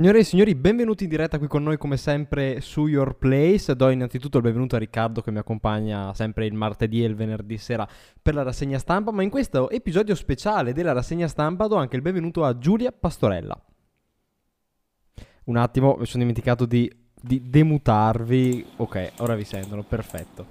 Signore 0.00 0.20
e 0.20 0.24
signori, 0.24 0.54
benvenuti 0.54 1.04
in 1.04 1.10
diretta 1.10 1.36
qui 1.36 1.46
con 1.46 1.62
noi 1.62 1.76
come 1.76 1.98
sempre 1.98 2.62
su 2.62 2.86
Your 2.86 3.16
Place. 3.18 3.76
Do 3.76 3.90
innanzitutto 3.90 4.38
il 4.38 4.42
benvenuto 4.42 4.76
a 4.76 4.78
Riccardo 4.78 5.20
che 5.20 5.30
mi 5.30 5.36
accompagna 5.36 6.14
sempre 6.14 6.46
il 6.46 6.54
martedì 6.54 7.04
e 7.04 7.06
il 7.06 7.14
venerdì 7.14 7.58
sera 7.58 7.86
per 8.22 8.32
la 8.32 8.42
rassegna 8.42 8.78
stampa, 8.78 9.10
ma 9.10 9.22
in 9.22 9.28
questo 9.28 9.68
episodio 9.68 10.14
speciale 10.14 10.72
della 10.72 10.92
rassegna 10.92 11.28
stampa 11.28 11.66
do 11.66 11.76
anche 11.76 11.96
il 11.96 12.00
benvenuto 12.00 12.46
a 12.46 12.56
Giulia 12.56 12.92
Pastorella. 12.98 13.60
Un 15.44 15.56
attimo, 15.58 15.96
mi 15.98 16.06
sono 16.06 16.22
dimenticato 16.22 16.64
di, 16.64 16.90
di 17.20 17.42
demutarvi. 17.50 18.68
Ok, 18.76 19.12
ora 19.18 19.34
vi 19.34 19.44
sentono, 19.44 19.82
perfetto. 19.82 20.46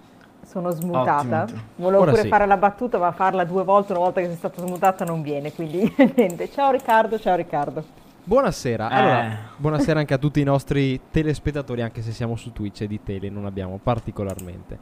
Sono 0.46 0.70
smutata. 0.70 1.42
Ottimo. 1.42 1.62
Volevo 1.78 2.02
Ora 2.04 2.12
pure 2.12 2.22
sì. 2.22 2.28
fare 2.28 2.46
la 2.46 2.58
battuta, 2.58 3.00
ma 3.00 3.12
farla 3.14 3.46
due 3.46 3.64
volte, 3.64 3.94
una 3.94 4.02
volta 4.02 4.22
che 4.22 4.28
sei 4.28 4.36
stata 4.36 4.64
smutata 4.64 5.06
non 5.06 5.24
viene, 5.24 5.52
quindi 5.52 5.92
niente. 6.16 6.52
Ciao 6.52 6.70
Riccardo, 6.70 7.18
ciao 7.18 7.36
Riccardo. 7.36 8.09
Buonasera, 8.30 8.92
Eh. 8.92 8.94
allora, 8.94 9.38
buonasera 9.58 10.00
anche 10.02 10.14
a 10.14 10.20
tutti 10.20 10.40
i 10.40 10.44
nostri 10.44 11.02
telespettatori, 11.10 11.82
anche 11.82 12.04
se 12.04 12.12
siamo 12.12 12.36
su 12.36 12.52
Twitch 12.52 12.82
e 12.82 12.88
di 12.88 13.02
tele 13.02 13.28
non 13.28 13.48
abbiamo 13.48 13.80
particolarmente. 13.82 14.78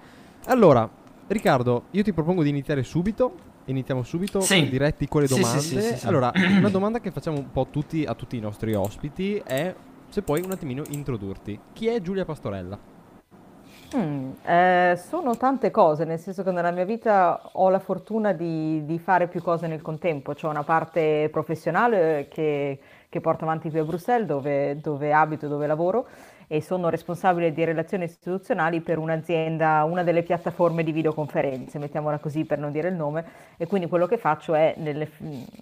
Allora, 0.47 0.89
Riccardo, 1.27 1.83
io 1.91 2.03
ti 2.03 2.11
propongo 2.11 2.43
di 2.43 2.49
iniziare 2.49 2.83
subito. 2.83 3.31
Iniziamo 3.63 4.03
subito 4.03 4.41
Sì. 4.41 4.67
diretti 4.67 5.07
con 5.07 5.21
le 5.21 5.27
domande. 5.27 5.61
sì, 5.61 5.79
sì, 5.79 5.81
sì, 5.81 5.97
sì. 5.99 6.07
Allora, 6.07 6.29
una 6.59 6.67
domanda 6.67 6.99
che 6.99 7.09
facciamo 7.11 7.37
un 7.37 7.49
po' 7.49 7.67
tutti, 7.71 8.03
a 8.03 8.15
tutti 8.15 8.35
i 8.35 8.41
nostri 8.41 8.73
ospiti 8.73 9.37
è 9.37 9.73
se 10.09 10.21
puoi 10.23 10.41
un 10.43 10.51
attimino 10.51 10.83
introdurti. 10.89 11.57
Chi 11.71 11.87
è 11.87 12.01
Giulia 12.01 12.25
Pastorella? 12.25 12.77
Mm, 13.95 14.31
eh, 14.43 14.99
sono 15.01 15.37
tante 15.37 15.71
cose, 15.71 16.03
nel 16.03 16.19
senso 16.19 16.43
che 16.43 16.51
nella 16.51 16.71
mia 16.71 16.83
vita 16.83 17.39
ho 17.53 17.69
la 17.69 17.79
fortuna 17.79 18.33
di, 18.33 18.83
di 18.83 18.99
fare 18.99 19.29
più 19.29 19.41
cose 19.41 19.67
nel 19.67 19.81
contempo. 19.81 20.33
C'ho 20.33 20.49
una 20.49 20.63
parte 20.63 21.29
professionale 21.31 22.27
che, 22.29 22.77
che 23.09 23.21
porto 23.21 23.45
avanti 23.45 23.69
qui 23.69 23.79
a 23.79 23.83
Bruxelles, 23.83 24.27
dove, 24.27 24.79
dove 24.79 25.13
abito 25.13 25.45
e 25.45 25.49
dove 25.49 25.67
lavoro, 25.67 26.07
e 26.49 26.61
sono 26.61 26.89
responsabile 26.89 27.51
di 27.51 27.63
relazioni 27.65 28.05
istituzionali 28.05 28.79
per 28.79 28.97
un'azienda, 28.97 29.83
una 29.83 30.03
delle 30.03 30.23
piattaforme 30.23 30.83
di 30.83 30.93
videoconferenze, 30.93 31.77
mettiamola 31.77 32.19
così 32.19 32.45
per 32.45 32.57
non 32.57 32.71
dire 32.71 32.87
il 32.87 32.95
nome, 32.95 33.25
e 33.57 33.67
quindi 33.67 33.87
quello 33.87 34.05
che 34.05 34.17
faccio 34.17 34.53
è, 34.53 34.73
nell'eff- 34.77 35.19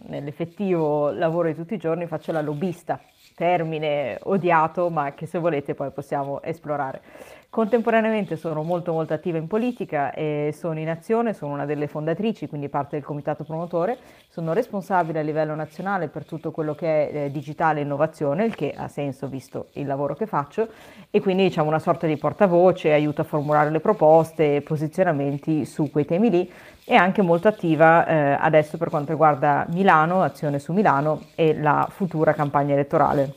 nell'effettivo 0.08 1.10
lavoro 1.10 1.48
di 1.48 1.56
tutti 1.56 1.74
i 1.74 1.80
giorni, 1.80 2.06
faccio 2.06 2.32
la 2.32 2.42
lobbista, 2.42 3.00
termine 3.36 4.20
odiato, 4.24 4.90
ma 4.90 5.14
che 5.14 5.26
se 5.26 5.40
volete 5.40 5.74
poi 5.74 5.92
possiamo 5.92 6.42
esplorare. 6.44 7.02
Contemporaneamente 7.56 8.36
sono 8.36 8.64
molto 8.64 8.92
molto 8.92 9.14
attiva 9.14 9.38
in 9.38 9.48
politica 9.48 10.12
e 10.12 10.54
sono 10.54 10.78
in 10.78 10.90
azione, 10.90 11.34
sono 11.34 11.54
una 11.54 11.66
delle 11.66 11.88
fondatrici, 11.88 12.50
quindi 12.50 12.68
parte 12.68 12.98
del 12.98 13.06
comitato 13.06 13.46
promotore, 13.46 13.98
sono 14.28 14.52
responsabile 14.52 15.20
a 15.20 15.22
livello 15.22 15.56
nazionale 15.56 16.10
per 16.10 16.26
tutto 16.26 16.52
quello 16.52 16.76
che 16.76 17.10
è 17.10 17.16
eh, 17.16 17.32
digitale 17.32 17.80
e 17.80 17.84
innovazione, 17.84 18.44
il 18.44 18.56
che 18.56 18.74
ha 18.76 18.90
senso 18.90 19.30
visto 19.30 19.68
il 19.76 19.88
lavoro 19.88 20.16
che 20.16 20.26
faccio. 20.26 20.68
E 21.10 21.22
quindi 21.22 21.44
diciamo 21.44 21.70
una 21.70 21.80
sorta 21.80 22.08
di 22.08 22.18
portavoce, 22.18 22.92
aiuto 22.92 23.22
a 23.22 23.24
formulare 23.24 23.70
le 23.70 23.80
proposte 23.80 24.58
e 24.58 24.62
posizionamenti 24.62 25.64
su 25.64 25.90
quei 25.90 26.04
temi 26.04 26.30
lì. 26.30 26.52
E 26.84 26.96
anche 26.96 27.22
molto 27.22 27.48
attiva 27.48 28.06
eh, 28.06 28.38
adesso 28.38 28.78
per 28.78 28.90
quanto 28.90 29.12
riguarda 29.12 29.66
Milano, 29.70 30.24
azione 30.24 30.60
su 30.60 30.74
Milano 30.74 31.28
e 31.36 31.58
la 31.58 31.88
futura 31.90 32.34
campagna 32.34 32.74
elettorale 32.74 33.34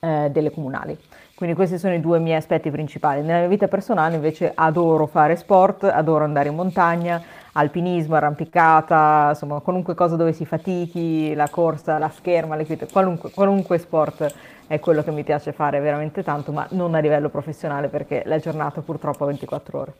eh, 0.00 0.30
delle 0.32 0.50
comunali. 0.50 0.98
Quindi 1.42 1.58
questi 1.58 1.76
sono 1.76 1.92
i 1.94 2.00
due 2.00 2.20
miei 2.20 2.36
aspetti 2.36 2.70
principali. 2.70 3.20
Nella 3.20 3.40
mia 3.40 3.48
vita 3.48 3.66
personale 3.66 4.14
invece 4.14 4.52
adoro 4.54 5.08
fare 5.08 5.34
sport, 5.34 5.82
adoro 5.82 6.22
andare 6.22 6.50
in 6.50 6.54
montagna, 6.54 7.20
alpinismo, 7.54 8.14
arrampicata, 8.14 9.30
insomma 9.30 9.58
qualunque 9.58 9.96
cosa 9.96 10.14
dove 10.14 10.32
si 10.32 10.46
fatichi, 10.46 11.34
la 11.34 11.48
corsa, 11.48 11.98
la 11.98 12.10
scherma, 12.10 12.54
le 12.54 12.64
quite- 12.64 12.86
qualunque, 12.88 13.32
qualunque 13.32 13.78
sport 13.78 14.32
è 14.68 14.78
quello 14.78 15.02
che 15.02 15.10
mi 15.10 15.24
piace 15.24 15.50
fare 15.50 15.80
veramente 15.80 16.22
tanto, 16.22 16.52
ma 16.52 16.64
non 16.70 16.94
a 16.94 17.00
livello 17.00 17.28
professionale 17.28 17.88
perché 17.88 18.22
la 18.24 18.38
giornata 18.38 18.80
purtroppo 18.80 19.24
ha 19.24 19.26
24 19.26 19.80
ore. 19.80 19.94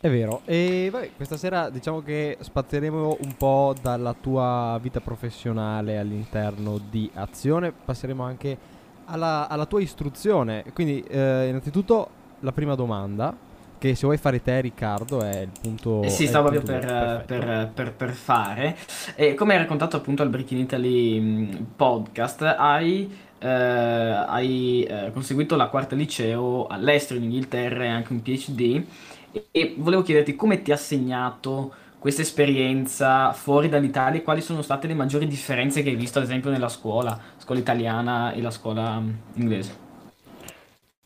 È 0.00 0.08
vero, 0.08 0.42
e 0.44 0.88
vabbè, 0.92 1.10
questa 1.16 1.36
sera 1.36 1.68
diciamo 1.68 2.00
che 2.00 2.36
spazieremo 2.38 3.16
un 3.22 3.34
po' 3.36 3.74
dalla 3.82 4.14
tua 4.14 4.78
vita 4.80 5.00
professionale 5.00 5.98
all'interno 5.98 6.78
di 6.78 7.10
Azione, 7.12 7.72
passeremo 7.72 8.22
anche 8.22 8.76
alla, 9.08 9.48
alla 9.48 9.66
tua 9.66 9.80
istruzione. 9.80 10.64
Quindi, 10.72 11.02
eh, 11.08 11.48
innanzitutto, 11.48 12.08
la 12.40 12.52
prima 12.52 12.74
domanda, 12.74 13.34
che 13.78 13.94
se 13.94 14.06
vuoi 14.06 14.18
fare 14.18 14.42
te, 14.42 14.60
Riccardo, 14.60 15.22
è 15.22 15.40
il 15.40 15.50
punto. 15.60 16.02
Eh 16.02 16.08
sì, 16.10 16.26
stavo 16.26 16.50
proprio 16.50 16.78
per, 16.78 17.24
per- 17.26 17.70
per- 17.72 17.92
per 17.92 18.10
fare. 18.10 18.76
E 19.14 19.34
come 19.34 19.52
hai 19.54 19.58
raccontato 19.60 19.96
appunto 19.96 20.22
al 20.22 20.28
Break 20.28 20.50
in 20.50 20.58
Italy 20.58 21.20
mh, 21.20 21.66
podcast, 21.76 22.42
hai, 22.42 23.10
eh, 23.38 23.48
hai, 23.48 24.82
eh, 24.82 25.10
conseguito 25.12 25.56
la 25.56 25.68
quarta 25.68 25.94
liceo 25.94 26.66
all'estero 26.66 27.18
in 27.18 27.26
Inghilterra 27.26 27.84
e 27.84 27.88
anche 27.88 28.12
un 28.12 28.22
PhD. 28.22 28.84
E, 29.32 29.46
e 29.50 29.74
volevo 29.78 30.02
chiederti 30.02 30.34
come 30.34 30.62
ti 30.62 30.72
ha 30.72 30.76
segnato 30.76 31.72
questa 31.98 32.22
esperienza 32.22 33.32
fuori 33.32 33.68
dall'Italia 33.68 34.20
e 34.20 34.22
quali 34.22 34.40
sono 34.40 34.62
state 34.62 34.86
le 34.86 34.94
maggiori 34.94 35.26
differenze 35.26 35.82
che 35.82 35.90
hai 35.90 35.96
visto, 35.96 36.18
ad 36.18 36.24
esempio, 36.24 36.48
nella 36.50 36.68
scuola, 36.68 37.18
scuola 37.48 37.60
italiana 37.62 38.32
e 38.32 38.42
la 38.42 38.50
scuola 38.50 38.98
mh, 38.98 39.18
inglese. 39.36 39.86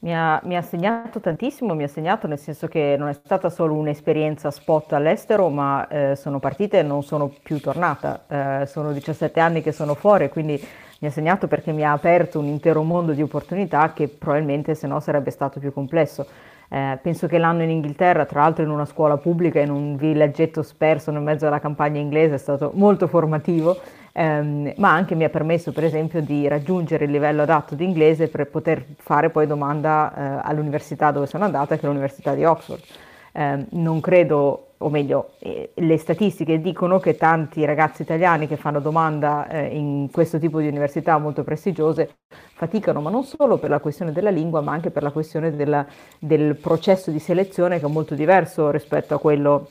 Mi 0.01 0.13
ha, 0.13 0.41
mi 0.43 0.57
ha 0.57 0.63
segnato 0.63 1.21
tantissimo, 1.21 1.75
mi 1.75 1.85
ha 1.85 1.89
segnato 1.89 2.27
nel 2.27 2.41
senso 2.41 2.67
che 2.67 2.97
non 2.99 3.07
è 3.09 3.13
stata 3.13 3.49
solo 3.49 3.75
un'esperienza 3.75 4.51
spot 4.51 4.95
all'estero, 4.95 5.49
ma 5.49 5.87
eh, 5.87 6.17
sono 6.17 6.41
partita 6.41 6.77
e 6.77 6.83
non 6.83 7.05
sono 7.05 7.33
più 7.45 7.61
tornata. 7.61 8.25
Eh, 8.27 8.67
sono 8.67 8.93
17 8.93 9.39
anni 9.39 9.63
che 9.63 9.71
sono 9.71 9.95
fuori, 9.95 10.29
quindi 10.31 10.61
mi 10.99 11.07
ha 11.07 11.11
segnato 11.13 11.47
perché 11.47 11.71
mi 11.71 11.85
ha 11.85 11.93
aperto 11.93 12.41
un 12.41 12.47
intero 12.47 12.83
mondo 12.83 13.13
di 13.13 13.23
opportunità 13.23 13.93
che 13.93 14.09
probabilmente 14.09 14.75
se 14.75 14.89
no 14.89 14.99
sarebbe 14.99 15.31
stato 15.31 15.61
più 15.61 15.73
complesso. 15.73 16.27
Eh, 16.75 16.99
penso 17.03 17.27
che 17.27 17.37
l'anno 17.37 17.63
in 17.65 17.69
Inghilterra, 17.69 18.25
tra 18.25 18.41
l'altro 18.41 18.65
in 18.65 18.71
una 18.71 18.87
scuola 18.87 19.19
pubblica, 19.19 19.61
in 19.61 19.71
un 19.71 19.95
villaggetto 19.97 20.63
sperso 20.63 21.11
nel 21.11 21.21
mezzo 21.21 21.45
della 21.45 21.61
campagna 21.61 22.01
inglese, 22.01 22.37
è 22.37 22.39
stato 22.39 22.71
molto 22.73 23.09
formativo, 23.09 23.79
ehm, 24.11 24.73
ma 24.79 24.91
anche 24.91 25.15
mi 25.15 25.25
ha 25.25 25.29
permesso, 25.29 25.71
per 25.71 25.85
esempio, 25.85 26.23
di 26.23 26.49
raggiungere 26.49 27.05
il 27.05 27.11
livello 27.11 27.43
adatto 27.43 27.75
di 27.75 27.85
inglese 27.85 28.29
per 28.29 28.47
poter 28.49 28.87
fare 28.97 29.29
poi 29.29 29.47
domanda 29.47 30.15
eh, 30.15 30.49
all'università 30.49 31.11
dove 31.11 31.27
sono 31.27 31.45
andata, 31.45 31.77
che 31.77 31.83
è 31.83 31.87
l'Università 31.87 32.33
di 32.35 32.47
Oxford. 32.47 32.81
Eh, 33.35 33.67
non 33.71 34.01
credo, 34.01 34.75
o 34.79 34.91
meglio, 34.91 35.33
eh, 35.39 35.71
le 35.75 35.97
statistiche 35.97 36.61
dicono 36.61 36.99
che 36.99 37.17
tanti 37.17 37.65
ragazzi 37.65 38.03
italiani 38.03 38.47
che 38.47 38.57
fanno 38.57 38.79
domanda 38.81 39.49
eh, 39.49 39.75
in 39.77 40.09
questo 40.11 40.39
tipo 40.39 40.61
di 40.61 40.69
università 40.69 41.17
molto 41.19 41.43
prestigiose 41.43 42.17
faticano, 42.55 43.01
ma 43.01 43.11
non 43.11 43.25
solo 43.25 43.57
per 43.59 43.71
la 43.71 43.81
questione 43.81 44.13
della 44.13 44.31
lingua, 44.31 44.61
ma 44.61 44.73
anche 44.73 44.91
per 44.91 45.03
la 45.03 45.11
questione 45.13 45.55
della- 45.57 45.87
del 46.19 46.57
processo 46.57 47.11
di 47.11 47.19
selezione 47.19 47.79
che 47.81 47.87
è 47.87 47.89
molto 47.89 48.15
diverso 48.15 48.71
rispetto 48.71 49.15
a 49.15 49.19
quello 49.19 49.69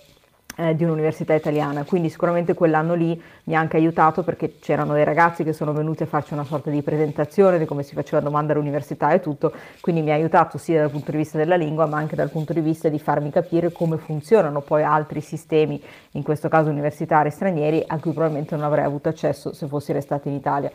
eh, 0.57 0.75
di 0.75 0.83
un'università 0.83 1.33
italiana. 1.33 1.83
Quindi 1.83 2.09
sicuramente 2.09 2.53
quell'anno 2.53 2.93
lì 2.93 3.21
mi 3.45 3.55
ha 3.55 3.59
anche 3.59 3.77
aiutato 3.77 4.23
perché 4.23 4.59
c'erano 4.59 4.93
dei 4.93 5.03
ragazzi 5.03 5.43
che 5.43 5.53
sono 5.53 5.73
venuti 5.73 6.03
a 6.03 6.05
farci 6.05 6.33
una 6.33 6.43
sorta 6.43 6.69
di 6.69 6.81
presentazione 6.81 7.57
di 7.57 7.65
come 7.65 7.83
si 7.83 7.93
faceva 7.93 8.21
domanda 8.21 8.53
all'università 8.53 9.11
e 9.11 9.19
tutto, 9.19 9.53
quindi 9.79 10.01
mi 10.01 10.11
ha 10.11 10.15
aiutato 10.15 10.57
sia 10.57 10.81
dal 10.81 10.91
punto 10.91 11.11
di 11.11 11.17
vista 11.17 11.37
della 11.37 11.55
lingua, 11.55 11.85
ma 11.85 11.97
anche 11.97 12.15
dal 12.15 12.29
punto 12.29 12.53
di 12.53 12.61
vista 12.61 12.89
di 12.89 12.99
farmi 12.99 13.29
capire 13.29 13.71
come 13.71 13.97
funzionano 13.97 14.61
poi 14.61 14.83
altri 14.83 15.21
sistemi, 15.21 15.81
in 16.11 16.23
questo 16.23 16.49
caso 16.49 16.69
universitari 16.69 17.31
stranieri, 17.31 17.83
a 17.87 17.99
cui 17.99 18.11
probabilmente 18.11 18.55
non 18.55 18.65
avrei 18.65 18.85
avuto 18.85 19.09
accesso 19.09 19.53
se 19.53 19.67
fossi 19.67 19.91
restata 19.91 20.29
in 20.29 20.35
Italia. 20.35 20.71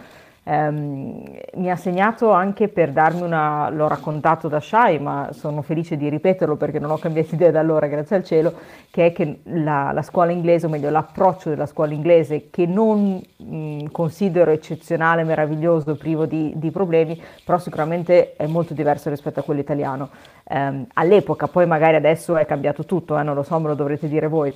Ehm, 0.48 1.24
mi 1.54 1.70
ha 1.70 1.74
segnato 1.74 2.30
anche 2.30 2.68
per 2.68 2.92
darmi 2.92 3.22
una, 3.22 3.68
l'ho 3.68 3.88
raccontato 3.88 4.46
da 4.46 4.60
Shai, 4.60 5.00
ma 5.00 5.30
sono 5.32 5.60
felice 5.60 5.96
di 5.96 6.08
ripeterlo 6.08 6.54
perché 6.54 6.78
non 6.78 6.92
ho 6.92 6.98
cambiato 6.98 7.34
idea 7.36 7.50
da 7.50 7.58
allora, 7.58 7.88
grazie 7.88 8.16
al 8.16 8.24
cielo, 8.24 8.54
che 8.90 9.06
è 9.06 9.12
che 9.12 9.40
la, 9.44 9.90
la 9.92 10.02
scuola 10.02 10.30
inglese, 10.30 10.66
o 10.66 10.68
meglio 10.68 10.88
l'approccio 10.90 11.48
della 11.48 11.66
scuola 11.66 11.92
inglese, 11.94 12.48
che 12.50 12.64
non 12.64 13.20
mh, 13.36 13.86
considero 13.90 14.52
eccezionale, 14.52 15.24
meraviglioso, 15.24 15.96
privo 15.96 16.26
di, 16.26 16.52
di 16.54 16.70
problemi, 16.70 17.20
però 17.44 17.58
sicuramente 17.58 18.36
è 18.36 18.47
molto 18.47 18.72
diverso 18.72 19.10
rispetto 19.10 19.41
a 19.41 19.42
quello 19.42 19.60
italiano. 19.60 20.10
Ehm, 20.44 20.86
all'epoca, 20.94 21.48
poi 21.48 21.66
magari 21.66 21.97
adesso 21.97 22.36
è 22.36 22.47
cambiato 22.47 22.84
tutto, 22.84 23.18
eh, 23.18 23.24
non 23.24 23.34
lo 23.34 23.42
so, 23.42 23.59
me 23.59 23.66
lo 23.68 23.74
dovrete 23.74 24.06
dire 24.06 24.28
voi, 24.28 24.54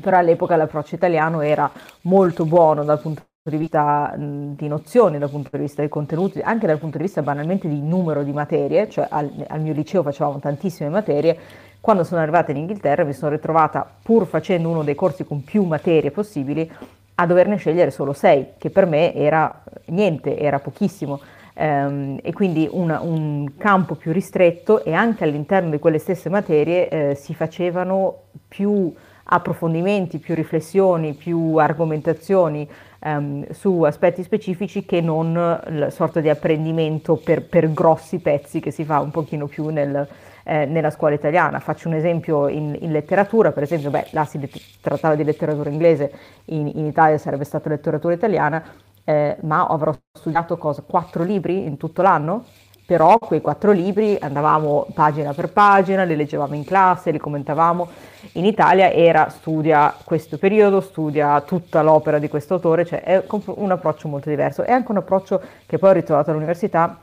però 0.00 0.16
all'epoca 0.18 0.56
l'approccio 0.56 0.96
italiano 0.96 1.42
era 1.42 1.70
molto 2.02 2.44
buono 2.44 2.82
dal 2.82 3.00
punto 3.00 3.20
di 3.20 3.31
vista 3.50 4.14
mh, 4.16 4.54
di 4.54 4.68
nozioni, 4.68 5.18
dal 5.18 5.28
punto 5.30 5.48
di 5.52 5.62
vista 5.62 5.80
dei 5.80 5.90
contenuti, 5.90 6.38
anche 6.40 6.66
dal 6.66 6.78
punto 6.78 6.96
di 6.96 7.04
vista 7.04 7.22
banalmente 7.22 7.68
di 7.68 7.80
numero 7.80 8.22
di 8.22 8.32
materie, 8.32 8.88
cioè 8.88 9.06
al, 9.10 9.30
al 9.48 9.60
mio 9.60 9.72
liceo 9.72 10.02
facevamo 10.02 10.38
tantissime 10.38 10.88
materie, 10.88 11.36
quando 11.80 12.04
sono 12.04 12.20
arrivata 12.20 12.52
in 12.52 12.58
Inghilterra 12.58 13.02
mi 13.02 13.12
sono 13.12 13.32
ritrovata, 13.32 13.88
pur 14.02 14.26
facendo 14.26 14.68
uno 14.68 14.84
dei 14.84 14.94
corsi 14.94 15.24
con 15.24 15.42
più 15.42 15.64
materie 15.64 16.12
possibili, 16.12 16.70
a 17.16 17.26
doverne 17.26 17.56
scegliere 17.56 17.90
solo 17.90 18.12
sei, 18.12 18.50
che 18.58 18.70
per 18.70 18.86
me 18.86 19.12
era 19.12 19.62
niente, 19.86 20.38
era 20.38 20.60
pochissimo. 20.60 21.20
Ehm, 21.54 22.18
e 22.22 22.32
quindi 22.32 22.66
una- 22.70 23.00
un 23.00 23.56
campo 23.58 23.94
più 23.96 24.10
ristretto 24.12 24.84
e 24.84 24.94
anche 24.94 25.24
all'interno 25.24 25.68
di 25.70 25.78
quelle 25.78 25.98
stesse 25.98 26.30
materie 26.30 26.88
eh, 26.88 27.14
si 27.14 27.34
facevano 27.34 28.22
più 28.48 28.90
approfondimenti, 29.24 30.18
più 30.18 30.34
riflessioni, 30.34 31.12
più 31.14 31.56
argomentazioni 31.56 32.66
ehm, 33.02 33.50
su 33.50 33.82
aspetti 33.82 34.22
specifici 34.22 34.84
che 34.84 35.00
non 35.00 35.32
la 35.32 35.90
sorta 35.90 36.20
di 36.20 36.28
apprendimento 36.28 37.16
per, 37.16 37.46
per, 37.46 37.72
grossi 37.72 38.18
pezzi 38.18 38.60
che 38.60 38.70
si 38.70 38.84
fa 38.84 39.00
un 39.00 39.10
pochino 39.10 39.46
più 39.46 39.68
nel, 39.68 40.06
eh, 40.44 40.64
nella 40.66 40.90
scuola 40.90 41.14
italiana. 41.14 41.58
Faccio 41.60 41.88
un 41.88 41.94
esempio 41.94 42.48
in, 42.48 42.76
in 42.80 42.92
letteratura, 42.92 43.52
per 43.52 43.64
esempio, 43.64 43.90
beh, 43.90 44.08
là 44.10 44.24
si 44.24 44.40
trattava 44.80 45.14
di 45.14 45.24
letteratura 45.24 45.70
inglese, 45.70 46.12
in, 46.46 46.70
in 46.74 46.86
Italia 46.86 47.18
sarebbe 47.18 47.44
stata 47.44 47.68
letteratura 47.68 48.14
italiana, 48.14 48.62
eh, 49.04 49.36
ma 49.42 49.66
avrò 49.66 49.92
studiato 50.12 50.56
cosa, 50.56 50.82
quattro 50.82 51.24
libri 51.24 51.64
in 51.64 51.76
tutto 51.76 52.02
l'anno? 52.02 52.44
Però 52.84 53.16
quei 53.18 53.40
quattro 53.40 53.70
libri 53.70 54.18
andavamo 54.20 54.88
pagina 54.92 55.32
per 55.32 55.50
pagina, 55.50 56.02
li 56.02 56.16
leggevamo 56.16 56.54
in 56.54 56.64
classe, 56.64 57.10
li 57.10 57.18
commentavamo. 57.18 57.88
In 58.32 58.44
Italia 58.44 58.90
era 58.90 59.28
studia 59.28 59.94
questo 60.04 60.36
periodo, 60.36 60.80
studia 60.80 61.40
tutta 61.42 61.80
l'opera 61.82 62.18
di 62.18 62.28
questo 62.28 62.54
autore, 62.54 62.84
cioè 62.84 63.02
è 63.02 63.24
un 63.28 63.70
approccio 63.70 64.08
molto 64.08 64.28
diverso. 64.28 64.62
È 64.62 64.72
anche 64.72 64.90
un 64.90 64.98
approccio 64.98 65.40
che 65.64 65.78
poi 65.78 65.90
ho 65.90 65.94
ritrovato 65.94 66.30
all'università 66.30 66.98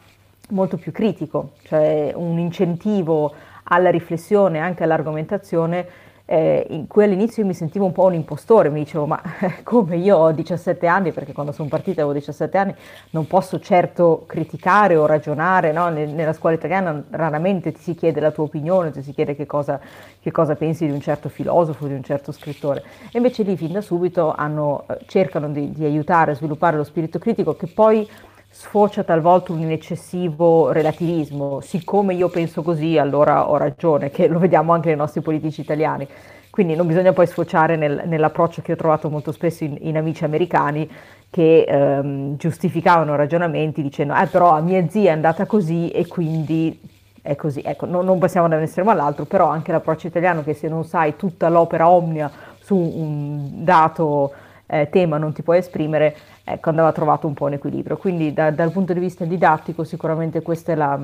molto 0.50 0.78
più 0.78 0.92
critico, 0.92 1.52
cioè 1.64 2.12
un 2.14 2.38
incentivo 2.40 3.34
alla 3.64 3.90
riflessione, 3.90 4.60
anche 4.60 4.84
all'argomentazione 4.84 5.88
eh, 6.32 6.68
in 6.70 6.86
cui 6.86 7.06
all'inizio 7.06 7.44
mi 7.44 7.56
sentivo 7.56 7.86
un 7.86 7.92
po' 7.92 8.04
un 8.04 8.14
impostore, 8.14 8.70
mi 8.70 8.84
dicevo 8.84 9.08
ma 9.08 9.20
come 9.64 9.98
io 9.98 10.16
ho 10.16 10.32
17 10.32 10.86
anni, 10.86 11.12
perché 11.12 11.34
quando 11.34 11.52
sono 11.52 11.68
partita 11.68 12.02
avevo 12.02 12.14
17 12.14 12.56
anni, 12.56 12.76
non 13.10 13.26
posso 13.26 13.60
certo 13.60 14.26
criticare 14.28 14.96
o 14.96 15.08
ragionare, 15.08 15.72
no? 15.72 15.90
nella 15.90 16.34
scuola 16.34 16.54
italiana 16.56 17.04
raramente 17.10 17.72
ti 17.72 17.82
si 17.82 17.96
chiede 17.96 18.20
la 18.20 18.30
tua 18.30 18.44
opinione, 18.44 18.92
ti 18.92 19.02
si 19.02 19.12
chiede 19.12 19.36
che 19.36 19.48
cosa, 19.48 19.80
che 20.22 20.30
cosa 20.30 20.54
pensi 20.54 20.86
di 20.86 20.92
un 20.92 21.02
certo 21.02 21.30
filosofo, 21.30 21.88
di 21.88 21.94
un 21.94 22.04
certo 22.04 22.32
scrittore, 22.32 22.84
e 23.12 23.18
invece 23.18 23.42
lì 23.42 23.58
fin 23.58 23.72
da 23.72 23.82
subito 23.82 24.32
hanno, 24.32 24.84
eh, 24.88 25.00
cercano 25.08 25.50
di, 25.50 25.72
di 25.72 25.84
aiutare 25.84 26.34
a 26.34 26.36
sviluppare 26.36 26.78
lo 26.78 26.84
spirito 26.84 27.18
critico 27.18 27.56
che 27.56 27.66
poi 27.66 28.08
sfocia 28.52 29.04
talvolta 29.04 29.54
un 29.54 29.70
eccessivo 29.70 30.72
relativismo, 30.72 31.62
siccome 31.62 32.16
io 32.16 32.30
penso 32.30 32.62
così 32.62 32.98
allora 32.98 33.50
ho 33.50 33.58
ragione, 33.58 34.10
che 34.10 34.28
lo 34.28 34.40
vediamo 34.40 34.74
anche 34.74 34.88
nei 34.88 34.98
nostri 34.98 35.22
politici 35.22 35.62
italiani. 35.62 36.08
Quindi 36.50 36.76
non 36.76 36.88
bisogna 36.88 37.14
poi 37.14 37.28
sfociare 37.28 37.76
nel, 37.76 38.04
nell'approccio 38.06 38.62
che 38.62 38.74
ho 38.74 38.76
trovato 38.76 39.10
molto 39.10 39.32
spesso 39.32 39.64
in, 39.64 39.78
in 39.82 39.98
amici 39.98 40.24
americani 40.24 40.90
che 41.30 41.62
ehm, 41.62 42.38
giustificavano 42.38 43.16
ragionamenti 43.16 43.84
dicendo 43.84 44.16
eh 44.16 44.26
però 44.26 44.50
a 44.50 44.60
mia 44.60 44.84
zia 44.90 45.12
è 45.12 45.14
andata 45.14 45.46
così 45.46 45.90
e 45.92 46.08
quindi 46.08 46.78
è 47.22 47.36
così. 47.36 47.62
Ecco, 47.64 47.86
no, 47.86 48.02
non 48.02 48.18
passiamo 48.18 48.48
da 48.48 48.56
un 48.56 48.64
estremo 48.64 48.90
all'altro, 48.90 49.26
però 49.26 49.48
anche 49.48 49.72
l'approccio 49.72 50.08
italiano 50.08 50.44
che 50.44 50.56
se 50.56 50.68
non 50.68 50.84
sai 50.84 51.16
tutta 51.16 51.50
l'opera 51.50 51.88
omnia 51.88 52.32
su 52.60 52.76
un 52.76 53.64
dato 53.64 54.34
eh, 54.66 54.90
tema 54.90 55.18
non 55.18 55.34
ti 55.34 55.42
puoi 55.42 55.58
esprimere, 55.58 56.16
ecco, 56.54 56.70
andava 56.70 56.92
trovato 56.92 57.28
un 57.28 57.34
po' 57.34 57.46
un 57.46 57.54
equilibrio. 57.54 57.98
Quindi 57.98 58.34
da, 58.34 58.52
dal 58.52 58.72
punto 58.72 58.94
di 58.94 59.00
vista 59.00 59.26
didattico 59.26 59.84
sicuramente 59.84 60.42
questa 60.42 60.72
è 60.72 60.76
la, 60.76 61.00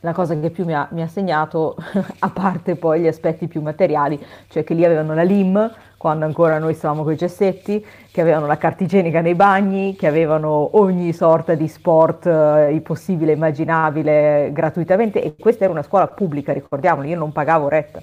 la 0.00 0.12
cosa 0.12 0.38
che 0.38 0.50
più 0.50 0.64
mi 0.64 0.74
ha, 0.74 0.86
mi 0.90 1.02
ha, 1.02 1.08
segnato, 1.08 1.76
a 2.20 2.30
parte 2.30 2.76
poi 2.76 3.00
gli 3.00 3.06
aspetti 3.06 3.46
più 3.46 3.62
materiali, 3.62 4.22
cioè 4.48 4.64
che 4.64 4.74
lì 4.74 4.84
avevano 4.84 5.14
la 5.14 5.22
LIM, 5.22 5.72
quando 5.96 6.26
ancora 6.26 6.58
noi 6.58 6.74
stavamo 6.74 7.02
con 7.02 7.12
i 7.12 7.18
cessetti, 7.18 7.84
che 8.10 8.20
avevano 8.20 8.46
la 8.46 8.58
carta 8.58 8.84
igienica 8.84 9.22
nei 9.22 9.34
bagni, 9.34 9.96
che 9.96 10.06
avevano 10.06 10.76
ogni 10.78 11.12
sorta 11.12 11.54
di 11.54 11.66
sport 11.66 12.26
eh, 12.26 12.80
possibile 12.82 13.32
e 13.32 13.34
immaginabile 13.36 14.50
gratuitamente 14.52 15.22
e 15.22 15.34
questa 15.38 15.64
era 15.64 15.72
una 15.72 15.82
scuola 15.82 16.06
pubblica, 16.08 16.52
ricordiamolo, 16.52 17.08
io 17.08 17.16
non 17.16 17.32
pagavo 17.32 17.68
retta 17.68 18.02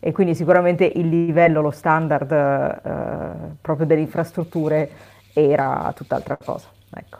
e 0.00 0.12
quindi 0.12 0.34
sicuramente 0.34 0.84
il 0.84 1.08
livello, 1.08 1.60
lo 1.60 1.70
standard 1.70 2.30
eh, 2.30 3.56
proprio 3.60 3.86
delle 3.86 4.02
infrastrutture 4.02 4.88
era 5.36 5.92
tutt'altra 5.94 6.36
cosa. 6.36 6.70
Ecco, 6.90 7.18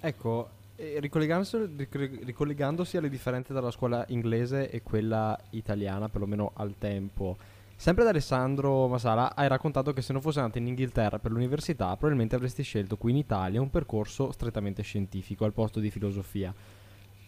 ecco 0.00 0.50
ricollegandosi, 0.98 1.88
ricollegandosi 2.24 2.96
alle 2.96 3.10
differenze 3.10 3.52
tra 3.52 3.60
la 3.62 3.70
scuola 3.70 4.04
inglese 4.08 4.70
e 4.70 4.82
quella 4.82 5.38
italiana, 5.50 6.08
perlomeno 6.08 6.52
al 6.54 6.76
tempo, 6.78 7.36
sempre 7.76 8.04
da 8.04 8.10
Alessandro 8.10 8.88
Masala 8.88 9.34
hai 9.34 9.48
raccontato 9.48 9.92
che 9.92 10.00
se 10.00 10.12
non 10.12 10.22
fosse 10.22 10.38
andato 10.38 10.58
in 10.58 10.68
Inghilterra 10.68 11.18
per 11.18 11.32
l'università 11.32 11.88
probabilmente 11.96 12.34
avresti 12.34 12.62
scelto 12.62 12.96
qui 12.96 13.10
in 13.10 13.18
Italia 13.18 13.60
un 13.60 13.70
percorso 13.70 14.32
strettamente 14.32 14.82
scientifico 14.82 15.44
al 15.44 15.52
posto 15.52 15.80
di 15.80 15.90
filosofia. 15.90 16.54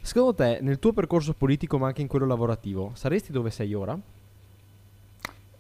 Secondo 0.00 0.35
te, 0.35 0.58
nel 0.62 0.78
tuo 0.78 0.93
percorso 0.93 1.35
politico 1.35 1.78
ma 1.78 1.88
anche 1.88 2.00
in 2.00 2.08
quello 2.08 2.26
lavorativo, 2.26 2.93
saresti 2.94 3.32
dove 3.32 3.50
sei 3.50 3.75
ora? 3.75 3.99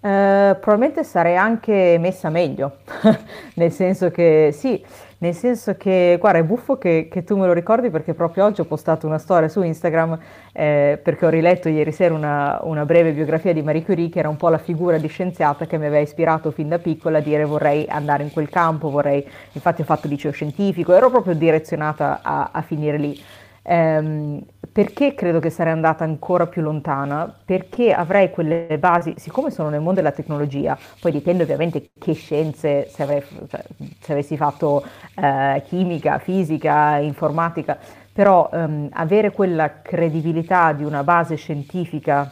Eh, 0.04 0.56
probabilmente 0.58 1.04
sarei 1.04 1.36
anche 1.36 1.96
messa 2.00 2.28
meglio, 2.28 2.78
nel 3.54 3.70
senso 3.70 4.10
che 4.10 4.50
sì, 4.52 4.84
nel 5.18 5.32
senso 5.32 5.76
che 5.76 6.16
guarda 6.18 6.40
è 6.40 6.42
buffo 6.42 6.76
che, 6.76 7.06
che, 7.08 7.22
tu 7.22 7.36
me 7.36 7.46
lo 7.46 7.52
ricordi 7.52 7.88
perché 7.88 8.12
proprio 8.12 8.44
oggi 8.44 8.60
ho 8.60 8.64
postato 8.64 9.06
una 9.06 9.18
storia 9.18 9.48
su 9.48 9.62
Instagram 9.62 10.18
eh, 10.50 10.98
perché 11.00 11.26
ho 11.26 11.28
riletto 11.28 11.68
ieri 11.68 11.92
sera 11.92 12.14
una, 12.14 12.58
una, 12.64 12.84
breve 12.84 13.12
biografia 13.12 13.52
di 13.52 13.62
Marie 13.62 13.84
Curie 13.84 14.08
che 14.08 14.18
era 14.18 14.28
un 14.28 14.36
po' 14.36 14.48
la 14.48 14.58
figura 14.58 14.98
di 14.98 15.06
scienziata 15.06 15.66
che 15.66 15.78
mi 15.78 15.86
aveva 15.86 16.02
ispirato 16.02 16.50
fin 16.50 16.68
da 16.68 16.80
piccola 16.80 17.18
a 17.18 17.20
dire 17.20 17.44
vorrei 17.44 17.86
andare 17.88 18.24
in 18.24 18.32
quel 18.32 18.48
campo, 18.48 18.90
vorrei, 18.90 19.24
infatti 19.52 19.82
ho 19.82 19.84
fatto 19.84 20.08
liceo 20.08 20.32
scientifico, 20.32 20.92
ero 20.92 21.10
proprio 21.10 21.34
direzionata 21.34 22.18
a, 22.22 22.50
a 22.52 22.62
finire 22.62 22.98
lì. 22.98 23.22
Ehm, 23.64 24.44
perché 24.72 25.14
credo 25.14 25.38
che 25.38 25.50
sarei 25.50 25.72
andata 25.72 26.04
ancora 26.04 26.46
più 26.46 26.62
lontana? 26.62 27.32
Perché 27.44 27.92
avrei 27.92 28.30
quelle 28.30 28.78
basi, 28.78 29.14
siccome 29.16 29.50
sono 29.50 29.68
nel 29.68 29.80
mondo 29.80 30.00
della 30.00 30.12
tecnologia, 30.12 30.76
poi 31.00 31.12
dipende 31.12 31.42
ovviamente 31.42 31.90
che 31.98 32.14
scienze, 32.14 32.88
se, 32.88 33.02
avrei, 33.02 33.22
cioè, 33.48 33.62
se 34.00 34.12
avessi 34.12 34.36
fatto 34.36 34.82
eh, 35.14 35.62
chimica, 35.66 36.18
fisica, 36.18 36.96
informatica, 36.98 37.78
però 38.12 38.48
ehm, 38.52 38.88
avere 38.92 39.30
quella 39.30 39.82
credibilità 39.82 40.72
di 40.72 40.84
una 40.84 41.04
base 41.04 41.36
scientifica 41.36 42.30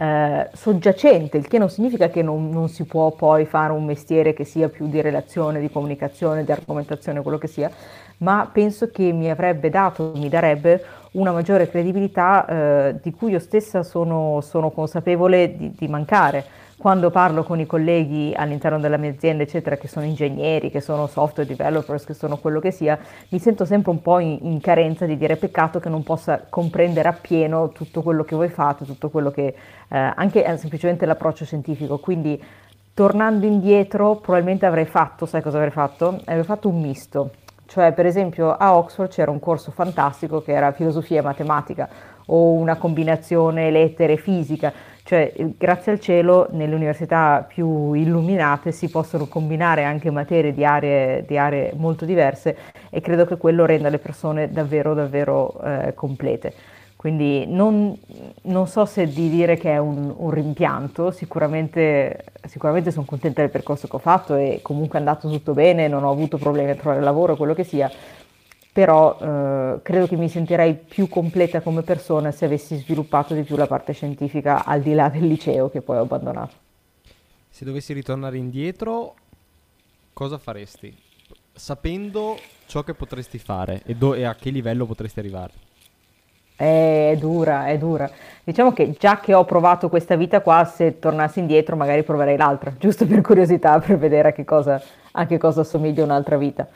eh, 0.00 0.48
soggiacente, 0.52 1.38
il 1.38 1.48
che 1.48 1.58
non 1.58 1.68
significa 1.68 2.08
che 2.08 2.22
non, 2.22 2.50
non, 2.50 2.68
si 2.68 2.84
può 2.84 3.10
poi 3.10 3.46
fare 3.46 3.72
un 3.72 3.84
mestiere 3.84 4.32
che 4.32 4.44
sia 4.44 4.68
più 4.68 4.88
di 4.88 5.00
relazione, 5.00 5.60
di 5.60 5.70
comunicazione, 5.70 6.44
di 6.44 6.52
argomentazione, 6.52 7.20
quello 7.20 7.38
che 7.38 7.48
sia, 7.48 7.68
ma 8.18 8.48
penso 8.52 8.90
che 8.90 9.12
mi 9.12 9.30
avrebbe 9.30 9.70
dato, 9.70 10.12
mi 10.14 10.28
darebbe 10.28 10.82
una 11.12 11.32
maggiore 11.32 11.68
credibilità 11.68 12.46
eh, 12.46 12.96
di 13.00 13.12
cui 13.12 13.32
io 13.32 13.38
stessa 13.38 13.82
sono, 13.82 14.40
sono 14.40 14.70
consapevole 14.70 15.56
di, 15.56 15.72
di, 15.76 15.88
mancare. 15.88 16.44
Quando 16.76 17.10
parlo 17.10 17.42
con 17.42 17.58
i 17.58 17.66
colleghi 17.66 18.32
all'interno 18.36 18.78
della 18.78 18.98
mia 18.98 19.10
azienda, 19.10 19.42
eccetera, 19.42 19.76
che 19.76 19.88
sono 19.88 20.06
ingegneri, 20.06 20.70
che 20.70 20.80
sono 20.80 21.08
software 21.08 21.48
developers, 21.48 22.04
che 22.04 22.14
sono 22.14 22.36
quello 22.36 22.60
che 22.60 22.70
sia, 22.70 22.96
mi 23.30 23.40
sento 23.40 23.64
sempre 23.64 23.90
un 23.90 24.00
po' 24.00 24.20
in, 24.20 24.38
in 24.42 24.60
carenza 24.60 25.04
di 25.04 25.16
dire 25.16 25.36
peccato 25.36 25.80
che 25.80 25.88
non 25.88 26.04
possa 26.04 26.44
comprendere 26.48 27.08
appieno 27.08 27.70
tutto 27.70 28.02
quello 28.02 28.22
che 28.22 28.36
voi 28.36 28.48
fate, 28.48 28.84
tutto 28.84 29.10
quello 29.10 29.32
che, 29.32 29.46
eh, 29.46 29.56
anche 29.88 30.44
eh, 30.44 30.56
semplicemente 30.56 31.04
l'approccio 31.04 31.44
scientifico. 31.44 31.98
Quindi 31.98 32.40
tornando 32.94 33.44
indietro 33.44 34.16
probabilmente 34.16 34.64
avrei 34.64 34.86
fatto, 34.86 35.26
sai 35.26 35.42
cosa 35.42 35.56
avrei 35.56 35.72
fatto? 35.72 36.20
Avrei 36.26 36.44
fatto 36.44 36.68
un 36.68 36.80
misto 36.80 37.30
cioè, 37.68 37.92
per 37.92 38.06
esempio, 38.06 38.56
a 38.56 38.78
Oxford 38.78 39.10
c'era 39.10 39.30
un 39.30 39.40
corso 39.40 39.70
fantastico 39.70 40.40
che 40.40 40.52
era 40.52 40.72
filosofia 40.72 41.20
e 41.20 41.22
matematica 41.22 41.86
o 42.24 42.52
una 42.52 42.76
combinazione 42.76 43.70
lettere 43.70 44.14
e 44.14 44.16
fisica. 44.16 44.72
Cioè, 45.02 45.34
grazie 45.54 45.92
al 45.92 46.00
cielo, 46.00 46.48
nelle 46.52 46.74
università 46.74 47.44
più 47.46 47.92
illuminate 47.92 48.72
si 48.72 48.88
possono 48.88 49.26
combinare 49.26 49.84
anche 49.84 50.10
materie 50.10 50.54
di 50.54 50.64
aree, 50.64 51.26
di 51.26 51.36
aree 51.36 51.74
molto 51.76 52.06
diverse 52.06 52.56
e 52.88 53.02
credo 53.02 53.26
che 53.26 53.36
quello 53.36 53.66
renda 53.66 53.90
le 53.90 53.98
persone 53.98 54.50
davvero, 54.50 54.94
davvero 54.94 55.60
eh, 55.62 55.92
complete. 55.92 56.54
Quindi 56.98 57.46
non, 57.46 57.96
non, 58.42 58.66
so 58.66 58.84
se 58.84 59.06
di 59.06 59.30
dire 59.30 59.56
che 59.56 59.70
è 59.70 59.78
un, 59.78 60.12
un 60.16 60.30
rimpianto, 60.30 61.12
sicuramente, 61.12 62.24
sicuramente, 62.44 62.90
sono 62.90 63.04
contenta 63.04 63.40
del 63.40 63.50
percorso 63.50 63.86
che 63.86 63.94
ho 63.94 64.00
fatto 64.00 64.34
e 64.34 64.58
comunque 64.62 64.96
è 64.96 65.02
andato 65.02 65.30
tutto 65.30 65.52
bene, 65.52 65.86
non 65.86 66.02
ho 66.02 66.10
avuto 66.10 66.38
problemi 66.38 66.70
a 66.70 66.74
trovare 66.74 67.00
lavoro, 67.00 67.36
quello 67.36 67.54
che 67.54 67.62
sia, 67.62 67.88
però 68.72 69.16
eh, 69.16 69.78
credo 69.80 70.08
che 70.08 70.16
mi 70.16 70.28
sentirei 70.28 70.74
più 70.74 71.08
completa 71.08 71.60
come 71.60 71.82
persona 71.82 72.32
se 72.32 72.46
avessi 72.46 72.74
sviluppato 72.78 73.32
di 73.32 73.42
più 73.42 73.54
la 73.54 73.68
parte 73.68 73.92
scientifica 73.92 74.64
al 74.64 74.82
di 74.82 74.94
là 74.94 75.08
del 75.08 75.24
liceo 75.24 75.70
che 75.70 75.82
poi 75.82 75.98
ho 75.98 76.02
abbandonato. 76.02 76.54
Se 77.48 77.64
dovessi 77.64 77.92
ritornare 77.92 78.38
indietro, 78.38 79.14
cosa 80.12 80.36
faresti? 80.36 80.92
Sapendo 81.52 82.36
ciò 82.66 82.82
che 82.82 82.94
potresti 82.94 83.38
fare 83.38 83.82
e, 83.86 83.94
do- 83.94 84.14
e 84.14 84.24
a 84.24 84.34
che 84.34 84.50
livello 84.50 84.84
potresti 84.84 85.20
arrivare? 85.20 85.67
È 86.58 87.16
dura, 87.20 87.66
è 87.66 87.78
dura. 87.78 88.10
Diciamo 88.42 88.72
che 88.72 88.96
già 88.98 89.20
che 89.20 89.32
ho 89.32 89.44
provato 89.44 89.88
questa 89.88 90.16
vita 90.16 90.40
qua, 90.40 90.64
se 90.64 90.98
tornassi 90.98 91.38
indietro 91.38 91.76
magari 91.76 92.02
proverei 92.02 92.36
l'altra, 92.36 92.72
giusto 92.80 93.06
per 93.06 93.20
curiosità, 93.20 93.78
per 93.78 93.96
vedere 93.96 94.30
a 94.30 94.32
che 94.32 94.44
cosa, 94.44 94.82
a 95.12 95.24
che 95.24 95.38
cosa 95.38 95.60
assomiglia 95.60 96.02
un'altra 96.02 96.36
vita. 96.36 96.66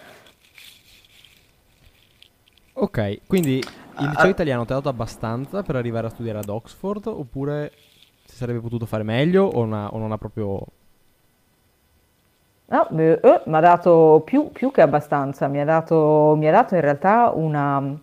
Ok, 2.75 3.23
quindi 3.27 3.57
il 3.57 4.09
liceo 4.09 4.29
italiano 4.29 4.65
ti 4.65 4.71
ha 4.71 4.77
dato 4.77 4.89
abbastanza 4.89 5.65
per 5.65 5.75
arrivare 5.75 6.07
a 6.07 6.11
studiare 6.11 6.39
ad 6.39 6.49
Oxford 6.49 7.09
oppure 7.09 7.73
si 8.25 8.37
sarebbe 8.37 8.61
potuto 8.61 8.87
fare 8.87 9.03
meglio 9.03 9.47
o, 9.47 9.63
una, 9.63 9.93
o 9.93 9.99
non 9.99 10.13
ha 10.13 10.19
proprio... 10.19 10.65
No, 12.67 12.89
eh, 12.97 13.19
eh, 13.21 13.43
mi 13.47 13.57
ha 13.57 13.61
dato 13.61 14.23
più, 14.25 14.53
più, 14.53 14.71
che 14.71 14.81
abbastanza, 14.81 15.49
mi 15.49 15.61
ha 15.61 15.65
dato, 15.65 16.37
mi 16.39 16.47
ha 16.47 16.53
dato 16.53 16.77
in 16.77 16.83
realtà 16.83 17.33
una, 17.35 17.99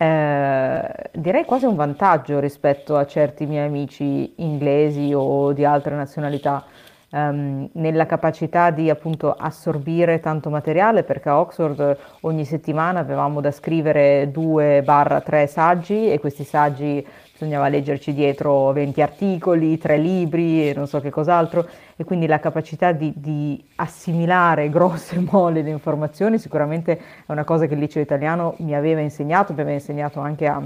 eh, 0.00 1.10
direi 1.12 1.44
quasi 1.44 1.66
un 1.66 1.74
vantaggio 1.74 2.38
rispetto 2.38 2.96
a 2.96 3.04
certi 3.04 3.46
miei 3.46 3.66
amici 3.66 4.32
inglesi 4.36 5.12
o 5.12 5.52
di 5.52 5.64
altre 5.64 5.96
nazionalità 5.96 6.64
ehm, 7.10 7.70
nella 7.72 8.06
capacità 8.06 8.70
di 8.70 8.90
appunto 8.90 9.32
assorbire 9.32 10.20
tanto 10.20 10.50
materiale 10.50 11.02
perché 11.02 11.28
a 11.28 11.40
Oxford 11.40 11.98
ogni 12.20 12.44
settimana 12.44 13.00
avevamo 13.00 13.40
da 13.40 13.50
scrivere 13.50 14.30
2-3 14.30 15.46
saggi 15.46 16.08
e 16.12 16.20
questi 16.20 16.44
saggi 16.44 17.04
bisognava 17.38 17.68
leggerci 17.68 18.12
dietro 18.12 18.72
20 18.72 19.00
articoli, 19.00 19.78
3 19.78 19.96
libri 19.96 20.68
e 20.68 20.74
non 20.74 20.88
so 20.88 21.00
che 21.00 21.08
cos'altro 21.08 21.68
e 21.94 22.02
quindi 22.02 22.26
la 22.26 22.40
capacità 22.40 22.90
di, 22.90 23.12
di 23.14 23.64
assimilare 23.76 24.68
grosse 24.70 25.20
mole 25.20 25.62
di 25.62 25.70
informazioni 25.70 26.40
sicuramente 26.40 26.98
è 26.98 27.30
una 27.30 27.44
cosa 27.44 27.66
che 27.66 27.74
il 27.74 27.80
liceo 27.80 28.02
italiano 28.02 28.56
mi 28.58 28.74
aveva 28.74 29.00
insegnato, 29.02 29.52
mi 29.52 29.60
aveva 29.60 29.76
insegnato 29.76 30.18
anche 30.18 30.48
a, 30.48 30.60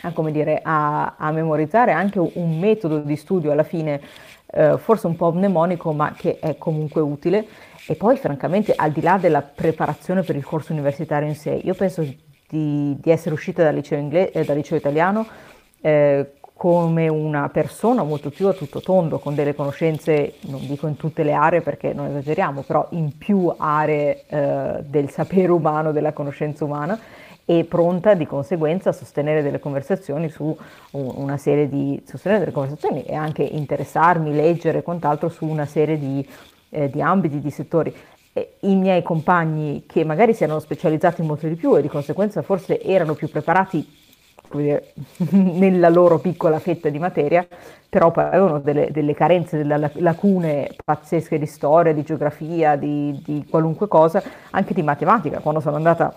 a, 0.00 0.30
dire, 0.30 0.60
a, 0.62 1.16
a 1.18 1.30
memorizzare 1.32 1.92
anche 1.92 2.18
un 2.18 2.58
metodo 2.58 3.00
di 3.00 3.16
studio 3.16 3.52
alla 3.52 3.62
fine 3.62 4.00
eh, 4.52 4.78
forse 4.78 5.06
un 5.06 5.16
po' 5.16 5.30
mnemonico, 5.32 5.92
ma 5.92 6.14
che 6.16 6.38
è 6.40 6.56
comunque 6.56 7.02
utile. 7.02 7.46
E 7.86 7.94
poi, 7.94 8.16
francamente, 8.16 8.72
al 8.74 8.90
di 8.90 9.00
là 9.00 9.18
della 9.18 9.42
preparazione 9.42 10.22
per 10.22 10.34
il 10.34 10.44
corso 10.44 10.72
universitario 10.72 11.28
in 11.28 11.34
sé, 11.34 11.60
io 11.62 11.74
penso 11.74 12.02
di, 12.48 12.96
di 13.00 13.10
essere 13.10 13.34
uscita 13.34 13.62
dal 13.62 13.74
liceo, 13.74 13.98
ingle- 13.98 14.32
eh, 14.32 14.44
dal 14.44 14.56
liceo 14.56 14.76
italiano 14.76 15.26
eh, 15.80 16.32
come 16.60 17.08
una 17.08 17.48
persona 17.48 18.02
molto 18.02 18.28
più 18.28 18.46
a 18.46 18.52
tutto 18.52 18.82
tondo, 18.82 19.18
con 19.18 19.34
delle 19.34 19.54
conoscenze, 19.54 20.34
non 20.42 20.66
dico 20.66 20.86
in 20.86 20.96
tutte 20.96 21.22
le 21.22 21.32
aree 21.32 21.62
perché 21.62 21.94
non 21.94 22.08
esageriamo, 22.08 22.60
però 22.60 22.86
in 22.90 23.16
più 23.16 23.50
aree 23.56 24.24
eh, 24.26 24.84
del 24.84 25.08
sapere 25.08 25.50
umano, 25.50 25.90
della 25.90 26.12
conoscenza 26.12 26.66
umana 26.66 27.00
e 27.46 27.64
pronta 27.64 28.12
di 28.12 28.26
conseguenza 28.26 28.90
a 28.90 28.92
sostenere 28.92 29.42
delle 29.42 29.58
conversazioni 29.58 30.28
su 30.28 30.54
una 30.90 31.38
serie 31.38 31.66
di 31.66 32.00
sostenere 32.04 32.40
delle 32.40 32.52
conversazioni 32.52 33.04
e 33.04 33.14
anche 33.14 33.42
interessarmi, 33.42 34.34
leggere 34.34 34.80
e 34.80 34.82
quant'altro 34.82 35.30
su 35.30 35.46
una 35.46 35.64
serie 35.64 35.98
di, 35.98 36.28
eh, 36.68 36.90
di 36.90 37.00
ambiti, 37.00 37.40
di 37.40 37.50
settori. 37.50 37.92
I 38.60 38.74
miei 38.76 39.02
compagni 39.02 39.84
che 39.86 40.04
magari 40.04 40.34
si 40.34 40.44
erano 40.44 40.60
specializzati 40.60 41.22
molto 41.22 41.48
di 41.48 41.54
più 41.54 41.74
e 41.74 41.80
di 41.80 41.88
conseguenza 41.88 42.42
forse 42.42 42.80
erano 42.82 43.14
più 43.14 43.30
preparati 43.30 43.99
dire, 44.58 44.92
nella 45.30 45.88
loro 45.88 46.18
piccola 46.18 46.58
fetta 46.58 46.88
di 46.88 46.98
materia, 46.98 47.46
però 47.88 48.10
poi 48.10 48.24
avevano 48.24 48.58
delle, 48.58 48.90
delle, 48.90 49.14
carenze, 49.14 49.56
delle 49.56 49.90
lacune 49.94 50.74
pazzesche 50.84 51.38
di 51.38 51.46
storia, 51.46 51.92
di 51.92 52.02
geografia, 52.02 52.76
di, 52.76 53.20
di 53.24 53.46
qualunque 53.48 53.88
cosa, 53.88 54.22
anche 54.50 54.74
di 54.74 54.82
matematica. 54.82 55.40
Quando 55.40 55.60
sono 55.60 55.76
andata 55.76 56.14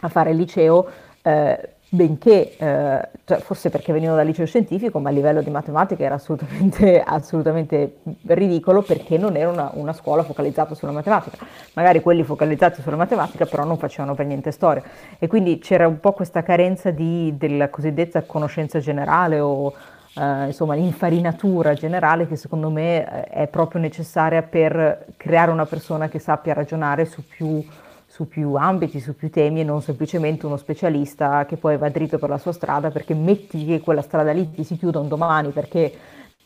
a 0.00 0.08
fare 0.08 0.30
il 0.30 0.36
liceo, 0.36 0.88
eh, 1.22 1.74
benché, 1.92 2.56
eh, 2.56 3.08
cioè 3.24 3.38
forse 3.40 3.68
perché 3.68 3.92
venivo 3.92 4.14
dal 4.14 4.24
liceo 4.24 4.46
scientifico, 4.46 5.00
ma 5.00 5.08
a 5.08 5.12
livello 5.12 5.42
di 5.42 5.50
matematica 5.50 6.04
era 6.04 6.14
assolutamente, 6.14 7.02
assolutamente 7.04 7.96
ridicolo 8.26 8.82
perché 8.82 9.18
non 9.18 9.36
era 9.36 9.50
una, 9.50 9.70
una, 9.74 9.92
scuola 9.92 10.22
focalizzata 10.22 10.74
sulla 10.76 10.92
matematica. 10.92 11.44
Magari 11.74 12.00
quelli 12.00 12.22
focalizzati 12.22 12.80
sulla 12.80 12.96
matematica 12.96 13.44
però 13.44 13.64
non 13.64 13.76
facevano 13.76 14.14
per 14.14 14.26
niente 14.26 14.52
storia. 14.52 14.82
E 15.18 15.26
quindi 15.26 15.58
c'era 15.58 15.88
un 15.88 15.98
po' 15.98 16.12
questa 16.12 16.42
carenza 16.42 16.90
di, 16.92 17.34
della 17.36 17.68
cosiddetta 17.70 18.22
conoscenza 18.22 18.78
generale 18.78 19.40
o 19.40 19.74
eh, 20.14 20.46
insomma 20.46 20.74
l'infarinatura 20.74 21.74
generale 21.74 22.28
che 22.28 22.36
secondo 22.36 22.70
me 22.70 23.04
eh, 23.04 23.24
è 23.24 23.46
proprio 23.48 23.80
necessaria 23.80 24.42
per 24.42 25.06
creare 25.16 25.50
una 25.50 25.66
persona 25.66 26.08
che 26.08 26.20
sappia 26.20 26.54
ragionare 26.54 27.04
su 27.04 27.26
più 27.26 27.64
su 28.10 28.26
più 28.26 28.54
ambiti, 28.54 28.98
su 28.98 29.14
più 29.14 29.30
temi 29.30 29.60
e 29.60 29.64
non 29.64 29.82
semplicemente 29.82 30.44
uno 30.44 30.56
specialista 30.56 31.46
che 31.46 31.56
poi 31.56 31.76
va 31.76 31.88
dritto 31.90 32.18
per 32.18 32.28
la 32.28 32.38
sua 32.38 32.50
strada 32.50 32.90
perché 32.90 33.14
metti 33.14 33.64
che 33.64 33.78
quella 33.78 34.02
strada 34.02 34.32
lì 34.32 34.50
ti 34.50 34.64
si 34.64 34.76
chiuda 34.76 34.98
un 34.98 35.06
domani 35.06 35.50
perché 35.50 35.94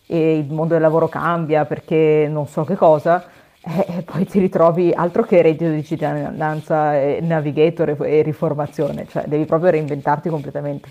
eh, 0.06 0.36
il 0.36 0.52
mondo 0.52 0.74
del 0.74 0.82
lavoro 0.82 1.08
cambia, 1.08 1.64
perché 1.64 2.28
non 2.30 2.46
so 2.46 2.64
che 2.64 2.76
cosa, 2.76 3.26
eh, 3.62 3.86
e 3.98 4.02
poi 4.02 4.26
ti 4.26 4.40
ritrovi 4.40 4.92
altro 4.92 5.22
che 5.24 5.40
reddito 5.40 5.70
di 5.70 5.82
cittadinanza, 5.82 7.00
e 7.00 7.20
navigator 7.22 7.96
e, 8.04 8.20
riformazione, 8.20 9.06
cioè 9.08 9.24
devi 9.26 9.46
proprio 9.46 9.70
reinventarti 9.70 10.28
completamente. 10.28 10.90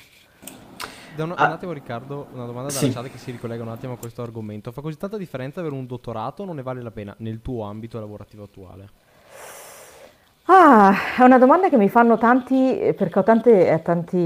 Da 1.15 1.25
un, 1.25 1.36
ah, 1.38 1.46
un, 1.46 1.51
attimo 1.51 1.72
Riccardo, 1.72 2.30
una 2.34 2.48
domanda 2.48 2.72
da 2.72 2.80
sì. 2.80 2.92
chat 2.92 3.12
che 3.12 3.20
si 3.20 3.30
ricollega 3.30 3.62
un 3.62 3.70
attimo 3.70 3.94
a 3.94 3.98
questo 3.98 4.24
argomento. 4.24 4.72
Fa 4.72 4.82
così 4.82 4.98
tanta 4.98 5.18
differenza 5.18 5.60
avere 5.60 5.75
un 5.75 5.86
dottorato 5.86 6.42
o 6.42 6.46
non 6.48 6.56
ne 6.56 6.63
vale 6.63 6.82
la 6.82 6.89
pena 6.89 7.13
nel 7.20 7.44
tuo 7.44 7.65
ambito 7.65 8.00
lavorativo 8.00 8.46
attuale? 8.46 9.02
Ah, 10.46 10.94
è 11.18 11.22
una 11.24 11.38
domanda 11.38 11.70
che 11.70 11.78
mi 11.78 11.88
fanno 11.88 12.18
tanti, 12.18 12.94
perché 12.98 13.20
ho 13.20 13.24
tante, 13.24 13.70
eh, 13.70 13.82
tanti 13.82 14.18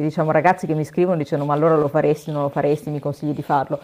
diciamo, 0.00 0.30
ragazzi 0.30 0.64
che 0.64 0.74
mi 0.74 0.84
scrivono 0.84 1.16
dicendo 1.16 1.44
ma 1.44 1.54
allora 1.54 1.74
lo 1.74 1.88
faresti, 1.88 2.30
non 2.30 2.42
lo 2.42 2.48
faresti, 2.50 2.90
mi 2.90 3.00
consigli 3.00 3.32
di 3.32 3.42
farlo. 3.42 3.80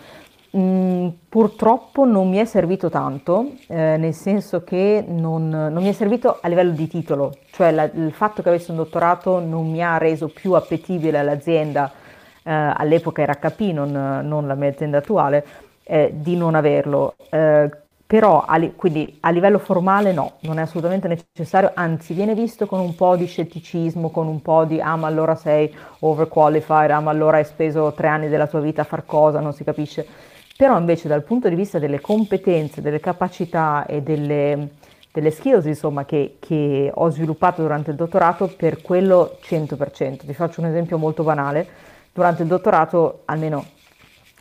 Mm, 0.56 1.08
purtroppo 1.28 2.04
non 2.04 2.28
mi 2.28 2.36
è 2.36 2.44
servito 2.44 2.88
tanto, 2.88 3.52
eh, 3.66 3.96
nel 3.96 4.14
senso 4.14 4.62
che 4.62 5.04
non, 5.08 5.48
non, 5.48 5.82
mi 5.82 5.88
è 5.88 5.92
servito 5.92 6.38
a 6.40 6.46
livello 6.46 6.70
di 6.70 6.86
titolo, 6.86 7.34
cioè 7.50 7.72
la, 7.72 7.84
il 7.92 8.12
fatto 8.12 8.42
che 8.42 8.50
avessi 8.50 8.70
un 8.70 8.76
dottorato 8.76 9.40
non 9.40 9.68
mi 9.68 9.82
ha 9.82 9.98
reso 9.98 10.28
più 10.28 10.52
appetibile 10.52 11.18
all'azienda, 11.18 11.90
eh, 12.44 12.52
all'epoca 12.52 13.22
era 13.22 13.34
HP, 13.34 13.60
non, 13.72 13.90
non 13.90 14.46
la 14.46 14.54
mia 14.54 14.68
azienda 14.68 14.98
attuale, 14.98 15.44
eh, 15.82 16.12
di 16.14 16.36
non 16.36 16.54
averlo. 16.54 17.14
Eh, 17.30 17.70
però 18.12 18.44
a 18.46 18.58
li- 18.58 18.74
quindi 18.76 19.16
a 19.20 19.30
livello 19.30 19.58
formale 19.58 20.12
no, 20.12 20.34
non 20.40 20.58
è 20.58 20.60
assolutamente 20.60 21.08
necessario, 21.08 21.70
anzi 21.72 22.12
viene 22.12 22.34
visto 22.34 22.66
con 22.66 22.78
un 22.78 22.94
po' 22.94 23.16
di 23.16 23.24
scetticismo, 23.24 24.10
con 24.10 24.26
un 24.26 24.42
po' 24.42 24.66
di 24.66 24.82
ah 24.82 24.96
ma 24.96 25.06
allora 25.06 25.34
sei 25.34 25.74
overqualified, 26.00 26.90
ah 26.90 27.00
ma 27.00 27.10
allora 27.10 27.38
hai 27.38 27.46
speso 27.46 27.90
tre 27.94 28.08
anni 28.08 28.28
della 28.28 28.46
tua 28.46 28.60
vita 28.60 28.82
a 28.82 28.84
far 28.84 29.06
cosa, 29.06 29.40
non 29.40 29.54
si 29.54 29.64
capisce. 29.64 30.06
Però 30.58 30.78
invece 30.78 31.08
dal 31.08 31.22
punto 31.22 31.48
di 31.48 31.54
vista 31.54 31.78
delle 31.78 32.02
competenze, 32.02 32.82
delle 32.82 33.00
capacità 33.00 33.86
e 33.86 34.02
delle, 34.02 34.72
delle 35.10 35.30
skills 35.30 35.64
insomma, 35.64 36.04
che, 36.04 36.36
che 36.38 36.90
ho 36.92 37.08
sviluppato 37.08 37.62
durante 37.62 37.92
il 37.92 37.96
dottorato, 37.96 38.46
per 38.54 38.82
quello 38.82 39.38
100%. 39.40 40.26
Ti 40.26 40.34
faccio 40.34 40.60
un 40.60 40.66
esempio 40.66 40.98
molto 40.98 41.22
banale. 41.22 41.66
Durante 42.12 42.42
il 42.42 42.48
dottorato, 42.48 43.22
almeno 43.24 43.64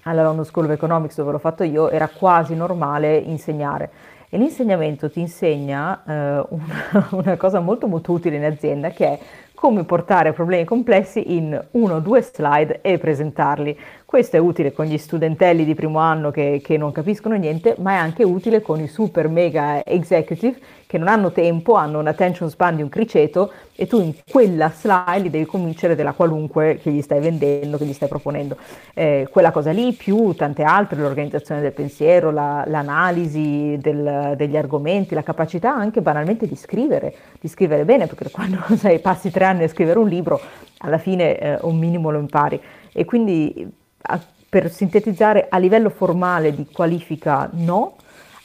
alla 0.03 0.23
London 0.23 0.45
School 0.45 0.65
of 0.65 0.71
Economics 0.71 1.15
dove 1.15 1.31
l'ho 1.31 1.39
fatto 1.39 1.63
io 1.63 1.89
era 1.89 2.07
quasi 2.07 2.55
normale 2.55 3.17
insegnare. 3.17 3.89
E 4.29 4.37
l'insegnamento 4.37 5.11
ti 5.11 5.19
insegna 5.19 6.03
eh, 6.05 6.45
una, 6.49 7.07
una, 7.11 7.35
cosa 7.37 7.59
molto 7.59 7.87
molto 7.87 8.13
utile 8.13 8.37
in 8.37 8.45
azienda 8.45 8.89
che 8.89 9.05
è 9.05 9.19
come 9.61 9.83
portare 9.83 10.33
problemi 10.33 10.63
complessi 10.63 11.35
in 11.35 11.65
uno 11.73 11.93
o 11.93 11.99
due 11.99 12.23
slide 12.23 12.79
e 12.81 12.97
presentarli. 12.97 13.77
Questo 14.03 14.35
è 14.35 14.39
utile 14.39 14.73
con 14.73 14.85
gli 14.85 14.97
studentelli 14.97 15.63
di 15.63 15.75
primo 15.75 15.99
anno 15.99 16.31
che, 16.31 16.61
che, 16.63 16.77
non 16.77 16.91
capiscono 16.91 17.35
niente, 17.35 17.75
ma 17.77 17.91
è 17.91 17.95
anche 17.95 18.23
utile 18.23 18.61
con 18.61 18.79
i 18.81 18.87
super 18.87 19.27
mega 19.27 19.85
executive 19.85 20.57
che 20.87 20.97
non 20.97 21.07
hanno 21.07 21.31
tempo, 21.31 21.75
hanno 21.75 21.99
un 21.99 22.07
attention 22.07 22.49
span 22.49 22.75
di 22.75 22.81
un 22.81 22.89
criceto 22.89 23.53
e 23.73 23.87
tu 23.87 24.01
in 24.01 24.13
quella 24.29 24.69
slide 24.69 25.29
devi 25.29 25.45
convincere 25.45 25.95
della 25.95 26.11
qualunque 26.11 26.79
che 26.81 26.91
gli 26.91 27.01
stai 27.01 27.21
vendendo, 27.21 27.77
che 27.77 27.85
gli 27.85 27.93
stai 27.93 28.09
proponendo. 28.09 28.57
Eh, 28.93 29.29
quella 29.31 29.51
cosa 29.51 29.71
lì, 29.71 29.93
più 29.93 30.33
tante 30.33 30.63
altre, 30.63 30.99
l'organizzazione 30.99 31.61
del 31.61 31.71
pensiero, 31.71 32.31
la, 32.31 32.65
l'analisi 32.67 33.77
del, 33.79 34.33
degli 34.35 34.57
argomenti, 34.57 35.15
la 35.15 35.23
capacità 35.23 35.73
anche 35.73 36.01
banalmente 36.01 36.45
di 36.45 36.55
scrivere, 36.57 37.13
di 37.39 37.47
scrivere 37.47 37.85
bene, 37.85 38.07
perché 38.07 38.29
quando 38.29 38.57
sai, 38.75 38.99
passi 38.99 39.31
tre 39.31 39.45
anni 39.45 39.50
a 39.59 39.67
scrivere 39.67 39.99
un 39.99 40.07
libro, 40.07 40.39
alla 40.79 40.97
fine 40.97 41.37
eh, 41.37 41.57
un 41.61 41.77
minimo 41.77 42.09
lo 42.09 42.19
impari. 42.19 42.59
E 42.91 43.05
quindi 43.05 43.69
a, 44.03 44.19
per 44.49 44.71
sintetizzare, 44.71 45.47
a 45.49 45.57
livello 45.57 45.89
formale 45.89 46.53
di 46.53 46.67
qualifica 46.71 47.49
no, 47.53 47.95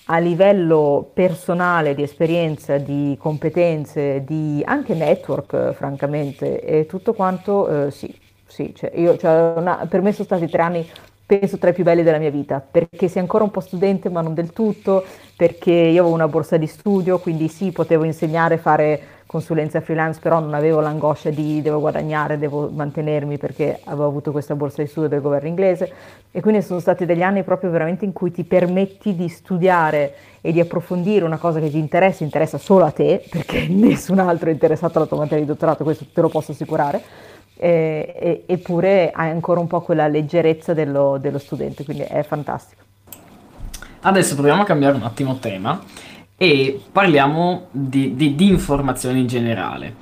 a 0.06 0.18
livello 0.18 1.10
personale 1.12 1.94
di 1.94 2.02
esperienza, 2.02 2.78
di 2.78 3.16
competenze, 3.18 4.22
di 4.24 4.62
anche 4.64 4.94
network, 4.94 5.72
francamente, 5.72 6.60
e 6.60 6.86
tutto 6.86 7.12
quanto, 7.12 7.86
eh, 7.86 7.90
sì, 7.90 8.14
sì, 8.46 8.72
cioè 8.74 8.92
io, 8.94 9.16
cioè 9.16 9.54
una, 9.56 9.86
per 9.88 10.02
me 10.02 10.12
sono 10.12 10.24
stati 10.24 10.48
tre 10.48 10.62
anni, 10.62 10.88
penso, 11.26 11.58
tra 11.58 11.70
i 11.70 11.72
più 11.72 11.82
belli 11.82 12.04
della 12.04 12.18
mia 12.18 12.30
vita, 12.30 12.60
perché 12.60 13.08
sei 13.08 13.22
ancora 13.22 13.42
un 13.42 13.50
po' 13.50 13.58
studente, 13.58 14.08
ma 14.08 14.20
non 14.20 14.32
del 14.32 14.52
tutto, 14.52 15.04
perché 15.36 15.72
io 15.72 16.02
avevo 16.02 16.14
una 16.14 16.28
borsa 16.28 16.56
di 16.56 16.68
studio, 16.68 17.18
quindi 17.18 17.48
sì, 17.48 17.72
potevo 17.72 18.04
insegnare, 18.04 18.58
fare 18.58 19.02
consulenza 19.26 19.80
freelance, 19.80 20.20
però 20.22 20.38
non 20.38 20.54
avevo 20.54 20.80
l'angoscia 20.80 21.30
di 21.30 21.60
devo 21.60 21.80
guadagnare, 21.80 22.38
devo 22.38 22.70
mantenermi 22.72 23.38
perché 23.38 23.80
avevo 23.84 24.06
avuto 24.06 24.30
questa 24.30 24.54
borsa 24.54 24.82
di 24.82 24.88
studio 24.88 25.08
del 25.08 25.20
governo 25.20 25.48
inglese. 25.48 25.92
E 26.30 26.40
quindi 26.40 26.62
sono 26.62 26.80
stati 26.80 27.04
degli 27.04 27.22
anni 27.22 27.42
proprio 27.42 27.70
veramente 27.70 28.04
in 28.04 28.12
cui 28.12 28.30
ti 28.30 28.44
permetti 28.44 29.14
di 29.16 29.28
studiare 29.28 30.14
e 30.40 30.52
di 30.52 30.60
approfondire 30.60 31.24
una 31.24 31.38
cosa 31.38 31.58
che 31.58 31.70
ti 31.70 31.78
interessa, 31.78 32.22
interessa 32.22 32.56
solo 32.56 32.84
a 32.84 32.90
te, 32.92 33.24
perché 33.28 33.66
nessun 33.70 34.20
altro 34.20 34.48
è 34.48 34.52
interessato 34.52 34.98
alla 34.98 35.06
tua 35.06 35.18
materia 35.18 35.44
di 35.44 35.50
dottorato, 35.50 35.82
questo 35.82 36.06
te 36.12 36.20
lo 36.20 36.28
posso 36.28 36.52
assicurare, 36.52 37.02
e, 37.56 38.44
eppure 38.46 39.10
hai 39.10 39.30
ancora 39.30 39.60
un 39.60 39.66
po' 39.66 39.80
quella 39.80 40.06
leggerezza 40.06 40.72
dello, 40.72 41.18
dello 41.18 41.38
studente, 41.38 41.84
quindi 41.84 42.04
è 42.04 42.22
fantastico. 42.22 42.82
Adesso 44.02 44.34
proviamo 44.34 44.62
a 44.62 44.64
cambiare 44.64 44.94
un 44.94 45.02
attimo 45.02 45.38
tema 45.38 45.82
e 46.36 46.80
parliamo 46.92 47.68
di, 47.70 48.14
di, 48.14 48.34
di 48.34 48.48
informazioni 48.48 49.20
in 49.20 49.26
generale. 49.26 49.96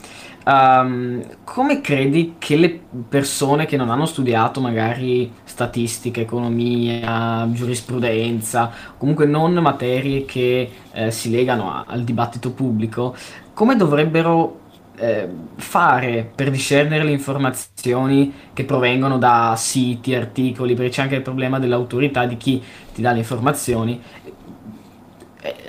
Um, 0.45 1.25
come 1.43 1.81
credi 1.81 2.35
che 2.37 2.57
le 2.57 2.79
persone 3.09 3.64
che 3.64 3.79
non 3.79 3.88
hanno 3.88 4.05
studiato 4.05 4.61
magari 4.61 5.33
statistica, 5.45 6.21
economia, 6.21 7.49
giurisprudenza, 7.50 8.71
comunque 8.99 9.25
non 9.25 9.55
materie 9.55 10.26
che 10.26 10.71
eh, 10.93 11.11
si 11.11 11.31
legano 11.31 11.73
a, 11.73 11.85
al 11.87 12.05
dibattito 12.05 12.53
pubblico, 12.53 13.17
come 13.55 13.75
dovrebbero 13.76 14.61
eh, 14.97 15.29
fare 15.57 16.31
per 16.35 16.50
discernere 16.50 17.05
le 17.05 17.12
informazioni 17.12 18.33
che 18.53 18.64
provengono 18.64 19.19
da 19.19 19.55
siti, 19.57 20.14
articoli, 20.14 20.75
perché 20.75 20.91
c'è 20.91 21.03
anche 21.03 21.17
il 21.17 21.23
problema 21.23 21.59
dell'autorità 21.59 22.26
di 22.26 22.37
chi 22.37 22.62
ti 22.93 23.00
dà 23.00 23.12
le 23.12 23.19
informazioni. 23.19 24.00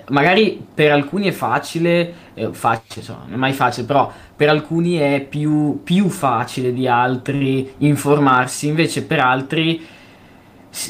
Magari 0.09 0.63
per 0.73 0.91
alcuni 0.91 1.27
è 1.27 1.31
facile, 1.31 2.13
eh, 2.35 2.53
facile, 2.53 2.99
insomma, 3.01 3.23
non 3.25 3.33
è 3.33 3.37
mai 3.37 3.53
facile, 3.53 3.87
però 3.87 4.11
per 4.35 4.49
alcuni 4.49 4.95
è 4.95 5.25
più, 5.27 5.81
più 5.83 6.09
facile 6.09 6.73
di 6.73 6.87
altri 6.87 7.73
informarsi, 7.79 8.67
invece 8.67 9.03
per 9.03 9.19
altri 9.19 9.83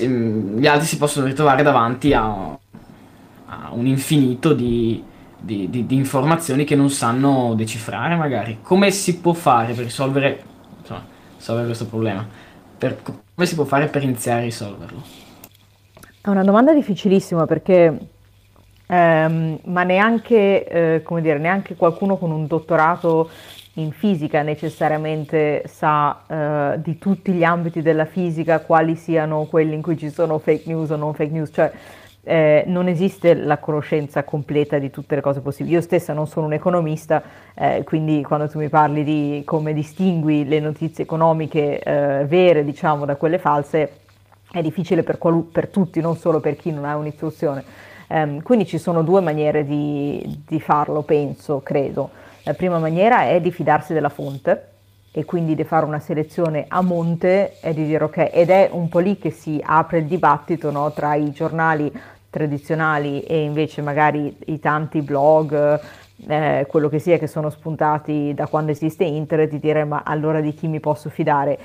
mm, 0.04 0.58
gli 0.58 0.68
altri 0.68 0.86
si 0.86 0.98
possono 0.98 1.28
ritrovare 1.28 1.64
davanti 1.64 2.14
a, 2.14 2.24
a 2.26 3.70
un 3.72 3.86
infinito 3.88 4.54
di, 4.54 5.02
di, 5.40 5.70
di, 5.70 5.86
di, 5.86 5.96
informazioni 5.96 6.66
che 6.66 6.76
non 6.76 6.90
sanno 6.90 7.54
decifrare 7.56 8.16
magari. 8.16 8.60
Come 8.62 8.92
si 8.92 9.20
può 9.20 9.32
fare 9.32 9.74
per 9.74 9.86
risolvere, 9.86 10.44
insomma, 10.80 11.06
risolvere 11.38 11.68
questo 11.68 11.86
problema? 11.86 12.28
Per, 12.78 13.02
come 13.02 13.48
si 13.48 13.56
può 13.56 13.64
fare 13.64 13.88
per 13.88 14.04
iniziare 14.04 14.42
a 14.42 14.44
risolverlo? 14.44 15.02
È 16.20 16.30
una 16.30 16.44
domanda 16.44 16.74
difficilissima 16.74 17.46
perché 17.46 17.98
ehm, 18.88 19.60
ma 19.66 19.84
neanche, 19.84 20.68
eh, 20.68 21.02
come 21.04 21.22
dire, 21.22 21.38
neanche 21.38 21.76
qualcuno 21.76 22.18
con 22.18 22.32
un 22.32 22.48
dottorato 22.48 23.30
in 23.78 23.92
fisica 23.92 24.42
necessariamente 24.42 25.64
sa 25.68 26.22
eh, 26.28 26.82
di 26.82 26.98
tutti 26.98 27.34
gli 27.34 27.44
ambiti 27.44 27.82
della 27.82 28.06
fisica 28.06 28.62
quali 28.62 28.96
siano 28.96 29.44
quelli 29.46 29.74
in 29.74 29.82
cui 29.82 29.98
ci 29.98 30.10
sono 30.10 30.38
fake 30.38 30.64
news 30.68 30.92
o 30.92 30.96
non 30.96 31.14
fake 31.14 31.32
news, 31.32 31.50
cioè 31.54 31.72
eh, 32.28 32.64
non 32.68 32.88
esiste 32.88 33.36
la 33.36 33.60
conoscenza 33.60 34.24
completa 34.24 34.80
di 34.80 34.90
tutte 34.90 35.16
le 35.16 35.22
cose 35.22 35.42
possibili. 35.42 35.76
Io 35.76 35.82
stessa 35.82 36.12
non 36.14 36.28
sono 36.28 36.48
un 36.48 36.54
economista, 36.54 37.22
eh, 37.54 37.84
quindi 37.86 38.24
quando 38.24 38.50
tu 38.50 38.58
mi 38.60 38.70
parli 38.70 39.04
di 39.04 39.44
come 39.46 39.74
distingui 39.74 40.46
le 40.46 40.60
notizie 40.60 41.04
economiche 41.04 41.80
eh, 41.80 42.26
vere, 42.26 42.64
diciamo, 42.66 43.06
da 43.06 43.16
quelle 43.16 43.38
false, 43.38 44.00
è 44.52 44.62
difficile 44.62 45.04
per, 45.04 45.18
qualu- 45.18 45.52
per, 45.52 45.68
tutti, 45.68 46.02
non 46.02 46.16
solo 46.16 46.40
per 46.40 46.56
chi 46.56 46.72
non 46.72 46.86
ha 46.86 46.96
un'istruzione. 46.98 47.64
Um, 48.08 48.42
quindi 48.42 48.66
ci 48.66 48.78
sono 48.78 49.02
due 49.04 49.22
maniere 49.22 49.66
di, 49.66 50.44
di 50.48 50.60
farlo, 50.60 51.02
penso, 51.02 51.62
credo. 51.62 52.10
La 52.44 52.54
prima 52.54 52.80
maniera 52.80 53.24
è 53.24 53.42
di 53.42 53.52
fidarsi 53.52 53.94
della 53.94 54.10
fonte, 54.10 54.74
e 55.18 55.24
quindi 55.24 55.56
di 55.56 55.64
fare 55.64 55.86
una 55.86 56.00
selezione 56.00 56.66
a 56.68 56.82
monte 56.82 57.54
e 57.62 57.74
di 57.74 57.86
dire 57.86 58.04
ok, 58.04 58.32
ed 58.34 58.50
è 58.50 58.68
un 58.74 58.90
po' 58.90 59.00
lì 59.00 59.18
che 59.18 59.30
si 59.30 59.62
apre 59.64 60.00
il 60.00 60.08
dibattito 60.08 60.72
no, 60.72 60.92
tra 60.92 61.16
i 61.16 61.32
giornali 61.32 61.90
tradizionali 62.30 63.22
e 63.22 63.44
invece 63.44 63.82
magari 63.82 64.36
i 64.48 64.60
tanti 64.60 65.02
blog, 65.02 65.80
eh, 66.28 66.66
quello 66.68 66.90
che 66.90 67.00
sia 67.00 67.18
che 67.18 67.28
sono 67.28 67.50
spuntati 67.50 68.34
da 68.34 68.48
quando 68.48 68.72
esiste 68.72 69.06
internet, 69.06 69.52
di 69.52 69.60
dire 69.60 69.86
ma 69.86 70.02
allora 70.06 70.42
di 70.42 70.54
chi 70.54 70.68
mi 70.68 70.82
posso 70.82 71.10
fidare? 71.10 71.58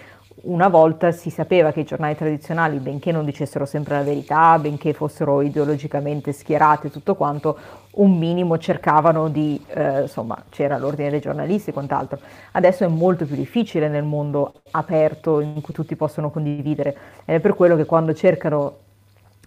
Una 0.42 0.68
volta 0.68 1.12
si 1.12 1.28
sapeva 1.28 1.70
che 1.70 1.80
i 1.80 1.84
giornali 1.84 2.14
tradizionali, 2.14 2.78
benché 2.78 3.12
non 3.12 3.26
dicessero 3.26 3.66
sempre 3.66 3.96
la 3.96 4.02
verità, 4.02 4.58
benché 4.58 4.94
fossero 4.94 5.42
ideologicamente 5.42 6.32
schierati 6.32 6.86
e 6.86 6.90
tutto 6.90 7.14
quanto, 7.14 7.58
un 7.96 8.16
minimo 8.16 8.56
cercavano 8.56 9.28
di, 9.28 9.62
eh, 9.68 10.02
insomma, 10.02 10.42
c'era 10.48 10.78
l'ordine 10.78 11.10
dei 11.10 11.20
giornalisti 11.20 11.70
e 11.70 11.72
quant'altro. 11.74 12.20
Adesso 12.52 12.84
è 12.84 12.88
molto 12.88 13.26
più 13.26 13.36
difficile 13.36 13.88
nel 13.88 14.04
mondo 14.04 14.62
aperto 14.70 15.40
in 15.40 15.60
cui 15.60 15.74
tutti 15.74 15.94
possono 15.94 16.30
condividere. 16.30 16.96
Ed 17.26 17.36
è 17.36 17.40
per 17.40 17.54
quello 17.54 17.76
che 17.76 17.84
quando 17.84 18.14
cercano 18.14 18.76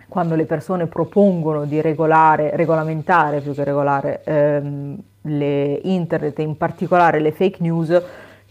quando 0.08 0.36
le 0.36 0.46
persone 0.46 0.86
propongono 0.86 1.66
di 1.66 1.82
regolare, 1.82 2.56
regolamentare 2.56 3.42
più 3.42 3.52
che 3.56 3.64
regolare 3.64 4.22
ehm, 4.24 5.02
le 5.22 5.80
internet 5.86 6.38
e 6.38 6.44
in 6.44 6.56
particolare 6.56 7.20
le 7.20 7.32
fake 7.32 7.58
news, 7.62 8.00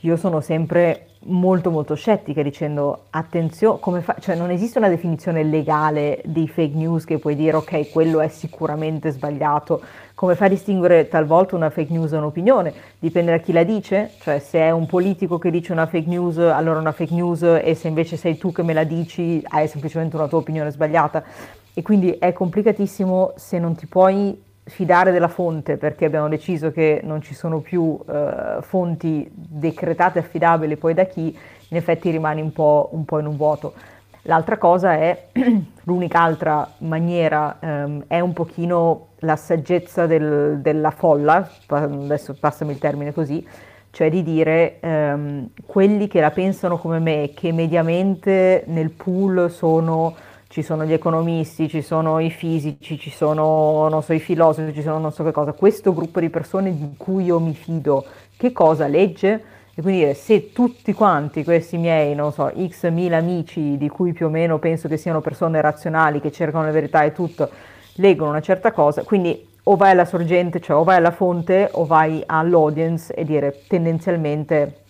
io 0.04 0.16
sono 0.16 0.40
sempre 0.40 1.06
molto 1.26 1.70
molto 1.70 1.94
scettica 1.94 2.42
dicendo 2.42 3.04
attenzione, 3.10 3.78
come 3.78 4.00
fa- 4.00 4.16
cioè 4.18 4.34
non 4.34 4.50
esiste 4.50 4.78
una 4.78 4.88
definizione 4.88 5.44
legale 5.44 6.20
di 6.24 6.48
fake 6.48 6.74
news 6.74 7.04
che 7.04 7.18
puoi 7.18 7.36
dire 7.36 7.56
ok, 7.56 7.90
quello 7.90 8.20
è 8.20 8.26
sicuramente 8.26 9.10
sbagliato. 9.10 9.80
Come 10.14 10.34
fa 10.34 10.46
a 10.46 10.48
distinguere 10.48 11.06
talvolta 11.06 11.54
una 11.54 11.70
fake 11.70 11.92
news 11.92 12.10
da 12.10 12.18
un'opinione? 12.18 12.72
Dipende 12.98 13.30
da 13.30 13.38
chi 13.38 13.52
la 13.52 13.62
dice, 13.62 14.10
cioè 14.20 14.40
se 14.40 14.58
è 14.58 14.70
un 14.70 14.86
politico 14.86 15.38
che 15.38 15.50
dice 15.50 15.70
una 15.70 15.86
fake 15.86 16.08
news, 16.08 16.36
allora 16.38 16.80
una 16.80 16.92
fake 16.92 17.14
news 17.14 17.42
e 17.42 17.74
se 17.76 17.86
invece 17.86 18.16
sei 18.16 18.36
tu 18.36 18.50
che 18.50 18.64
me 18.64 18.72
la 18.72 18.84
dici, 18.84 19.40
hai 19.50 19.68
semplicemente 19.68 20.16
una 20.16 20.26
tua 20.26 20.38
opinione 20.38 20.70
sbagliata. 20.70 21.22
E 21.74 21.82
quindi 21.82 22.10
è 22.18 22.32
complicatissimo 22.32 23.34
se 23.36 23.58
non 23.60 23.76
ti 23.76 23.86
puoi 23.86 24.50
fidare 24.64 25.10
della 25.10 25.28
fonte 25.28 25.76
perché 25.76 26.04
abbiamo 26.04 26.28
deciso 26.28 26.70
che 26.70 27.00
non 27.02 27.20
ci 27.20 27.34
sono 27.34 27.60
più 27.60 27.98
eh, 28.08 28.58
fonti 28.60 29.28
decretate 29.32 30.20
affidabili 30.20 30.76
poi 30.76 30.94
da 30.94 31.04
chi, 31.04 31.36
in 31.68 31.76
effetti 31.76 32.10
rimani 32.10 32.40
un 32.40 32.52
po', 32.52 32.90
un 32.92 33.04
po 33.04 33.18
in 33.18 33.26
un 33.26 33.36
vuoto. 33.36 33.74
L'altra 34.22 34.56
cosa 34.56 34.92
è, 34.94 35.30
l'unica 35.82 36.20
altra 36.20 36.68
maniera 36.78 37.56
ehm, 37.58 38.04
è 38.06 38.20
un 38.20 38.32
pochino 38.32 39.08
la 39.20 39.34
saggezza 39.34 40.06
del, 40.06 40.58
della 40.60 40.90
folla, 40.90 41.48
adesso 41.66 42.36
passami 42.38 42.72
il 42.72 42.78
termine 42.78 43.12
così, 43.12 43.44
cioè 43.90 44.10
di 44.10 44.22
dire 44.22 44.78
ehm, 44.78 45.48
quelli 45.66 46.06
che 46.06 46.20
la 46.20 46.30
pensano 46.30 46.78
come 46.78 47.00
me, 47.00 47.32
che 47.34 47.50
mediamente 47.52 48.62
nel 48.68 48.90
pool 48.90 49.50
sono 49.50 50.14
ci 50.52 50.60
sono 50.60 50.84
gli 50.84 50.92
economisti, 50.92 51.66
ci 51.66 51.80
sono 51.80 52.18
i 52.18 52.28
fisici, 52.28 52.98
ci 52.98 53.08
sono 53.08 54.02
so, 54.02 54.12
i 54.12 54.20
filosofi, 54.20 54.74
ci 54.74 54.82
sono 54.82 54.98
non 54.98 55.10
so 55.10 55.24
che 55.24 55.32
cosa, 55.32 55.54
questo 55.54 55.94
gruppo 55.94 56.20
di 56.20 56.28
persone 56.28 56.76
di 56.76 56.92
cui 56.98 57.24
io 57.24 57.40
mi 57.40 57.54
fido, 57.54 58.04
che 58.36 58.52
cosa 58.52 58.86
legge? 58.86 59.42
E 59.74 59.80
quindi 59.80 60.00
dire, 60.00 60.12
se 60.12 60.52
tutti 60.52 60.92
quanti 60.92 61.42
questi 61.42 61.78
miei, 61.78 62.14
non 62.14 62.34
so, 62.34 62.52
x 62.54 62.90
mila 62.90 63.16
amici, 63.16 63.78
di 63.78 63.88
cui 63.88 64.12
più 64.12 64.26
o 64.26 64.28
meno 64.28 64.58
penso 64.58 64.88
che 64.88 64.98
siano 64.98 65.22
persone 65.22 65.58
razionali, 65.62 66.20
che 66.20 66.30
cercano 66.30 66.66
la 66.66 66.70
verità 66.70 67.02
e 67.02 67.12
tutto, 67.12 67.48
leggono 67.94 68.28
una 68.28 68.42
certa 68.42 68.72
cosa, 68.72 69.04
quindi 69.04 69.48
o 69.62 69.76
vai 69.76 69.92
alla 69.92 70.04
sorgente, 70.04 70.60
cioè 70.60 70.76
o 70.76 70.84
vai 70.84 70.96
alla 70.96 71.12
fonte 71.12 71.70
o 71.72 71.86
vai 71.86 72.22
all'audience 72.26 73.14
e 73.14 73.24
dire 73.24 73.62
tendenzialmente 73.68 74.80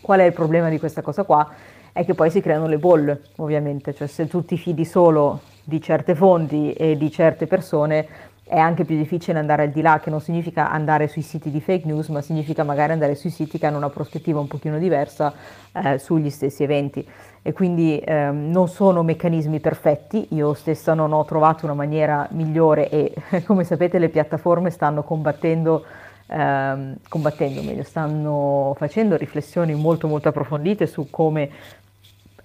qual 0.00 0.18
è 0.18 0.24
il 0.24 0.32
problema 0.32 0.68
di 0.68 0.80
questa 0.80 1.02
cosa 1.02 1.22
qua 1.22 1.48
è 1.94 2.04
che 2.04 2.14
poi 2.14 2.28
si 2.28 2.40
creano 2.40 2.66
le 2.66 2.78
bolle, 2.78 3.20
ovviamente, 3.36 3.94
cioè 3.94 4.08
se 4.08 4.26
tu 4.26 4.44
ti 4.44 4.58
fidi 4.58 4.84
solo 4.84 5.42
di 5.62 5.80
certe 5.80 6.16
fonti 6.16 6.72
e 6.72 6.96
di 6.96 7.08
certe 7.08 7.46
persone 7.46 8.06
è 8.42 8.58
anche 8.58 8.84
più 8.84 8.96
difficile 8.96 9.38
andare 9.38 9.62
al 9.62 9.70
di 9.70 9.80
là, 9.80 10.00
che 10.00 10.10
non 10.10 10.20
significa 10.20 10.72
andare 10.72 11.06
sui 11.06 11.22
siti 11.22 11.52
di 11.52 11.60
fake 11.60 11.86
news, 11.86 12.08
ma 12.08 12.20
significa 12.20 12.64
magari 12.64 12.90
andare 12.90 13.14
sui 13.14 13.30
siti 13.30 13.60
che 13.60 13.66
hanno 13.66 13.76
una 13.76 13.90
prospettiva 13.90 14.40
un 14.40 14.48
pochino 14.48 14.76
diversa 14.78 15.32
eh, 15.72 15.98
sugli 16.00 16.30
stessi 16.30 16.64
eventi. 16.64 17.06
E 17.42 17.52
quindi 17.52 18.00
eh, 18.00 18.28
non 18.32 18.66
sono 18.66 19.04
meccanismi 19.04 19.60
perfetti, 19.60 20.26
io 20.30 20.52
stessa 20.54 20.94
non 20.94 21.12
ho 21.12 21.24
trovato 21.24 21.64
una 21.64 21.74
maniera 21.74 22.26
migliore 22.32 22.88
e 22.90 23.14
come 23.46 23.62
sapete 23.62 24.00
le 24.00 24.08
piattaforme 24.08 24.70
stanno 24.70 25.04
combattendo 25.04 25.84
ehm, 26.26 26.96
combattendo 27.08 27.62
meglio, 27.62 27.82
stanno 27.82 28.74
facendo 28.76 29.16
riflessioni 29.16 29.74
molto 29.74 30.08
molto 30.08 30.28
approfondite 30.28 30.86
su 30.86 31.08
come 31.10 31.50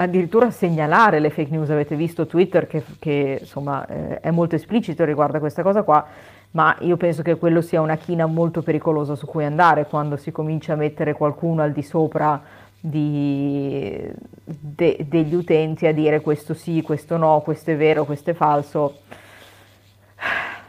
addirittura 0.01 0.49
segnalare 0.49 1.19
le 1.19 1.29
fake 1.29 1.51
news. 1.51 1.69
Avete 1.69 1.95
visto 1.95 2.25
Twitter 2.25 2.67
che, 2.67 2.83
che 2.99 3.37
insomma 3.41 3.85
eh, 3.85 4.19
è 4.19 4.31
molto 4.31 4.55
esplicito 4.55 5.03
riguardo 5.03 5.37
a 5.37 5.39
questa 5.39 5.61
cosa 5.61 5.83
qua, 5.83 6.05
ma 6.51 6.75
io 6.79 6.97
penso 6.97 7.21
che 7.21 7.35
quello 7.35 7.61
sia 7.61 7.81
una 7.81 7.97
china 7.97 8.25
molto 8.25 8.61
pericolosa 8.61 9.15
su 9.15 9.25
cui 9.25 9.43
andare 9.43 9.85
quando 9.85 10.15
si 10.15 10.31
comincia 10.31 10.73
a 10.73 10.77
mettere 10.77 11.13
qualcuno 11.13 11.61
al 11.61 11.71
di 11.71 11.83
sopra 11.83 12.41
di, 12.79 14.09
de, 14.43 15.05
degli 15.07 15.35
utenti 15.35 15.85
a 15.85 15.93
dire 15.93 16.21
questo 16.21 16.53
sì, 16.53 16.81
questo 16.81 17.17
no, 17.17 17.41
questo 17.41 17.71
è 17.71 17.75
vero, 17.75 18.05
questo 18.05 18.29
è 18.29 18.33
falso. 18.33 18.99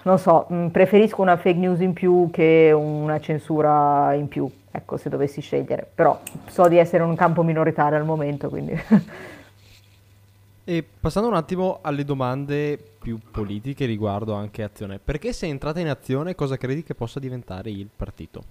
Non 0.03 0.19
so, 0.19 0.47
mm, 0.53 0.69
preferisco 0.69 1.23
una 1.23 1.37
fake 1.37 1.59
news 1.59 1.81
in 1.81 1.93
più 1.93 2.31
che 2.33 2.73
una 2.75 3.21
censura 3.21 4.13
in 4.15 4.29
più 4.29 4.51
ecco, 4.71 4.97
se 4.97 5.09
dovessi 5.09 5.41
scegliere. 5.41 5.89
Però 5.95 6.21
so 6.47 6.69
di 6.69 6.79
essere 6.79 7.03
in 7.03 7.11
un 7.11 7.17
campo 7.17 7.43
minoritario 7.43 7.99
al 7.99 8.05
momento, 8.05 8.49
quindi... 8.49 8.79
e 10.65 10.85
passando 11.01 11.29
un 11.29 11.35
attimo 11.35 11.79
alle 11.83 12.05
domande 12.05 12.79
più 13.01 13.19
politiche 13.31 13.87
riguardo 13.87 14.35
anche 14.35 14.63
Azione, 14.63 15.01
perché 15.03 15.33
sei 15.33 15.51
entrata 15.51 15.81
in 15.81 15.89
Azione 15.89 16.35
cosa 16.35 16.57
credi 16.57 16.83
che 16.83 16.95
possa 16.95 17.19
diventare 17.19 17.71
il 17.71 17.89
partito? 17.95 18.43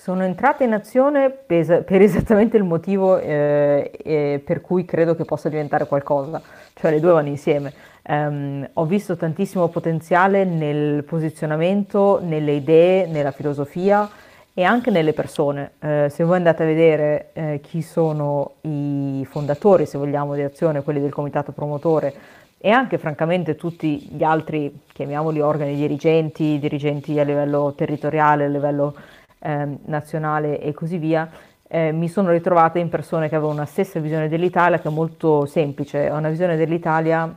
Sono 0.00 0.24
entrata 0.24 0.64
in 0.64 0.72
azione 0.72 1.28
per, 1.28 1.84
per 1.84 2.00
esattamente 2.00 2.56
il 2.56 2.64
motivo 2.64 3.18
eh, 3.18 3.90
eh, 4.02 4.42
per 4.42 4.62
cui 4.62 4.86
credo 4.86 5.14
che 5.14 5.26
possa 5.26 5.50
diventare 5.50 5.86
qualcosa, 5.86 6.40
cioè 6.72 6.90
le 6.90 7.00
due 7.00 7.12
vanno 7.12 7.28
insieme. 7.28 7.70
Um, 8.08 8.66
ho 8.72 8.86
visto 8.86 9.14
tantissimo 9.14 9.68
potenziale 9.68 10.44
nel 10.44 11.04
posizionamento, 11.04 12.18
nelle 12.22 12.52
idee, 12.52 13.08
nella 13.08 13.30
filosofia 13.30 14.08
e 14.54 14.64
anche 14.64 14.90
nelle 14.90 15.12
persone. 15.12 15.72
Eh, 15.78 16.08
se 16.10 16.24
voi 16.24 16.36
andate 16.36 16.62
a 16.62 16.66
vedere 16.66 17.30
eh, 17.32 17.60
chi 17.62 17.82
sono 17.82 18.54
i 18.62 19.26
fondatori, 19.28 19.86
se 19.86 19.98
vogliamo, 19.98 20.34
di 20.34 20.42
Azione, 20.42 20.82
quelli 20.82 21.00
del 21.00 21.12
comitato 21.12 21.52
promotore 21.52 22.38
e 22.58 22.70
anche 22.70 22.98
francamente 22.98 23.56
tutti 23.56 24.08
gli 24.10 24.22
altri, 24.22 24.82
chiamiamoli 24.92 25.40
organi 25.40 25.74
dirigenti, 25.76 26.58
dirigenti 26.58 27.18
a 27.18 27.24
livello 27.24 27.72
territoriale, 27.74 28.44
a 28.44 28.48
livello 28.48 28.94
eh, 29.38 29.66
nazionale 29.86 30.60
e 30.60 30.74
così 30.74 30.98
via, 30.98 31.30
eh, 31.66 31.92
mi 31.92 32.08
sono 32.08 32.30
ritrovata 32.30 32.78
in 32.78 32.88
persone 32.88 33.28
che 33.28 33.36
avevano 33.36 33.56
una 33.56 33.66
stessa 33.66 33.98
visione 34.00 34.28
dell'Italia 34.28 34.78
che 34.78 34.88
è 34.88 34.90
molto 34.90 35.46
semplice, 35.46 36.08
è 36.08 36.12
una 36.12 36.28
visione 36.28 36.56
dell'Italia, 36.56 37.34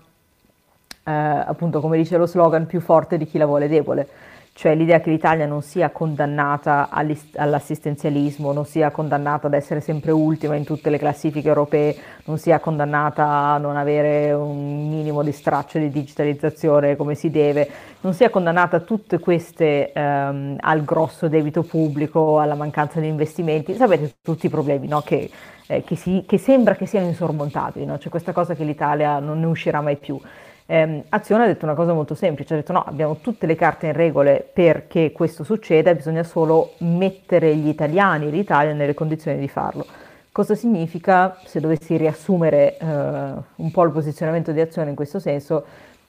eh, 1.06 1.12
appunto 1.12 1.80
come 1.80 1.95
dice 1.95 2.17
lo 2.17 2.26
slogan, 2.26 2.65
più 2.65 2.82
forte 2.82 3.17
di 3.17 3.26
chi 3.26 3.38
la 3.38 3.45
vuole 3.45 3.69
debole 3.69 4.08
cioè 4.55 4.75
l'idea 4.75 5.01
che 5.01 5.09
l'Italia 5.09 5.47
non 5.47 5.63
sia 5.63 5.89
condannata 5.89 6.89
all'assistenzialismo, 6.89 8.53
non 8.53 8.65
sia 8.65 8.91
condannata 8.91 9.47
ad 9.47 9.53
essere 9.55 9.81
sempre 9.81 10.11
ultima 10.11 10.55
in 10.55 10.63
tutte 10.63 10.91
le 10.91 10.99
classifiche 10.99 11.47
europee, 11.47 11.95
non 12.25 12.37
sia 12.37 12.59
condannata 12.59 13.25
a 13.25 13.57
non 13.57 13.77
avere 13.77 14.31
un 14.31 14.89
minimo 14.89 15.23
di 15.23 15.31
straccio 15.31 15.79
di 15.79 15.89
digitalizzazione 15.89 16.95
come 16.95 17.15
si 17.15 17.31
deve, 17.31 17.67
non 18.01 18.13
sia 18.13 18.29
condannata 18.29 18.77
a 18.77 18.81
tutte 18.81 19.17
queste, 19.17 19.91
ehm, 19.91 20.57
al 20.59 20.83
grosso 20.83 21.27
debito 21.27 21.63
pubblico, 21.63 22.39
alla 22.39 22.55
mancanza 22.55 22.99
di 22.99 23.07
investimenti, 23.07 23.73
sapete 23.73 24.17
tutti 24.21 24.45
i 24.45 24.49
problemi 24.49 24.87
no? 24.87 25.01
che, 25.01 25.31
eh, 25.65 25.83
che, 25.83 25.95
si, 25.95 26.25
che, 26.27 26.37
sembra 26.37 26.75
che 26.75 26.85
siano 26.85 27.07
insormontabili, 27.07 27.85
no? 27.85 27.97
c'è 27.97 28.09
questa 28.09 28.33
cosa 28.33 28.53
che 28.53 28.63
l'Italia 28.63 29.17
non 29.17 29.39
ne 29.39 29.47
uscirà 29.47 29.81
mai 29.81 29.97
più 29.97 30.19
eh, 30.65 31.04
Azione 31.10 31.43
ha 31.43 31.47
detto 31.47 31.65
una 31.65 31.73
cosa 31.73 31.93
molto 31.93 32.15
semplice, 32.15 32.54
ha 32.54 32.58
detto 32.58 32.71
no, 32.71 32.84
abbiamo 32.84 33.17
tutte 33.17 33.45
le 33.45 33.56
carte 33.56 33.88
in 33.88 33.93
regole 33.93 34.47
perché 34.54 35.12
questo 35.12 35.43
succeda, 35.43 35.93
bisogna 35.93 36.23
solo 36.23 36.73
mettere 36.80 37.56
gli 37.56 37.67
italiani, 37.67 38.32
l'Italia 38.32 38.73
nelle 38.73 38.93
condizioni 38.93 39.39
di 39.39 39.47
farlo. 39.47 39.86
Cosa 40.32 40.56
significa, 40.56 41.38
se 41.43 41.60
dovessi 41.60 41.95
riassumere 41.95 42.78
eh, 42.78 42.86
un 42.86 43.71
po' 43.71 43.84
il 43.84 43.91
posizionamento 43.91 44.52
di 44.52 44.62
Azione 44.62 44.89
in 44.89 44.95
questo 44.95 45.19
senso, 45.19 45.65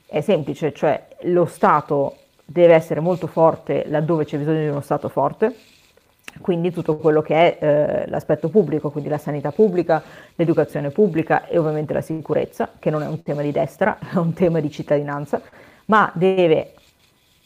è 0.07 0.21
semplice, 0.21 0.73
cioè 0.73 1.09
lo 1.23 1.45
Stato 1.45 2.17
deve 2.45 2.75
essere 2.75 3.01
molto 3.01 3.27
forte 3.27 3.85
laddove 3.89 4.25
c'è 4.25 4.39
bisogno 4.39 4.61
di 4.61 4.69
uno 4.69 4.81
Stato 4.81 5.09
forte, 5.09 5.55
quindi 6.41 6.71
tutto 6.71 6.97
quello 6.97 7.23
che 7.23 7.59
è 7.59 7.65
eh, 7.65 8.09
l'aspetto 8.09 8.49
pubblico, 8.49 8.91
quindi 8.91 9.09
la 9.09 9.19
sanità 9.19 9.53
pubblica, 9.53 10.03
l'educazione 10.35 10.91
pubblica 10.91 11.47
e 11.47 11.59
ovviamente 11.59 11.93
la 11.93 12.01
sicurezza, 12.01 12.71
che 12.79 12.91
non 12.91 13.03
è 13.03 13.07
un 13.07 13.23
tema 13.23 13.43
di 13.43 13.53
destra, 13.53 13.99
è 14.13 14.17
un 14.17 14.33
tema 14.33 14.61
di 14.61 14.71
cittadinanza, 14.71 15.41
ma 15.87 16.11
deve 16.15 16.75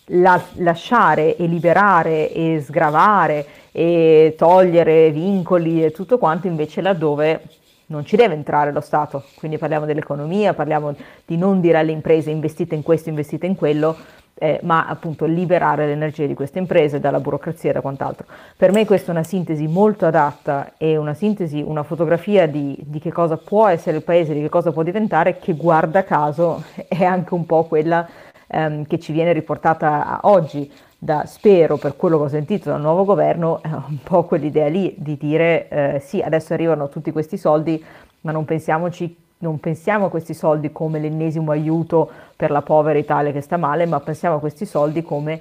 la- 0.06 0.42
lasciare 0.54 1.36
e 1.36 1.46
liberare 1.46 2.32
e 2.32 2.60
sgravare 2.60 3.46
e 3.72 4.34
togliere 4.36 5.10
vincoli 5.10 5.84
e 5.84 5.90
tutto 5.90 6.18
quanto 6.18 6.46
invece 6.46 6.80
laddove 6.80 7.42
non 7.86 8.04
ci 8.04 8.16
deve 8.16 8.34
entrare 8.34 8.72
lo 8.72 8.80
Stato. 8.80 9.24
Quindi 9.36 9.58
parliamo 9.58 9.86
dell'economia, 9.86 10.54
parliamo 10.54 10.94
di 11.24 11.36
non 11.36 11.60
dire 11.60 11.78
alle 11.78 11.92
imprese 11.92 12.30
investite 12.30 12.74
in 12.74 12.82
questo, 12.82 13.08
investite 13.08 13.46
in 13.46 13.54
quello, 13.54 13.96
eh, 14.38 14.60
ma 14.62 14.86
appunto 14.86 15.26
liberare 15.26 15.86
le 15.86 15.92
energie 15.92 16.26
di 16.26 16.34
queste 16.34 16.58
imprese 16.58 17.00
dalla 17.00 17.20
burocrazia 17.20 17.70
e 17.70 17.72
da 17.72 17.80
quant'altro. 17.80 18.26
Per 18.56 18.72
me 18.72 18.86
questa 18.86 19.08
è 19.08 19.10
una 19.14 19.24
sintesi 19.24 19.66
molto 19.66 20.06
adatta 20.06 20.72
e 20.76 20.96
una 20.96 21.14
sintesi, 21.14 21.60
una 21.60 21.82
fotografia 21.82 22.46
di, 22.46 22.76
di, 22.80 23.00
che 23.00 23.12
cosa 23.12 23.36
può 23.36 23.66
essere 23.66 23.96
il 23.98 24.04
paese, 24.04 24.34
di 24.34 24.40
che 24.40 24.48
cosa 24.48 24.72
può 24.72 24.82
diventare, 24.82 25.38
che 25.38 25.54
guarda 25.54 26.04
caso 26.04 26.62
è 26.88 27.04
anche 27.04 27.34
un 27.34 27.44
po' 27.46 27.64
quella 27.64 28.08
ehm, 28.46 28.86
che 28.86 28.98
ci 28.98 29.12
viene 29.12 29.32
riportata 29.32 30.20
oggi. 30.22 30.70
Da, 31.00 31.26
spero 31.26 31.76
per 31.76 31.94
quello 31.94 32.18
che 32.18 32.24
ho 32.24 32.28
sentito 32.28 32.70
dal 32.70 32.80
nuovo 32.80 33.04
governo, 33.04 33.62
è 33.62 33.68
un 33.68 33.98
po' 34.02 34.24
quell'idea 34.24 34.66
lì 34.66 34.96
di 34.98 35.16
dire 35.16 35.68
eh, 35.68 36.00
sì, 36.00 36.20
adesso 36.20 36.54
arrivano 36.54 36.88
tutti 36.88 37.12
questi 37.12 37.36
soldi, 37.36 37.80
ma 38.22 38.32
non 38.32 38.44
pensiamoci 38.44 39.16
non 39.38 39.60
pensiamo 39.60 40.06
a 40.06 40.10
questi 40.10 40.34
soldi 40.34 40.72
come 40.72 40.98
l'ennesimo 40.98 41.52
aiuto 41.52 42.10
per 42.34 42.50
la 42.50 42.62
povera 42.62 42.98
Italia 42.98 43.32
che 43.32 43.40
sta 43.40 43.56
male, 43.56 43.86
ma 43.86 44.00
pensiamo 44.00 44.36
a 44.36 44.40
questi 44.40 44.66
soldi 44.66 45.02
come, 45.02 45.40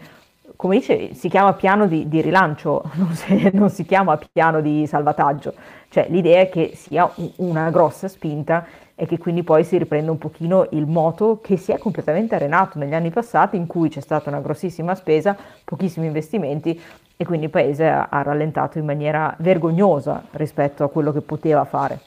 come 0.56 0.78
dice, 0.78 1.14
si 1.14 1.30
chiama 1.30 1.54
piano 1.54 1.88
di, 1.88 2.08
di 2.08 2.22
rilancio, 2.22 2.84
non 2.96 3.14
si, 3.14 3.50
non 3.54 3.70
si, 3.70 3.86
chiama 3.86 4.20
piano 4.32 4.62
di 4.62 4.86
salvataggio. 4.86 5.54
Cioè 5.90 6.08
l'idea 6.10 6.42
è 6.42 6.50
che 6.50 6.74
sia 6.76 7.10
una 7.38 7.70
grossa 7.70 8.08
spinta 8.08 8.66
e 8.94 9.06
che 9.06 9.18
quindi 9.18 9.44
poi 9.44 9.64
si 9.64 9.78
riprenda 9.78 10.12
un 10.12 10.18
pochino 10.18 10.68
il 10.72 10.86
moto 10.86 11.40
che 11.42 11.56
si 11.58 11.72
è 11.72 11.78
completamente 11.78 12.36
arenato 12.36 12.80
negli 12.80 12.94
anni 12.94 13.12
passati 13.12 13.56
in 13.56 13.68
cui 13.68 13.90
c'è 13.90 14.02
stata 14.02 14.30
una 14.30 14.42
grossissima 14.42 14.96
spesa, 14.96 15.36
pochissimi 15.64 16.08
investimenti 16.08 16.80
e 17.16 17.26
quindi 17.26 17.46
il 17.46 17.52
paese 17.52 17.88
ha, 17.88 18.08
ha 18.10 18.22
rallentato 18.22 18.78
in 18.78 18.86
maniera 18.86 19.36
vergognosa 19.40 20.24
rispetto 20.32 20.84
a 20.84 20.90
quello 20.90 21.12
che 21.12 21.22
poteva 21.22 21.64
fare. 21.66 22.00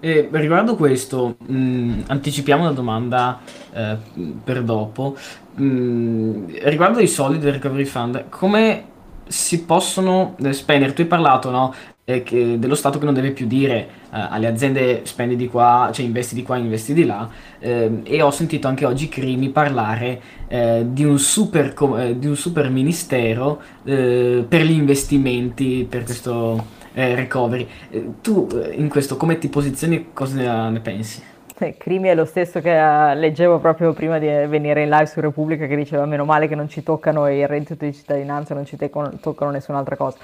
E 0.00 0.28
riguardo 0.30 0.76
questo, 0.76 1.36
mh, 1.44 1.56
mm, 1.56 2.00
anticipiamo 2.06 2.62
una 2.62 2.72
domanda 2.72 3.40
eh, 3.72 3.96
per 4.44 4.62
dopo. 4.62 5.16
Mh, 5.56 5.64
mm, 5.64 6.44
riguardo 6.62 7.00
i 7.00 7.08
soldi 7.08 7.38
del 7.38 7.54
Recovery 7.54 7.84
Fund, 7.84 8.28
come 8.28 8.84
si 9.26 9.64
possono 9.64 10.36
eh, 10.40 10.52
spendere? 10.52 10.92
Tu 10.92 11.02
hai 11.02 11.06
parlato, 11.08 11.50
no? 11.50 11.74
Eh, 12.08 12.22
che, 12.22 12.58
dello 12.58 12.74
Stato 12.74 12.98
che 12.98 13.04
non 13.04 13.12
deve 13.12 13.32
più 13.32 13.46
dire 13.46 13.76
eh, 13.76 13.86
alle 14.10 14.46
aziende 14.46 15.02
spendi 15.04 15.36
di 15.36 15.46
qua, 15.46 15.90
cioè 15.92 16.06
investi 16.06 16.34
di 16.34 16.42
qua, 16.42 16.56
investi 16.56 16.94
di 16.94 17.04
là. 17.04 17.28
Eh, 17.58 18.00
e 18.02 18.22
ho 18.22 18.30
sentito 18.30 18.66
anche 18.66 18.86
oggi 18.86 19.10
Crimi 19.10 19.50
parlare 19.50 20.20
eh, 20.48 20.86
di 20.88 21.04
un, 21.04 21.18
super, 21.18 21.74
di, 22.16 22.26
un 22.26 22.36
super, 22.36 22.70
ministero 22.70 23.60
per 23.82 24.62
gli 24.62 24.70
investimenti, 24.70 25.86
per 25.88 26.04
questo 26.04 26.76
eh, 26.94 27.14
recovery. 27.14 27.68
Eh, 27.90 28.10
tu 28.22 28.48
eh, 28.54 28.74
in 28.76 28.88
questo 28.88 29.18
come 29.18 29.36
ti 29.36 29.48
posizioni, 29.48 30.08
cosa 30.14 30.70
ne 30.70 30.80
pensi? 30.80 31.22
Eh, 31.58 31.76
Crimi 31.76 32.08
è 32.08 32.14
lo 32.14 32.24
stesso 32.24 32.60
che 32.60 32.70
leggevo 32.70 33.58
proprio 33.58 33.92
prima 33.92 34.18
di 34.18 34.26
venire 34.26 34.84
in 34.84 34.88
live 34.88 35.06
su 35.06 35.20
Repubblica 35.20 35.66
che 35.66 35.76
diceva 35.76 36.06
meno 36.06 36.24
male 36.24 36.48
che 36.48 36.54
non 36.54 36.68
ci 36.68 36.82
toccano 36.82 37.28
il 37.28 37.46
reddito 37.46 37.74
di 37.84 37.92
cittadinanza, 37.92 38.54
non 38.54 38.64
ci 38.64 38.76
toccano 38.76 39.50
nessun'altra 39.50 39.96
cosa 39.96 40.16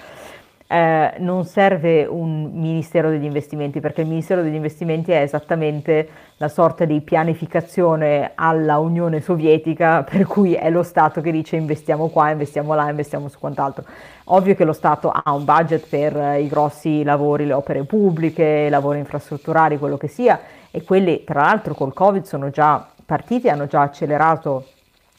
eh, 0.75 1.15
non 1.19 1.45
serve 1.45 2.05
un 2.05 2.51
Ministero 2.53 3.09
degli 3.09 3.25
investimenti 3.25 3.79
perché 3.79 4.01
il 4.01 4.09
Ministero 4.09 4.43
degli 4.43 4.57
investimenti 4.57 5.13
è 5.13 5.21
esattamente 5.21 6.09
la 6.39 6.49
sorta 6.49 6.85
di 6.85 7.01
pianificazione 7.01 8.33
alla 8.35 8.79
Unione 8.79 9.21
Sovietica 9.21 10.03
per 10.09 10.27
cui 10.27 10.55
è 10.55 10.71
lo 10.71 10.83
Stato 10.83 11.21
che 11.21 11.31
dice 11.31 11.55
investiamo 11.55 12.09
qua, 12.09 12.31
investiamo 12.31 12.75
là, 12.75 12.91
investiamo 12.91 13.29
su 13.29 13.39
quant'altro. 13.39 13.85
Ovvio 14.25 14.57
che 14.57 14.65
lo 14.65 14.73
Stato 14.73 15.13
ha 15.13 15.33
un 15.33 15.45
budget 15.45 15.87
per 15.89 16.41
i 16.41 16.49
grossi 16.49 17.05
lavori, 17.05 17.47
le 17.47 17.53
opere 17.53 17.85
pubbliche, 17.85 18.65
i 18.67 18.69
lavori 18.69 18.99
infrastrutturali, 18.99 19.79
quello 19.79 19.97
che 19.97 20.09
sia 20.09 20.41
e 20.73 20.83
quelli 20.83 21.23
tra 21.23 21.43
l'altro 21.43 21.75
col 21.75 21.93
Covid 21.93 22.25
sono 22.25 22.51
già 22.51 22.85
partiti, 23.07 23.49
hanno 23.49 23.69
già 23.69 23.83
accelerato 23.83 24.65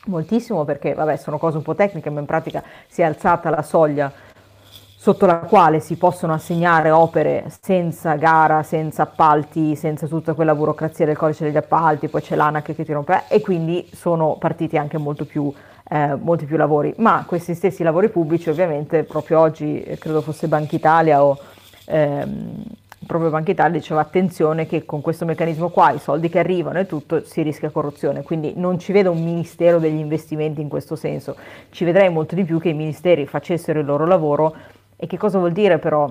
moltissimo 0.08 0.66
perché 0.66 0.94
vabbè 0.94 1.16
sono 1.16 1.38
cose 1.38 1.58
un 1.58 1.64
po' 1.64 1.76
tecniche 1.76 2.10
ma 2.10 2.20
in 2.20 2.26
pratica 2.26 2.62
si 2.88 3.02
è 3.02 3.06
alzata 3.06 3.50
la 3.50 3.64
soglia 3.64 4.12
sotto 5.06 5.28
la 5.28 5.38
quale 5.38 5.82
si 5.82 5.98
possono 5.98 6.34
assegnare 6.34 6.90
opere 6.90 7.46
senza 7.62 8.16
gara, 8.16 8.64
senza 8.64 9.04
appalti, 9.04 9.76
senza 9.76 10.08
tutta 10.08 10.34
quella 10.34 10.56
burocrazia 10.56 11.06
del 11.06 11.16
codice 11.16 11.44
degli 11.44 11.58
appalti, 11.58 12.08
poi 12.08 12.22
c'è 12.22 12.36
l'ANAC 12.36 12.74
che 12.74 12.84
ti 12.84 12.92
rompe 12.92 13.26
e 13.28 13.40
quindi 13.40 13.88
sono 13.94 14.38
partiti 14.40 14.78
anche 14.78 14.98
molto 14.98 15.26
più, 15.26 15.54
eh, 15.90 16.16
molti 16.16 16.46
più 16.46 16.58
lavori. 16.58 16.92
Ma 16.98 17.24
questi 17.28 17.54
stessi 17.54 17.84
lavori 17.84 18.10
pubblici 18.10 18.50
ovviamente 18.50 19.04
proprio 19.04 19.42
oggi, 19.42 19.84
eh, 19.84 20.00
credo 20.00 20.22
fosse 20.22 20.48
Banca 20.48 20.76
Italia 20.76 21.24
o 21.24 21.38
ehm, 21.86 22.64
proprio 23.06 23.30
Banca 23.30 23.52
Italia 23.52 23.78
diceva 23.78 24.02
attenzione 24.02 24.66
che 24.66 24.86
con 24.86 25.02
questo 25.02 25.26
meccanismo 25.26 25.70
qua 25.70 25.92
i 25.92 26.00
soldi 26.00 26.30
che 26.30 26.40
arrivano 26.40 26.80
e 26.80 26.88
tutto 26.88 27.24
si 27.26 27.44
rischia 27.44 27.70
corruzione, 27.70 28.24
quindi 28.24 28.54
non 28.56 28.80
ci 28.80 28.92
vedo 28.92 29.12
un 29.12 29.24
ministero 29.24 29.78
degli 29.78 30.00
investimenti 30.00 30.62
in 30.62 30.68
questo 30.68 30.96
senso, 30.96 31.36
ci 31.70 31.86
vedrei 31.86 32.10
molto 32.10 32.34
di 32.34 32.44
più 32.44 32.60
che 32.60 32.70
i 32.70 32.74
ministeri 32.74 33.28
facessero 33.28 33.80
il 33.80 33.86
loro 33.86 34.08
lavoro 34.08 34.56
e 34.96 35.08
che 35.08 35.18
cosa 35.18 35.40
vuol 35.40 35.52
dire 35.52 35.78
però 35.78 36.10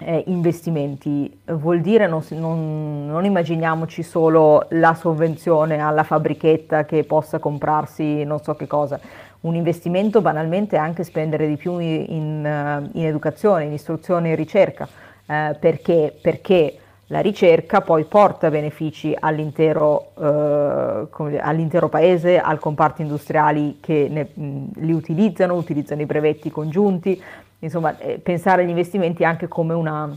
eh, 0.00 0.24
investimenti? 0.26 1.40
Vuol 1.46 1.80
dire 1.80 2.06
non, 2.06 2.22
non, 2.30 3.06
non, 3.06 3.24
immaginiamoci 3.24 4.02
solo 4.02 4.66
la 4.70 4.94
sovvenzione 4.94 5.78
alla 5.78 6.02
fabbrichetta 6.02 6.84
che 6.84 7.04
possa 7.04 7.38
comprarsi 7.38 8.24
non 8.24 8.40
so 8.40 8.54
che 8.54 8.66
cosa. 8.66 8.98
Un 9.40 9.54
investimento 9.54 10.20
banalmente 10.22 10.76
è 10.76 10.78
anche 10.78 11.04
spendere 11.04 11.46
di 11.46 11.56
più 11.56 11.78
in, 11.78 12.04
in, 12.08 12.46
eh, 12.46 12.88
in 12.98 13.06
educazione, 13.06 13.64
in 13.64 13.72
istruzione 13.72 14.32
e 14.32 14.34
ricerca. 14.34 14.88
Eh, 15.26 15.56
perché? 15.58 16.16
Perché 16.20 16.78
la 17.08 17.20
ricerca 17.20 17.82
poi 17.82 18.04
porta 18.04 18.48
benefici 18.48 19.14
all'intero, 19.18 20.12
eh, 20.18 21.38
all'intero 21.38 21.88
paese, 21.88 22.40
al 22.40 22.58
comparto 22.58 23.02
industriali 23.02 23.78
che 23.80 24.08
ne, 24.10 24.28
mh, 24.32 24.70
li 24.76 24.92
utilizzano, 24.92 25.54
utilizzano 25.54 26.00
i 26.00 26.06
brevetti 26.06 26.50
congiunti, 26.50 27.22
insomma, 27.64 27.96
eh, 27.98 28.18
pensare 28.18 28.62
agli 28.62 28.68
investimenti 28.68 29.24
anche 29.24 29.48
come 29.48 29.74
una, 29.74 30.14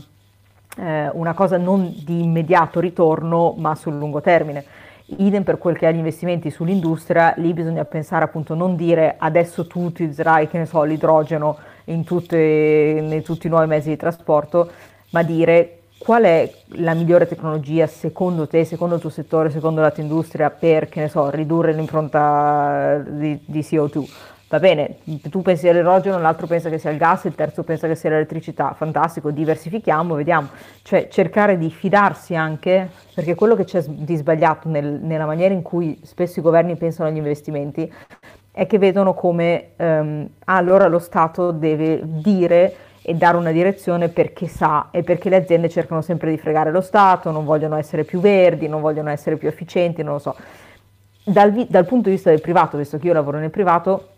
eh, 0.78 1.08
una 1.12 1.34
cosa 1.34 1.56
non 1.56 1.92
di 2.04 2.22
immediato 2.22 2.78
ritorno, 2.80 3.54
ma 3.56 3.74
sul 3.74 3.96
lungo 3.96 4.20
termine. 4.20 4.64
Idem 5.16 5.42
per 5.42 5.56
quel 5.56 5.76
che 5.76 5.88
è 5.88 5.92
gli 5.92 5.96
investimenti 5.96 6.50
sull'industria, 6.50 7.32
lì 7.38 7.54
bisogna 7.54 7.84
pensare 7.84 8.24
appunto 8.24 8.54
non 8.54 8.76
dire 8.76 9.14
adesso 9.18 9.66
tu 9.66 9.80
utilizzerai, 9.84 10.48
che 10.48 10.58
ne 10.58 10.66
so, 10.66 10.82
l'idrogeno 10.82 11.56
in, 11.84 12.04
tutte, 12.04 12.36
in 12.36 13.22
tutti 13.22 13.46
i 13.46 13.50
nuovi 13.50 13.66
mezzi 13.66 13.88
di 13.88 13.96
trasporto, 13.96 14.70
ma 15.10 15.22
dire 15.22 15.78
qual 15.96 16.24
è 16.24 16.50
la 16.76 16.92
migliore 16.92 17.26
tecnologia 17.26 17.86
secondo 17.86 18.46
te, 18.46 18.64
secondo 18.66 18.96
il 18.96 19.00
tuo 19.00 19.10
settore, 19.10 19.50
secondo 19.50 19.80
la 19.80 19.90
tua 19.90 20.02
industria 20.02 20.50
per, 20.50 20.90
che 20.90 21.00
ne 21.00 21.08
so, 21.08 21.30
ridurre 21.30 21.72
l'impronta 21.72 22.98
di, 22.98 23.40
di 23.46 23.60
CO2? 23.60 24.36
Va 24.50 24.58
bene, 24.60 24.96
tu 25.28 25.42
pensi 25.42 25.68
all'idrogeno, 25.68 26.18
l'altro 26.18 26.46
pensa 26.46 26.70
che 26.70 26.78
sia 26.78 26.88
il 26.88 26.96
gas, 26.96 27.24
il 27.24 27.34
terzo 27.34 27.64
pensa 27.64 27.86
che 27.86 27.94
sia 27.94 28.08
l'elettricità, 28.08 28.72
fantastico, 28.72 29.30
diversifichiamo, 29.30 30.14
vediamo. 30.14 30.48
Cioè 30.80 31.08
cercare 31.08 31.58
di 31.58 31.70
fidarsi 31.70 32.34
anche, 32.34 32.88
perché 33.14 33.34
quello 33.34 33.54
che 33.54 33.64
c'è 33.64 33.82
di 33.86 34.16
sbagliato 34.16 34.70
nel, 34.70 34.86
nella 34.86 35.26
maniera 35.26 35.52
in 35.52 35.60
cui 35.60 36.00
spesso 36.02 36.38
i 36.38 36.42
governi 36.42 36.76
pensano 36.76 37.10
agli 37.10 37.18
investimenti 37.18 37.92
è 38.50 38.66
che 38.66 38.78
vedono 38.78 39.12
come, 39.12 39.72
ah, 39.76 40.24
allora 40.46 40.88
lo 40.88 40.98
Stato 40.98 41.50
deve 41.50 42.00
dire 42.02 42.74
e 43.02 43.14
dare 43.14 43.36
una 43.36 43.52
direzione 43.52 44.08
perché 44.08 44.48
sa 44.48 44.88
e 44.90 45.02
perché 45.02 45.28
le 45.28 45.36
aziende 45.36 45.68
cercano 45.68 46.00
sempre 46.00 46.30
di 46.30 46.38
fregare 46.38 46.70
lo 46.70 46.80
Stato, 46.80 47.30
non 47.30 47.44
vogliono 47.44 47.76
essere 47.76 48.04
più 48.04 48.18
verdi, 48.18 48.66
non 48.66 48.80
vogliono 48.80 49.10
essere 49.10 49.36
più 49.36 49.46
efficienti, 49.46 50.02
non 50.02 50.14
lo 50.14 50.18
so. 50.18 50.34
Dal, 51.22 51.66
dal 51.68 51.84
punto 51.84 52.08
di 52.08 52.14
vista 52.14 52.30
del 52.30 52.40
privato, 52.40 52.78
visto 52.78 52.96
che 52.96 53.06
io 53.06 53.12
lavoro 53.12 53.38
nel 53.38 53.50
privato, 53.50 54.12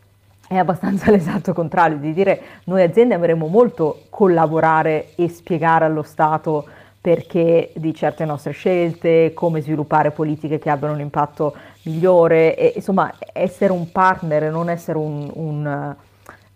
è 0.51 0.57
abbastanza 0.57 1.11
l'esatto 1.13 1.53
contrario, 1.53 1.99
di 1.99 2.13
dire 2.13 2.41
noi 2.65 2.83
aziende 2.83 3.15
avremmo 3.15 3.47
molto 3.47 4.07
collaborare 4.11 5.15
e 5.15 5.29
spiegare 5.29 5.85
allo 5.85 6.03
Stato 6.03 6.67
perché 7.01 7.71
di 7.77 7.95
certe 7.95 8.25
nostre 8.25 8.51
scelte, 8.51 9.33
come 9.33 9.61
sviluppare 9.61 10.11
politiche 10.11 10.59
che 10.59 10.69
abbiano 10.69 10.95
un 10.95 11.01
impatto 11.01 11.55
migliore, 11.85 12.57
e, 12.57 12.73
insomma 12.75 13.15
essere 13.33 13.73
un 13.73 13.93
partner 13.93 14.43
e 14.43 14.51
non 14.51 14.69
essere 14.69 14.99
un, 14.99 15.31
un, 15.33 15.95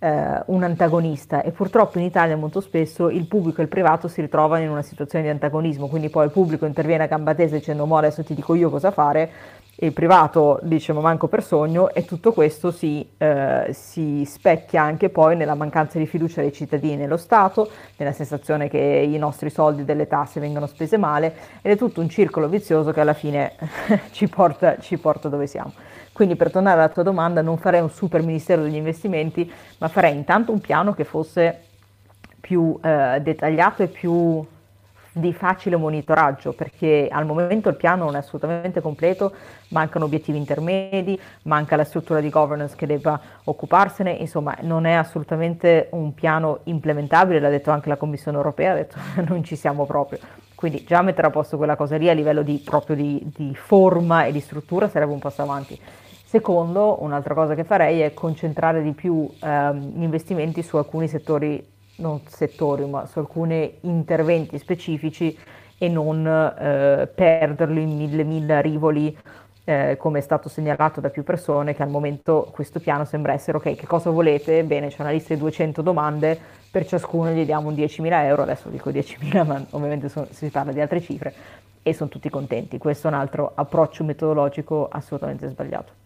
eh, 0.01 0.43
un, 0.45 0.63
antagonista. 0.65 1.43
E 1.43 1.53
purtroppo 1.53 1.99
in 1.99 2.05
Italia 2.05 2.37
molto 2.37 2.61
spesso 2.61 3.09
il 3.09 3.27
pubblico 3.27 3.61
e 3.61 3.63
il 3.63 3.71
privato 3.71 4.09
si 4.09 4.21
ritrovano 4.21 4.65
in 4.65 4.71
una 4.71 4.83
situazione 4.83 5.25
di 5.25 5.31
antagonismo, 5.31 5.87
quindi 5.87 6.11
poi 6.11 6.25
il 6.25 6.33
pubblico 6.33 6.67
interviene 6.67 7.05
a 7.05 7.07
gamba 7.07 7.33
tesa 7.33 7.55
dicendo 7.55 7.87
mo 7.87 7.97
adesso 7.97 8.25
ti 8.25 8.35
dico 8.35 8.55
io 8.57 8.71
cosa 8.71 8.91
fare, 8.91 9.31
il 9.77 9.93
privato 9.93 10.61
dice 10.63 10.93
ma 10.93 11.01
manco 11.01 11.27
per 11.27 11.43
sogno 11.43 11.93
e 11.93 12.05
tutto 12.05 12.33
questo 12.33 12.71
si, 12.71 13.07
eh, 13.19 13.71
si, 13.73 14.25
specchia 14.25 14.83
anche 14.83 15.09
poi 15.09 15.37
nella 15.37 15.55
mancanza 15.55 15.99
di 15.99 16.07
fiducia 16.07 16.41
dei 16.41 16.53
cittadini 16.53 16.97
nello 16.97 17.17
Stato, 17.17 17.69
nella 17.97 18.13
sensazione 18.13 18.69
che 18.69 18.79
i 18.79 19.19
nostri 19.19 19.51
soldi 19.51 19.85
delle 19.85 20.07
tasse 20.07 20.39
vengano 20.39 20.67
spese 20.67 20.97
male 20.97 21.35
ed 21.61 21.73
è 21.73 21.77
tutto 21.77 22.01
un 22.01 22.09
circolo 22.09 22.49
vizioso 22.49 22.93
che 22.93 23.01
alla 23.01 23.15
fine 23.15 23.55
ci, 24.13 24.29
porta, 24.29 24.79
ci 24.79 24.97
porta 24.97 25.29
dove 25.29 25.49
siamo. 25.49 25.73
Quindi 26.13 26.37
per 26.37 26.53
tornare 26.53 26.79
alla 26.79 26.91
tua 26.91 27.03
domanda 27.03 27.43
non 27.43 27.59
farei 27.59 27.81
un 27.81 27.91
super 27.91 28.23
ministero 28.23 28.63
degli 28.63 28.77
investimenti, 28.77 29.51
ma 29.79 29.89
farei 29.89 30.15
intanto 30.15 30.53
un 30.53 30.61
piano 30.61 30.95
che 30.95 31.03
fosse 31.03 31.63
più 32.41 32.79
eh, 32.81 33.19
dettagliato 33.21 33.83
e 33.83 33.89
più 33.89 34.47
di 35.15 35.33
facile 35.33 35.77
monitoraggio 35.77 36.53
perché 36.53 37.09
al 37.11 37.25
momento 37.25 37.69
il 37.69 37.77
piano 37.77 38.05
non 38.05 38.17
è 38.17 38.19
assolutamente 38.19 38.81
completo, 38.81 39.33
mancano 39.69 40.07
obiettivi 40.07 40.39
intermedi, 40.39 41.19
manca 41.43 41.77
la 41.77 41.85
struttura 41.85 42.21
di 42.21 42.29
governance 42.29 42.75
che 42.75 42.87
debba 42.87 43.21
occuparsene, 43.45 44.11
insomma 44.11 44.57
non 44.63 44.87
è 44.87 44.93
assolutamente 44.93 45.89
un 45.93 46.15
piano 46.15 46.61
implementabile, 46.65 47.39
l'ha 47.39 47.49
detto 47.49 47.71
anche 47.71 47.89
la 47.89 47.97
Commissione 47.97 48.37
europea, 48.37 48.73
ha 48.73 48.77
detto 48.77 48.97
non 49.29 49.45
ci 49.45 49.55
siamo 49.55 49.87
proprio. 49.87 50.19
Quindi 50.55 50.85
già 50.85 51.03
mettere 51.03 51.29
a 51.29 51.31
posto 51.31 51.57
quella 51.57 51.77
cosa 51.77 51.97
lì 51.97 52.09
a 52.09 52.13
livello 52.13 52.43
di, 52.43 52.61
proprio 52.65 52.97
di, 52.97 53.23
di 53.37 53.55
forma 53.55 54.25
e 54.25 54.33
di 54.33 54.41
struttura 54.41 54.89
sarebbe 54.89 55.13
un 55.13 55.19
passo 55.19 55.43
avanti. 55.43 55.79
Secondo, 56.25 57.03
un'altra 57.03 57.35
cosa 57.35 57.55
che 57.55 57.63
farei 57.63 58.01
è 58.01 58.13
concentrare 58.15 58.83
di 58.83 58.93
più 58.93 59.29
ehm, 59.41 59.99
gli 59.99 60.03
investimenti 60.03 60.63
su 60.63 60.77
alcuni 60.77 61.07
settori 61.07 61.74
non 61.97 62.21
settori, 62.27 62.85
ma 62.87 63.07
su 63.07 63.19
alcuni 63.19 63.79
interventi 63.83 64.59
specifici 64.59 65.37
e 65.79 65.89
non 65.89 66.27
eh, 66.27 67.09
perderli 67.13 67.83
in 67.83 67.97
mille 67.97 68.25
mille 68.25 68.63
rivoli 68.63 69.17
eh, 69.65 69.97
come 69.99 70.19
è 70.19 70.23
stato 70.23 70.49
segnalato 70.49 71.01
da 71.01 71.09
più 71.09 71.25
persone 71.25 71.75
che 71.75 71.83
al 71.83 71.89
momento 71.89 72.51
questo 72.53 72.81
piano 72.81 73.05
sembra 73.05 73.33
essere 73.33 73.57
ok, 73.57 73.75
che 73.75 73.87
cosa 73.87 74.11
volete? 74.11 74.63
Bene, 74.65 74.89
c'è 74.89 75.01
una 75.01 75.11
lista 75.11 75.33
di 75.35 75.41
200 75.41 75.81
domande, 75.83 76.39
per 76.71 76.87
ciascuno 76.87 77.31
gli 77.31 77.45
diamo 77.45 77.69
un 77.69 77.75
10.000 77.75 78.25
euro, 78.25 78.43
adesso 78.43 78.69
dico 78.69 78.91
10.000 78.91 79.47
ma 79.47 79.65
ovviamente 79.71 80.09
so, 80.09 80.27
si 80.31 80.49
parla 80.51 80.73
di 80.73 80.81
altre 80.81 81.01
cifre 81.01 81.33
e 81.83 81.95
sono 81.95 82.11
tutti 82.11 82.29
contenti. 82.29 82.79
Questo 82.79 83.09
è 83.09 83.11
un 83.11 83.17
altro 83.17 83.53
approccio 83.55 84.05
metodologico 84.05 84.89
assolutamente 84.91 85.49
sbagliato 85.49 86.04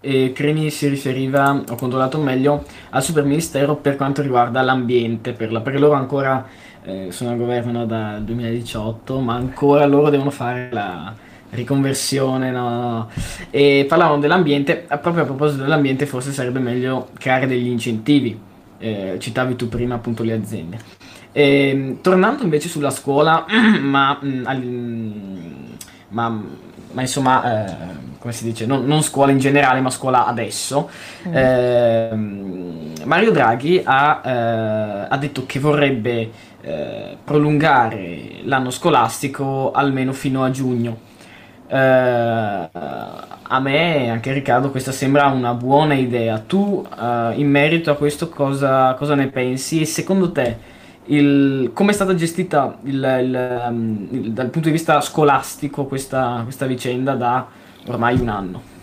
e 0.00 0.32
Cremi 0.32 0.70
si 0.70 0.88
riferiva, 0.88 1.62
ho 1.68 1.74
controllato 1.74 2.18
meglio, 2.18 2.64
al 2.90 3.02
super 3.02 3.24
ministero 3.24 3.76
per 3.76 3.96
quanto 3.96 4.22
riguarda 4.22 4.62
l'ambiente, 4.62 5.32
per 5.32 5.50
la, 5.50 5.60
perché 5.60 5.78
loro 5.78 5.94
ancora 5.94 6.46
eh, 6.84 7.08
sono 7.10 7.30
al 7.30 7.36
governo 7.36 7.86
dal 7.86 8.22
2018, 8.22 9.20
ma 9.20 9.34
ancora 9.34 9.86
loro 9.86 10.10
devono 10.10 10.30
fare 10.30 10.68
la 10.70 11.14
riconversione, 11.50 12.50
no. 12.50 13.08
E 13.50 13.84
parlavano 13.88 14.20
dell'ambiente, 14.20 14.86
proprio 15.00 15.22
a 15.22 15.26
proposito 15.26 15.62
dell'ambiente 15.62 16.06
forse 16.06 16.32
sarebbe 16.32 16.60
meglio 16.60 17.08
creare 17.18 17.46
degli 17.46 17.66
incentivi, 17.66 18.38
eh, 18.78 19.16
citavi 19.18 19.56
tu 19.56 19.68
prima 19.68 19.96
appunto 19.96 20.22
le 20.22 20.32
aziende. 20.32 20.78
E, 21.32 21.68
ehm, 21.68 22.00
tornando 22.00 22.42
invece 22.44 22.68
sulla 22.68 22.90
scuola, 22.90 23.44
ma, 23.80 24.18
mm, 24.24 24.44
ma, 26.08 26.42
ma 26.96 27.02
insomma... 27.02 27.64
Eh, 27.64 28.04
come 28.18 28.32
si 28.32 28.44
dice, 28.44 28.66
non, 28.66 28.86
non, 28.86 29.02
scuola 29.02 29.30
in 29.30 29.38
generale, 29.38 29.80
ma 29.80 29.90
scuola 29.90 30.26
adesso. 30.26 30.90
Mm. 31.28 31.36
Eh, 31.36 33.04
Mario 33.04 33.30
Draghi 33.30 33.80
ha, 33.84 34.20
eh, 34.24 35.06
ha, 35.08 35.16
detto 35.16 35.46
che 35.46 35.60
vorrebbe 35.60 36.30
eh, 36.60 37.16
prolungare 37.22 38.40
l'anno 38.42 38.70
scolastico 38.70 39.70
almeno 39.70 40.12
fino 40.12 40.42
a 40.42 40.50
giugno. 40.50 40.98
Eh, 41.68 42.68
a 43.48 43.60
me, 43.60 44.10
anche 44.10 44.32
Riccardo, 44.32 44.70
questa 44.70 44.90
sembra 44.90 45.26
una 45.26 45.54
buona 45.54 45.94
idea. 45.94 46.38
Tu, 46.38 46.84
eh, 47.00 47.32
in 47.36 47.48
merito 47.48 47.92
a 47.92 47.94
questo, 47.96 48.28
cosa, 48.28 48.94
cosa 48.94 49.14
ne 49.14 49.28
pensi? 49.28 49.82
E 49.82 49.84
secondo 49.84 50.32
te, 50.32 50.58
il, 51.06 51.70
come 51.72 51.90
è 51.90 51.94
stata 51.94 52.14
gestita 52.14 52.78
il, 52.82 52.94
il, 52.94 53.62
um, 53.68 54.08
dal 54.28 54.48
punto 54.48 54.68
di 54.68 54.74
vista 54.74 55.00
scolastico 55.00 55.86
questa, 55.86 56.40
questa 56.42 56.66
vicenda 56.66 57.14
da 57.14 57.46
ormai 57.86 58.18
un 58.18 58.28
anno. 58.28 58.74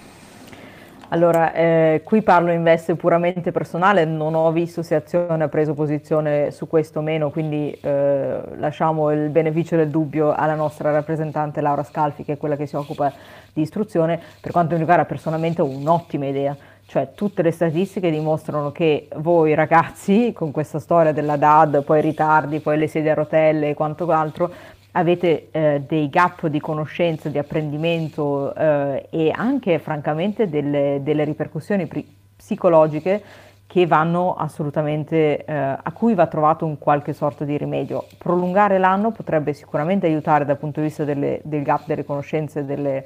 Allora, 1.09 1.53
eh, 1.53 2.01
qui 2.03 2.23
parlo 2.23 2.51
in 2.51 2.63
veste 2.63 2.95
puramente 2.95 3.51
personale, 3.51 4.03
non 4.03 4.33
ho 4.33 4.51
visto 4.51 4.81
se 4.81 4.95
Azione 4.95 5.43
ha 5.43 5.47
preso 5.47 5.75
posizione 5.75 6.49
su 6.49 6.67
questo 6.67 6.99
o 6.99 7.01
meno, 7.03 7.29
quindi 7.29 7.69
eh, 7.81 8.41
lasciamo 8.57 9.11
il 9.11 9.29
beneficio 9.29 9.75
del 9.75 9.89
dubbio 9.89 10.33
alla 10.33 10.55
nostra 10.55 10.89
rappresentante 10.89 11.61
Laura 11.61 11.83
Scalfi, 11.83 12.23
che 12.23 12.33
è 12.33 12.37
quella 12.37 12.55
che 12.55 12.65
si 12.65 12.75
occupa 12.75 13.13
di 13.53 13.61
istruzione. 13.61 14.19
Per 14.41 14.51
quanto 14.51 14.73
mi 14.73 14.79
riguarda 14.79 15.05
personalmente 15.05 15.61
ho 15.61 15.67
un'ottima 15.67 16.25
idea, 16.25 16.57
cioè 16.93 17.13
tutte 17.15 17.41
le 17.41 17.49
statistiche 17.49 18.11
dimostrano 18.11 18.71
che 18.71 19.07
voi 19.15 19.55
ragazzi, 19.55 20.31
con 20.31 20.51
questa 20.51 20.77
storia 20.77 21.11
della 21.11 21.37
DAD, 21.37 21.83
poi 21.83 22.01
ritardi, 22.01 22.59
poi 22.59 22.77
le 22.77 22.87
sedie 22.87 23.09
a 23.09 23.15
rotelle 23.15 23.69
e 23.69 23.73
quanto 23.73 24.05
altro, 24.11 24.51
avete 24.91 25.47
eh, 25.49 25.81
dei 25.87 26.07
gap 26.07 26.45
di 26.45 26.59
conoscenza, 26.59 27.29
di 27.29 27.39
apprendimento 27.39 28.53
eh, 28.53 29.07
e 29.09 29.31
anche 29.35 29.79
francamente 29.79 30.47
delle, 30.47 30.99
delle 31.01 31.23
ripercussioni 31.23 31.87
pri- 31.87 32.07
psicologiche 32.35 33.23
che 33.65 33.87
vanno 33.87 34.35
assolutamente, 34.35 35.45
eh, 35.45 35.51
a 35.51 35.91
cui 35.93 36.13
va 36.13 36.27
trovato 36.27 36.63
un 36.63 36.77
qualche 36.77 37.13
sorta 37.13 37.43
di 37.43 37.57
rimedio. 37.57 38.05
Prolungare 38.19 38.77
l'anno 38.77 39.09
potrebbe 39.09 39.53
sicuramente 39.53 40.05
aiutare 40.05 40.45
dal 40.45 40.59
punto 40.59 40.79
di 40.79 40.85
vista 40.85 41.05
delle, 41.05 41.41
del 41.43 41.63
gap 41.63 41.87
delle 41.87 42.05
conoscenze, 42.05 42.65
delle, 42.65 43.03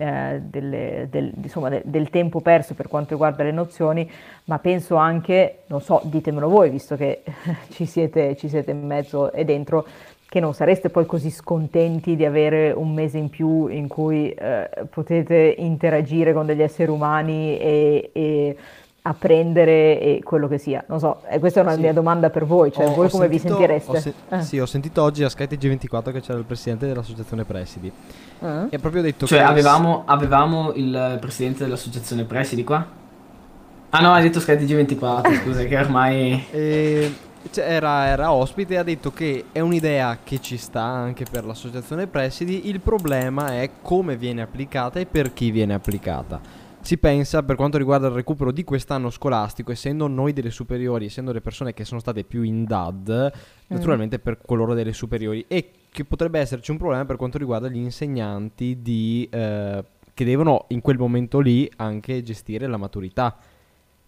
eh, 0.00 0.40
delle, 0.40 1.08
del, 1.10 1.32
insomma, 1.42 1.68
de, 1.68 1.82
del, 1.84 2.08
tempo 2.08 2.40
perso 2.40 2.74
per 2.74 2.86
quanto 2.86 3.10
riguarda 3.10 3.42
le 3.42 3.50
nozioni, 3.50 4.08
ma 4.44 4.60
penso 4.60 4.94
anche, 4.94 5.62
non 5.66 5.80
so, 5.80 6.00
ditemelo 6.04 6.48
voi, 6.48 6.70
visto 6.70 6.94
che 6.94 7.24
ci 7.70 7.84
siete, 7.84 8.36
ci 8.36 8.48
siete 8.48 8.70
in 8.70 8.86
mezzo 8.86 9.32
e 9.32 9.44
dentro, 9.44 9.84
che 10.28 10.38
non 10.38 10.54
sareste 10.54 10.90
poi 10.90 11.04
così 11.04 11.30
scontenti 11.30 12.14
di 12.14 12.24
avere 12.24 12.70
un 12.70 12.94
mese 12.94 13.18
in 13.18 13.28
più 13.28 13.66
in 13.66 13.88
cui 13.88 14.30
eh, 14.30 14.68
potete 14.88 15.54
interagire 15.58 16.32
con 16.32 16.46
degli 16.46 16.62
esseri 16.62 16.90
umani 16.90 17.58
e, 17.58 18.10
e 18.12 18.56
apprendere 19.08 20.00
e 20.00 20.20
quello 20.22 20.48
che 20.48 20.58
sia. 20.58 20.84
Non 20.88 20.98
so, 20.98 21.22
e 21.28 21.38
questa 21.38 21.60
è 21.60 21.62
una 21.62 21.74
sì. 21.74 21.80
mia 21.80 21.92
domanda 21.92 22.30
per 22.30 22.44
voi, 22.44 22.72
cioè 22.72 22.86
ho, 22.86 22.94
voi 22.94 23.06
ho 23.06 23.08
come 23.10 23.28
sentito, 23.28 23.42
vi 23.42 23.48
sentireste? 23.48 24.00
Se- 24.00 24.14
eh. 24.28 24.42
Sì, 24.42 24.58
ho 24.58 24.66
sentito 24.66 25.02
oggi 25.02 25.24
a 25.24 25.28
skytg 25.28 25.60
24 25.60 26.12
che 26.12 26.20
c'era 26.20 26.38
il 26.38 26.44
presidente 26.44 26.86
dell'associazione 26.86 27.44
presidi 27.44 27.90
uh-huh. 28.40 28.66
e 28.70 28.76
ha 28.76 28.78
proprio 28.78 29.02
detto 29.02 29.26
cioè, 29.26 29.38
che... 29.38 29.44
Cioè 29.44 29.52
avevamo, 29.52 30.02
avevamo 30.04 30.72
il 30.74 31.16
presidente 31.20 31.64
dell'associazione 31.64 32.24
presidi 32.24 32.64
qua? 32.64 32.86
Ah 33.90 34.00
no, 34.00 34.12
hai 34.12 34.22
detto 34.22 34.40
skytg 34.40 34.74
24 34.74 35.32
scusa, 35.42 35.64
che 35.64 35.76
ormai... 35.78 36.46
E 36.50 37.12
cioè, 37.50 37.64
era, 37.64 38.06
era 38.06 38.32
ospite 38.32 38.74
e 38.74 38.76
ha 38.76 38.82
detto 38.82 39.12
che 39.12 39.46
è 39.52 39.60
un'idea 39.60 40.18
che 40.22 40.40
ci 40.40 40.56
sta 40.56 40.82
anche 40.82 41.24
per 41.30 41.44
l'associazione 41.44 42.06
presidi, 42.06 42.68
il 42.68 42.80
problema 42.80 43.60
è 43.60 43.70
come 43.80 44.16
viene 44.16 44.42
applicata 44.42 45.00
e 45.00 45.06
per 45.06 45.32
chi 45.32 45.50
viene 45.50 45.74
applicata. 45.74 46.57
Si 46.88 46.96
pensa 46.96 47.42
per 47.42 47.54
quanto 47.54 47.76
riguarda 47.76 48.06
il 48.06 48.14
recupero 48.14 48.50
di 48.50 48.64
quest'anno 48.64 49.10
scolastico, 49.10 49.72
essendo 49.72 50.06
noi 50.06 50.32
delle 50.32 50.48
superiori, 50.48 51.04
essendo 51.04 51.32
le 51.32 51.42
persone 51.42 51.74
che 51.74 51.84
sono 51.84 52.00
state 52.00 52.24
più 52.24 52.40
in 52.40 52.64
DAD, 52.64 53.30
mm. 53.30 53.66
naturalmente 53.66 54.18
per 54.18 54.38
coloro 54.42 54.72
delle 54.72 54.94
superiori, 54.94 55.44
e 55.48 55.70
che 55.90 56.06
potrebbe 56.06 56.38
esserci 56.38 56.70
un 56.70 56.78
problema 56.78 57.04
per 57.04 57.16
quanto 57.16 57.36
riguarda 57.36 57.68
gli 57.68 57.76
insegnanti 57.76 58.78
di, 58.80 59.28
eh, 59.30 59.84
che 60.14 60.24
devono 60.24 60.64
in 60.68 60.80
quel 60.80 60.96
momento 60.96 61.40
lì 61.40 61.70
anche 61.76 62.22
gestire 62.22 62.66
la 62.66 62.78
maturità. 62.78 63.36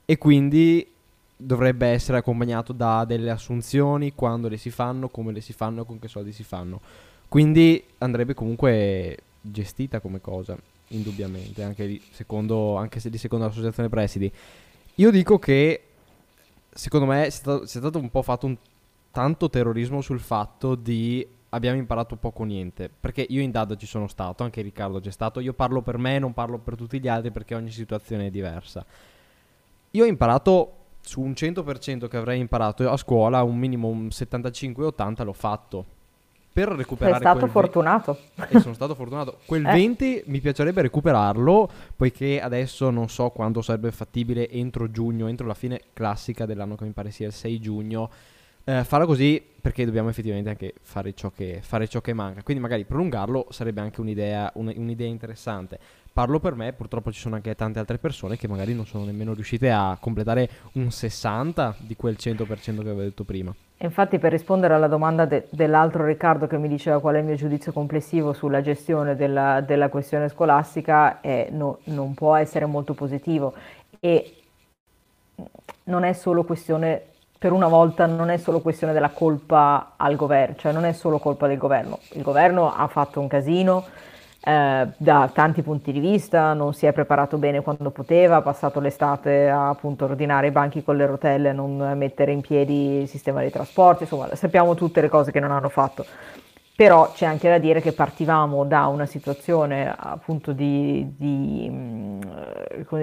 E 0.06 0.16
quindi 0.16 0.90
dovrebbe 1.36 1.86
essere 1.86 2.16
accompagnato 2.16 2.72
da 2.72 3.04
delle 3.04 3.28
assunzioni, 3.28 4.14
quando 4.14 4.48
le 4.48 4.56
si 4.56 4.70
fanno, 4.70 5.10
come 5.10 5.32
le 5.32 5.42
si 5.42 5.52
fanno, 5.52 5.84
con 5.84 5.98
che 5.98 6.08
soldi 6.08 6.32
si 6.32 6.44
fanno. 6.44 6.80
Quindi 7.28 7.84
andrebbe 7.98 8.32
comunque 8.32 9.18
gestita 9.42 10.00
come 10.00 10.22
cosa, 10.22 10.56
indubbiamente, 10.90 11.62
anche, 11.62 11.86
di, 11.86 12.02
secondo, 12.10 12.76
anche 12.76 13.00
se 13.00 13.10
di 13.10 13.18
secondo 13.18 13.46
l'associazione 13.46 13.88
presidi. 13.88 14.32
Io 14.96 15.10
dico 15.10 15.38
che 15.38 15.82
secondo 16.72 17.06
me 17.06 17.26
è 17.26 17.30
stato, 17.30 17.62
è 17.62 17.66
stato 17.66 17.98
un 17.98 18.10
po' 18.10 18.22
fatto 18.22 18.46
un 18.46 18.56
tanto 19.10 19.50
terrorismo 19.50 20.00
sul 20.00 20.20
fatto 20.20 20.74
di 20.74 21.26
abbiamo 21.50 21.78
imparato 21.78 22.16
poco 22.16 22.44
niente. 22.44 22.88
Perché 22.88 23.26
io 23.28 23.40
in 23.40 23.50
DAD 23.50 23.76
ci 23.76 23.86
sono 23.86 24.08
stato, 24.08 24.42
anche 24.42 24.62
Riccardo 24.62 25.00
c'è 25.00 25.10
stato. 25.10 25.40
Io 25.40 25.52
parlo 25.52 25.82
per 25.82 25.98
me, 25.98 26.18
non 26.18 26.32
parlo 26.32 26.58
per 26.58 26.76
tutti 26.76 27.00
gli 27.00 27.08
altri 27.08 27.30
perché 27.30 27.54
ogni 27.54 27.70
situazione 27.70 28.26
è 28.26 28.30
diversa. 28.30 28.84
Io 29.92 30.04
ho 30.04 30.06
imparato 30.06 30.74
su 31.00 31.20
un 31.20 31.32
100% 31.32 32.08
che 32.08 32.16
avrei 32.16 32.40
imparato 32.40 32.88
a 32.88 32.96
scuola, 32.96 33.42
un 33.42 33.56
minimo 33.56 33.88
un 33.88 34.08
75-80 34.08 35.24
l'ho 35.24 35.32
fatto. 35.32 35.86
Per 36.52 36.68
recuperare 36.68 37.22
Sei 37.22 37.32
stato 37.32 37.46
fortunato. 37.46 38.18
Ve- 38.34 38.46
e 38.48 38.60
sono 38.60 38.74
stato 38.74 38.94
fortunato. 38.94 39.38
Quel 39.46 39.64
eh. 39.66 39.72
20 39.72 40.22
mi 40.26 40.40
piacerebbe 40.40 40.82
recuperarlo, 40.82 41.70
poiché 41.94 42.40
adesso 42.40 42.90
non 42.90 43.08
so 43.08 43.30
quando 43.30 43.62
sarebbe 43.62 43.92
fattibile 43.92 44.48
entro 44.50 44.90
giugno, 44.90 45.28
entro 45.28 45.46
la 45.46 45.54
fine 45.54 45.80
classica 45.92 46.46
dell'anno 46.46 46.74
che 46.74 46.84
mi 46.84 46.90
pare 46.90 47.10
sia 47.10 47.26
il 47.26 47.32
6 47.32 47.60
giugno. 47.60 48.10
Eh, 48.64 48.84
farlo 48.84 49.06
così 49.06 49.42
perché 49.60 49.84
dobbiamo 49.84 50.08
effettivamente 50.08 50.50
anche 50.50 50.74
fare 50.80 51.14
ciò, 51.14 51.30
che, 51.30 51.60
fare 51.62 51.88
ciò 51.88 52.00
che 52.00 52.12
manca. 52.12 52.42
Quindi 52.42 52.62
magari 52.62 52.84
prolungarlo 52.84 53.46
sarebbe 53.50 53.80
anche 53.80 54.00
un'idea, 54.00 54.50
un, 54.54 54.72
un'idea 54.74 55.08
interessante. 55.08 55.78
Parlo 56.12 56.40
per 56.40 56.54
me, 56.54 56.72
purtroppo 56.72 57.12
ci 57.12 57.20
sono 57.20 57.36
anche 57.36 57.54
tante 57.54 57.78
altre 57.78 57.98
persone 57.98 58.36
che 58.36 58.48
magari 58.48 58.74
non 58.74 58.84
sono 58.84 59.04
nemmeno 59.04 59.32
riuscite 59.32 59.70
a 59.70 59.96
completare 60.00 60.48
un 60.72 60.90
60 60.90 61.76
di 61.78 61.94
quel 61.94 62.16
100% 62.18 62.46
che 62.46 62.70
avevo 62.80 63.02
detto 63.02 63.24
prima. 63.24 63.54
Infatti 63.82 64.18
per 64.18 64.32
rispondere 64.32 64.74
alla 64.74 64.88
domanda 64.88 65.24
de- 65.24 65.46
dell'altro 65.50 66.04
Riccardo 66.04 66.46
che 66.46 66.58
mi 66.58 66.68
diceva 66.68 67.00
qual 67.00 67.14
è 67.14 67.18
il 67.18 67.24
mio 67.24 67.36
giudizio 67.36 67.72
complessivo 67.72 68.32
sulla 68.32 68.60
gestione 68.60 69.16
della, 69.16 69.62
della 69.62 69.88
questione 69.88 70.28
scolastica, 70.28 71.20
eh, 71.20 71.48
no, 71.50 71.78
non 71.84 72.12
può 72.12 72.34
essere 72.34 72.66
molto 72.66 72.92
positivo 72.92 73.54
e 74.00 74.34
non 75.84 76.04
è 76.04 76.12
solo 76.12 76.44
questione, 76.44 77.02
per 77.38 77.52
una 77.52 77.68
volta 77.68 78.04
non 78.04 78.28
è 78.28 78.36
solo 78.36 78.60
questione 78.60 78.92
della 78.92 79.10
colpa 79.10 79.94
al 79.96 80.16
governo, 80.16 80.56
cioè 80.56 80.72
non 80.72 80.84
è 80.84 80.92
solo 80.92 81.18
colpa 81.18 81.46
del 81.46 81.56
governo, 81.56 82.00
il 82.12 82.22
governo 82.22 82.74
ha 82.74 82.86
fatto 82.88 83.20
un 83.20 83.28
casino, 83.28 83.86
eh, 84.42 84.88
da 84.96 85.30
tanti 85.32 85.62
punti 85.62 85.92
di 85.92 86.00
vista, 86.00 86.54
non 86.54 86.72
si 86.72 86.86
è 86.86 86.92
preparato 86.92 87.36
bene 87.36 87.60
quando 87.60 87.90
poteva, 87.90 88.36
ha 88.36 88.42
passato 88.42 88.80
l'estate 88.80 89.48
a 89.48 89.68
appunto 89.68 90.06
ordinare 90.06 90.46
i 90.46 90.50
banchi 90.50 90.82
con 90.82 90.96
le 90.96 91.06
rotelle, 91.06 91.52
non 91.52 91.92
mettere 91.96 92.32
in 92.32 92.40
piedi 92.40 93.00
il 93.02 93.08
sistema 93.08 93.40
dei 93.40 93.50
trasporti, 93.50 94.04
insomma 94.04 94.34
sappiamo 94.34 94.74
tutte 94.74 95.00
le 95.02 95.08
cose 95.08 95.30
che 95.30 95.40
non 95.40 95.50
hanno 95.50 95.68
fatto. 95.68 96.06
Però 96.74 97.12
c'è 97.12 97.26
anche 97.26 97.50
da 97.50 97.58
dire 97.58 97.82
che 97.82 97.92
partivamo 97.92 98.64
da 98.64 98.86
una 98.86 99.04
situazione 99.04 99.94
appunto 99.94 100.52
di, 100.52 101.14
di, 101.14 101.68
mm, 101.70 102.20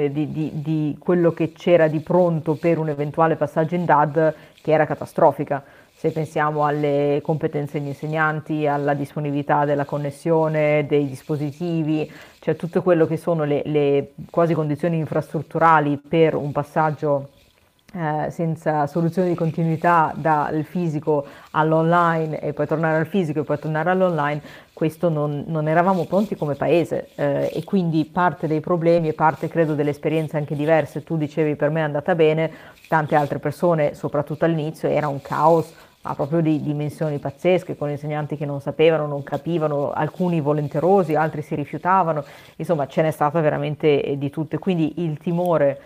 di, 0.10 0.52
di 0.56 0.96
quello 1.00 1.32
che 1.32 1.52
c'era 1.52 1.88
di 1.88 2.00
pronto 2.00 2.56
per 2.56 2.80
un 2.80 2.90
eventuale 2.90 3.36
passaggio 3.36 3.76
in 3.76 3.86
DAD 3.86 4.34
che 4.64 4.72
era 4.72 4.88
catastrofica 4.88 5.64
se 5.98 6.12
pensiamo 6.12 6.64
alle 6.64 7.22
competenze 7.24 7.80
degli 7.80 7.88
insegnanti, 7.88 8.68
alla 8.68 8.94
disponibilità 8.94 9.66
della 9.66 9.84
connessione, 9.84 10.86
dei 10.88 11.08
dispositivi, 11.08 12.10
cioè 12.40 12.56
tutto 12.56 12.84
quello 12.84 13.08
che 13.08 13.18
sono 13.18 13.46
le, 13.46 13.64
le 13.66 14.12
quasi 14.30 14.54
condizioni 14.54 14.98
infrastrutturali 14.98 15.98
per 15.98 16.36
un 16.36 16.52
passaggio 16.52 17.30
eh, 17.94 18.30
senza 18.30 18.86
soluzione 18.86 19.30
di 19.30 19.34
continuità 19.34 20.14
dal 20.16 20.64
fisico 20.66 21.26
all'online 21.52 22.42
e 22.42 22.54
poi 22.54 22.68
tornare 22.68 22.98
al 22.98 23.08
fisico 23.08 23.40
e 23.40 23.44
poi 23.44 23.58
tornare 23.58 23.90
all'online, 23.90 24.42
questo 24.74 25.10
non, 25.10 25.46
non 25.48 25.68
eravamo 25.68 26.06
pronti 26.06 26.36
come 26.36 26.54
paese 26.54 27.10
eh, 27.16 27.50
e 27.52 27.64
quindi 27.64 28.06
parte 28.06 28.46
dei 28.46 28.60
problemi 28.60 29.08
e 29.08 29.14
parte 29.14 29.48
credo 29.48 29.74
delle 29.74 29.90
esperienze 29.90 30.38
anche 30.38 30.56
diverse, 30.56 31.04
tu 31.04 31.18
dicevi 31.18 31.56
per 31.56 31.70
me 31.70 31.80
è 31.80 31.84
andata 31.84 32.14
bene, 32.14 32.52
tante 32.88 33.16
altre 33.16 33.40
persone 33.40 33.96
soprattutto 33.96 34.46
all'inizio 34.46 34.90
era 34.90 35.08
un 35.08 35.22
caos, 35.22 35.74
ma 36.08 36.16
proprio 36.16 36.40
di 36.40 36.62
dimensioni 36.62 37.20
pazzesche, 37.20 37.76
con 37.76 37.90
insegnanti 37.90 38.38
che 38.38 38.46
non 38.46 38.62
sapevano, 38.62 39.08
non 39.08 39.24
capivano, 39.24 39.92
alcuni 39.92 40.40
volenterosi, 40.40 41.16
altri 41.16 41.42
si 41.42 41.54
rifiutavano, 41.54 42.24
insomma 42.56 42.88
ce 42.88 43.02
n'è 43.02 43.12
stata 43.12 43.42
veramente 43.42 44.02
eh, 44.02 44.18
di 44.18 44.30
tutto. 44.30 44.58
Quindi 44.58 45.04
il 45.04 45.18
timore, 45.18 45.80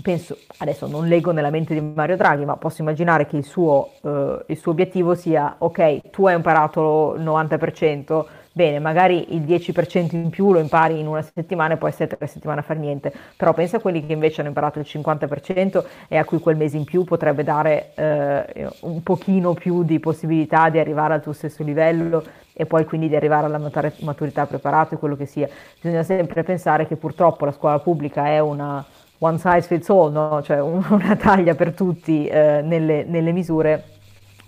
penso, 0.00 0.38
adesso 0.58 0.86
non 0.86 1.06
leggo 1.06 1.32
nella 1.32 1.50
mente 1.50 1.74
di 1.74 1.80
Mario 1.80 2.16
Draghi, 2.16 2.46
ma 2.46 2.56
posso 2.56 2.80
immaginare 2.80 3.26
che 3.26 3.36
il 3.36 3.44
suo, 3.44 3.90
eh, 4.02 4.44
il 4.46 4.56
suo 4.56 4.72
obiettivo 4.72 5.14
sia, 5.14 5.56
ok, 5.58 6.08
tu 6.10 6.26
hai 6.26 6.34
imparato 6.34 7.14
il 7.16 7.22
90%, 7.22 8.24
bene, 8.58 8.80
magari 8.80 9.36
il 9.36 9.42
10% 9.42 10.16
in 10.16 10.30
più 10.30 10.50
lo 10.50 10.58
impari 10.58 10.98
in 10.98 11.06
una 11.06 11.22
settimana 11.22 11.74
e 11.74 11.76
poi 11.76 11.92
stai 11.92 12.08
tre 12.08 12.26
settimane 12.26 12.58
a 12.58 12.62
fare 12.64 12.80
niente, 12.80 13.12
però 13.36 13.54
pensa 13.54 13.76
a 13.76 13.80
quelli 13.80 14.04
che 14.04 14.12
invece 14.12 14.40
hanno 14.40 14.48
imparato 14.48 14.80
il 14.80 14.86
50% 14.88 15.84
e 16.08 16.16
a 16.16 16.24
cui 16.24 16.40
quel 16.40 16.56
mese 16.56 16.76
in 16.76 16.82
più 16.82 17.04
potrebbe 17.04 17.44
dare 17.44 17.92
eh, 17.94 18.68
un 18.80 19.00
pochino 19.04 19.54
più 19.54 19.84
di 19.84 20.00
possibilità 20.00 20.70
di 20.70 20.80
arrivare 20.80 21.14
al 21.14 21.22
tuo 21.22 21.32
stesso 21.32 21.62
livello 21.62 22.24
e 22.52 22.66
poi 22.66 22.84
quindi 22.84 23.06
di 23.06 23.14
arrivare 23.14 23.46
alla 23.46 23.60
maturità 24.00 24.46
preparato 24.46 24.94
e 24.94 24.98
quello 24.98 25.14
che 25.14 25.26
sia. 25.26 25.48
Bisogna 25.80 26.02
sempre 26.02 26.42
pensare 26.42 26.88
che 26.88 26.96
purtroppo 26.96 27.44
la 27.44 27.52
scuola 27.52 27.78
pubblica 27.78 28.26
è 28.26 28.40
una 28.40 28.84
one 29.18 29.38
size 29.38 29.62
fits 29.62 29.88
all, 29.88 30.10
no? 30.10 30.42
cioè 30.42 30.58
una 30.60 31.14
taglia 31.14 31.54
per 31.54 31.74
tutti 31.74 32.26
eh, 32.26 32.60
nelle, 32.64 33.04
nelle 33.04 33.30
misure 33.30 33.97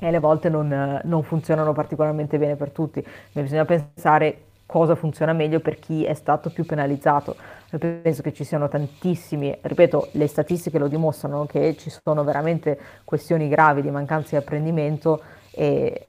e 0.01 0.07
alle 0.07 0.19
volte 0.19 0.49
non, 0.49 1.01
non 1.05 1.23
funzionano 1.23 1.73
particolarmente 1.73 2.39
bene 2.39 2.57
per 2.57 2.71
tutti. 2.71 3.05
bisogna 3.33 3.65
pensare 3.65 4.45
cosa 4.67 4.95
funziona 4.95 5.33
meglio 5.33 5.61
per 5.61 5.79
chi 5.79 6.05
è 6.05 6.15
stato 6.15 6.51
più 6.51 6.65
penalizzato. 6.65 7.37
Io 7.73 7.79
penso 7.79 8.23
che 8.23 8.33
ci 8.33 8.45
siano 8.45 8.69
tantissimi, 8.69 9.57
ripeto, 9.61 10.09
le 10.13 10.27
statistiche 10.27 10.79
lo 10.79 10.89
dimostrano, 10.89 11.45
che 11.45 11.77
ci 11.77 11.91
sono 11.91 12.25
veramente 12.25 12.79
questioni 13.05 13.49
gravi 13.49 13.83
di 13.83 13.91
mancanza 13.91 14.31
di 14.31 14.37
apprendimento 14.37 15.21
e 15.51 16.07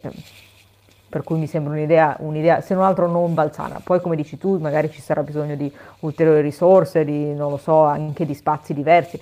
per 1.10 1.24
cui 1.24 1.38
mi 1.40 1.48
sembra 1.48 1.74
un'idea, 1.74 2.16
un'idea, 2.20 2.62
se 2.62 2.74
non 2.74 2.84
altro 2.84 3.08
non 3.08 3.34
balzana. 3.34 3.82
Poi 3.84 4.00
come 4.00 4.16
dici 4.16 4.38
tu, 4.38 4.58
magari 4.60 4.90
ci 4.90 5.02
sarà 5.02 5.24
bisogno 5.24 5.56
di 5.56 5.72
ulteriori 6.00 6.42
risorse, 6.42 7.04
di, 7.04 7.34
non 7.34 7.50
lo 7.50 7.58
so, 7.58 7.82
anche 7.82 8.26
di 8.26 8.34
spazi 8.34 8.74
diversi 8.74 9.20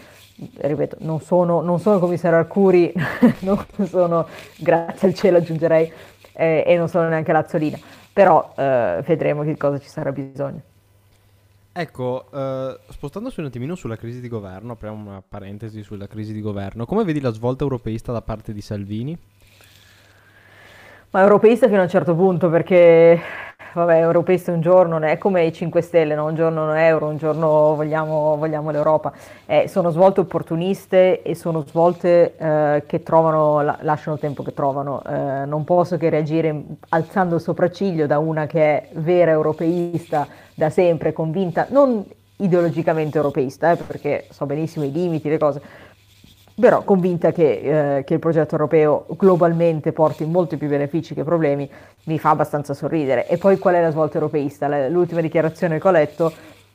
ripeto, 0.55 0.97
non 0.99 1.19
sono, 1.19 1.61
non 1.61 1.79
sono 1.79 1.95
il 1.95 2.01
commissario 2.01 2.37
Arcuri, 2.37 2.93
non 3.41 3.63
sono, 3.85 4.27
grazie 4.57 5.07
al 5.07 5.13
cielo 5.13 5.37
aggiungerei, 5.37 5.91
eh, 6.33 6.63
e 6.65 6.77
non 6.77 6.87
sono 6.87 7.07
neanche 7.09 7.31
Lazzolina, 7.31 7.77
però 8.13 8.53
eh, 8.55 9.03
vedremo 9.05 9.43
che 9.43 9.57
cosa 9.57 9.77
ci 9.79 9.89
sarà 9.89 10.11
bisogno. 10.11 10.61
Ecco, 11.71 12.25
eh, 12.33 12.79
spostandosi 12.89 13.39
un 13.39 13.45
attimino 13.47 13.75
sulla 13.75 13.95
crisi 13.95 14.19
di 14.19 14.27
governo, 14.27 14.73
apriamo 14.73 15.09
una 15.09 15.23
parentesi 15.27 15.83
sulla 15.83 16.07
crisi 16.07 16.33
di 16.33 16.41
governo, 16.41 16.85
come 16.85 17.03
vedi 17.03 17.21
la 17.21 17.31
svolta 17.31 17.63
europeista 17.63 18.11
da 18.11 18.21
parte 18.21 18.53
di 18.53 18.61
Salvini? 18.61 19.17
Ma 21.11 21.21
europeista 21.21 21.67
fino 21.67 21.79
a 21.79 21.83
un 21.83 21.89
certo 21.89 22.15
punto 22.15 22.49
perché 22.49 23.19
vabbè, 23.73 23.99
europeista 23.99 24.51
un 24.51 24.61
giorno, 24.61 24.97
non 24.97 25.03
è 25.03 25.17
come 25.17 25.45
i 25.45 25.53
5 25.53 25.81
Stelle, 25.81 26.15
no? 26.15 26.25
un 26.25 26.35
giorno 26.35 26.69
un 26.69 26.77
euro, 26.77 27.07
un 27.07 27.17
giorno 27.17 27.75
vogliamo, 27.75 28.35
vogliamo 28.37 28.71
l'Europa. 28.71 29.11
Eh, 29.45 29.67
sono 29.67 29.89
svolte 29.91 30.21
opportuniste 30.21 31.21
e 31.21 31.35
sono 31.35 31.63
svolte 31.67 32.35
eh, 32.37 32.83
che 32.85 33.03
trovano, 33.03 33.61
la, 33.61 33.77
lasciano 33.81 34.15
il 34.15 34.21
tempo 34.21 34.43
che 34.43 34.53
trovano. 34.53 35.01
Eh, 35.03 35.45
non 35.45 35.63
posso 35.63 35.97
che 35.97 36.09
reagire 36.09 36.63
alzando 36.89 37.35
il 37.35 37.41
sopracciglio 37.41 38.07
da 38.07 38.19
una 38.19 38.47
che 38.47 38.61
è 38.61 38.89
vera 38.93 39.31
europeista 39.31 40.27
da 40.53 40.69
sempre, 40.69 41.13
convinta, 41.13 41.67
non 41.69 42.03
ideologicamente 42.37 43.17
europeista, 43.17 43.71
eh, 43.71 43.75
perché 43.75 44.27
so 44.29 44.45
benissimo 44.45 44.85
i 44.85 44.91
limiti, 44.91 45.29
le 45.29 45.37
cose, 45.37 45.61
però 46.59 46.83
convinta 46.83 47.31
che, 47.31 47.97
eh, 47.97 48.03
che, 48.03 48.13
il 48.15 48.19
progetto 48.19 48.55
europeo 48.55 49.05
globalmente 49.17 49.91
porti 49.91 50.25
molti 50.25 50.57
più 50.57 50.67
benefici 50.67 51.13
che 51.13 51.23
problemi, 51.23 51.69
mi 52.03 52.19
fa 52.19 52.31
abbastanza 52.31 52.73
sorridere. 52.73 53.27
E 53.27 53.37
poi 53.37 53.57
qual 53.57 53.75
è 53.75 53.81
la 53.81 53.91
svolta 53.91 54.15
europeista? 54.15 54.87
L'ultima 54.87 55.21
dichiarazione 55.21 55.79
che 55.79 55.87
ho 55.87 55.91
letto 55.91 56.33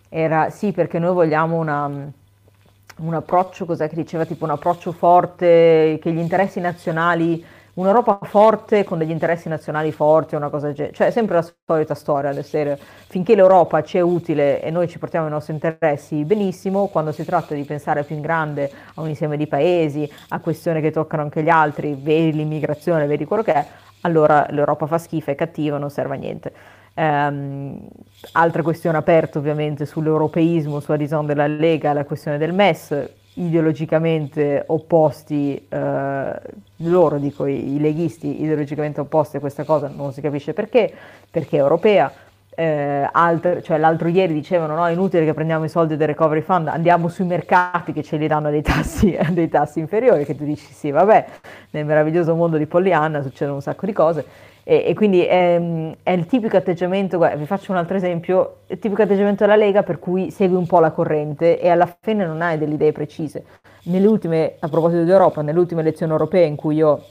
era 0.09 0.51
sì 0.51 0.73
perché 0.73 0.99
noi 0.99 1.13
vogliamo 1.13 1.57
una, 1.57 1.87
un 1.87 3.15
approccio, 3.15 3.65
cos'è 3.65 3.89
che 3.89 3.97
diceva, 3.97 4.25
tipo 4.25 4.45
un 4.45 4.51
approccio 4.51 4.93
forte, 4.93 5.99
che 6.01 6.13
gli 6.13 6.19
interessi 6.19 6.61
nazionali, 6.61 7.45
un'Europa 7.75 8.19
forte 8.23 8.85
con 8.85 8.99
degli 8.99 9.11
interessi 9.11 9.49
nazionali 9.49 9.91
forti, 9.93 10.35
una 10.35 10.49
cosa 10.49 10.67
del 10.67 10.75
genere, 10.75 10.95
cioè 10.95 11.11
sempre 11.11 11.37
la 11.37 11.53
solita 11.67 11.95
storia 11.95 12.33
del 12.33 12.45
serie, 12.45 12.79
finché 13.09 13.35
l'Europa 13.35 13.83
ci 13.83 13.99
è 13.99 14.01
utile 14.01 14.63
e 14.63 14.71
noi 14.71 14.89
ci 14.89 14.99
portiamo 14.99 15.27
i 15.27 15.31
nostri 15.31 15.55
interessi 15.55 16.25
benissimo, 16.25 16.87
quando 16.87 17.13
si 17.13 17.25
tratta 17.25 17.55
di 17.55 17.65
pensare 17.65 18.05
più 18.05 18.15
in 18.15 18.23
grande 18.23 18.71
a 18.95 19.01
un 19.01 19.09
insieme 19.09 19.37
di 19.37 19.47
paesi, 19.47 20.11
a 20.29 20.41
questioni 20.41 20.81
che 20.81 20.91
toccano 20.91 21.23
anche 21.23 21.43
gli 21.43 21.49
altri, 21.49 21.97
vedi 21.99 22.37
l'immigrazione, 22.37 23.07
vedi 23.07 23.25
quello 23.25 23.43
che 23.43 23.53
è, 23.53 23.67
allora 24.03 24.47
l'Europa 24.51 24.87
fa 24.87 24.99
schifo, 24.99 25.31
è 25.31 25.35
cattiva, 25.35 25.79
non 25.79 25.91
serve 25.91 26.15
a 26.15 26.19
niente. 26.19 26.53
Um, 26.97 27.89
altra 28.33 28.63
questione 28.63 28.97
aperta 28.97 29.41
ovviamente 29.41 29.85
sull'europeismo, 29.85 30.79
sulla 30.79 30.97
design 30.97 31.27
della 31.27 31.49
Lega, 31.49 31.93
la 31.93 32.05
questione 32.05 32.39
del 32.39 32.53
MES, 32.53 33.11
ideologicamente 33.35 34.65
opposti, 34.67 35.67
eh, 35.69 36.41
loro 36.77 37.19
dico 37.19 37.47
i, 37.47 37.75
i, 37.75 37.81
leghisti 37.81 38.43
ideologicamente 38.43 39.01
opposti 39.01 39.37
a 39.37 39.41
questa 39.41 39.65
cosa, 39.65 39.89
non 39.89 40.13
si 40.13 40.21
capisce 40.21 40.53
perché, 40.53 40.93
perché 41.31 41.57
è 41.57 41.61
europea. 41.61 42.13
Eh, 42.57 43.09
altre, 43.11 43.63
cioè 43.63 43.79
l'altro 43.79 44.07
ieri 44.07 44.33
dicevano 44.33 44.77
no, 44.77 44.87
è 44.87 44.93
inutile 44.93 45.25
che 45.25 45.35
prendiamo 45.35 45.65
i 45.65 45.69
soldi 45.69 45.97
del 45.97 46.07
recovery 46.07 46.41
fund, 46.41 46.69
andiamo 46.69 47.09
sui 47.09 47.25
mercati 47.25 47.93
che 47.93 48.05
ce 48.05 48.17
li 48.17 48.29
danno 48.29 48.47
a 48.47 48.51
dei 48.51 48.63
tassi, 48.63 49.17
a 49.19 49.29
dei 49.33 49.49
tassi 49.49 49.81
inferiori, 49.81 50.25
che 50.25 50.37
tu 50.37 50.45
dici 50.45 50.73
sì 50.73 50.93
vabbè, 50.93 51.27
nel 51.71 51.85
meraviglioso 51.85 52.37
mondo 52.37 52.57
di 52.57 52.67
Pollyanna 52.67 53.23
succedono 53.23 53.57
un 53.57 53.63
sacco 53.63 53.87
di 53.87 53.93
cose 53.93 54.25
e, 54.67 54.85
e 54.87 54.95
quindi 54.95 55.23
è, 55.23 55.61
è, 56.03 56.11
il 56.13 56.25
tipico 56.25 56.57
atteggiamento, 56.57 57.19
guarda, 57.19 57.37
vi 57.37 57.45
faccio 57.45 57.71
un 57.71 57.77
altro 57.77 57.97
esempio, 57.97 58.61
il 58.69 58.79
tipico 58.79 59.03
atteggiamento 59.03 59.45
della 59.45 59.57
Lega 59.57 59.83
per 59.83 59.99
cui 59.99 60.31
segui 60.31 60.57
un 60.57 60.67
po' 60.67 60.81
la 60.81 60.91
corrente 60.91 61.61
e 61.61 61.69
alla 61.69 61.95
fine 62.01 62.25
non 62.25 62.41
hai 62.41 62.57
delle 62.57 62.75
idee 62.75 62.91
precise. 62.91 63.45
Nelle 63.85 64.07
ultime, 64.07 64.55
a 64.59 64.69
proposito 64.69 65.05
di 65.05 65.11
Europa, 65.11 65.43
nelle 65.43 65.59
ultime 65.59 65.83
elezioni 65.83 66.13
europee 66.13 66.47
in 66.47 66.57
cui 66.57 66.77
io, 66.77 67.05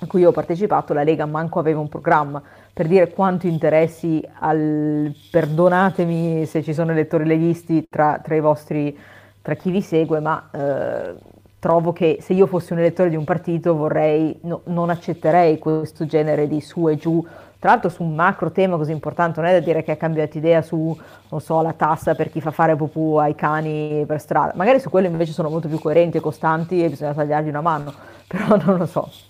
a 0.00 0.06
cui 0.06 0.20
io 0.20 0.30
ho 0.30 0.32
partecipato, 0.32 0.94
la 0.94 1.02
Lega 1.02 1.26
manco 1.26 1.58
aveva 1.58 1.80
un 1.80 1.90
programma 1.90 2.42
per 2.76 2.88
dire 2.88 3.08
quanto 3.10 3.46
interessi 3.46 4.22
al, 4.40 5.10
perdonatemi 5.30 6.44
se 6.44 6.62
ci 6.62 6.74
sono 6.74 6.90
elettori 6.90 7.24
leghisti 7.24 7.86
tra, 7.88 8.20
tra 8.22 8.38
vostri, 8.42 8.94
tra 9.40 9.54
chi 9.54 9.70
vi 9.70 9.80
segue, 9.80 10.20
ma 10.20 10.50
eh, 10.52 11.14
trovo 11.58 11.94
che 11.94 12.18
se 12.20 12.34
io 12.34 12.46
fossi 12.46 12.74
un 12.74 12.80
elettore 12.80 13.08
di 13.08 13.16
un 13.16 13.24
partito 13.24 13.74
vorrei, 13.74 14.38
no, 14.42 14.60
non 14.64 14.90
accetterei 14.90 15.56
questo 15.58 16.04
genere 16.04 16.46
di 16.46 16.60
su 16.60 16.86
e 16.90 16.96
giù, 16.96 17.26
tra 17.58 17.70
l'altro 17.70 17.88
su 17.88 18.02
un 18.02 18.14
macro 18.14 18.52
tema 18.52 18.76
così 18.76 18.92
importante, 18.92 19.40
non 19.40 19.48
è 19.48 19.54
da 19.54 19.64
dire 19.64 19.82
che 19.82 19.92
ha 19.92 19.96
cambiato 19.96 20.36
idea 20.36 20.60
su, 20.60 20.94
non 21.30 21.40
so, 21.40 21.62
la 21.62 21.72
tassa 21.72 22.14
per 22.14 22.30
chi 22.30 22.42
fa 22.42 22.50
fare 22.50 22.76
pupù 22.76 23.14
ai 23.16 23.34
cani 23.34 24.04
per 24.06 24.20
strada, 24.20 24.52
magari 24.54 24.80
su 24.80 24.90
quello 24.90 25.06
invece 25.06 25.32
sono 25.32 25.48
molto 25.48 25.66
più 25.66 25.78
coerenti 25.78 26.18
e 26.18 26.20
costanti 26.20 26.84
e 26.84 26.90
bisogna 26.90 27.14
tagliargli 27.14 27.48
una 27.48 27.62
mano, 27.62 27.90
però 28.28 28.54
non 28.62 28.76
lo 28.76 28.84
so. 28.84 29.25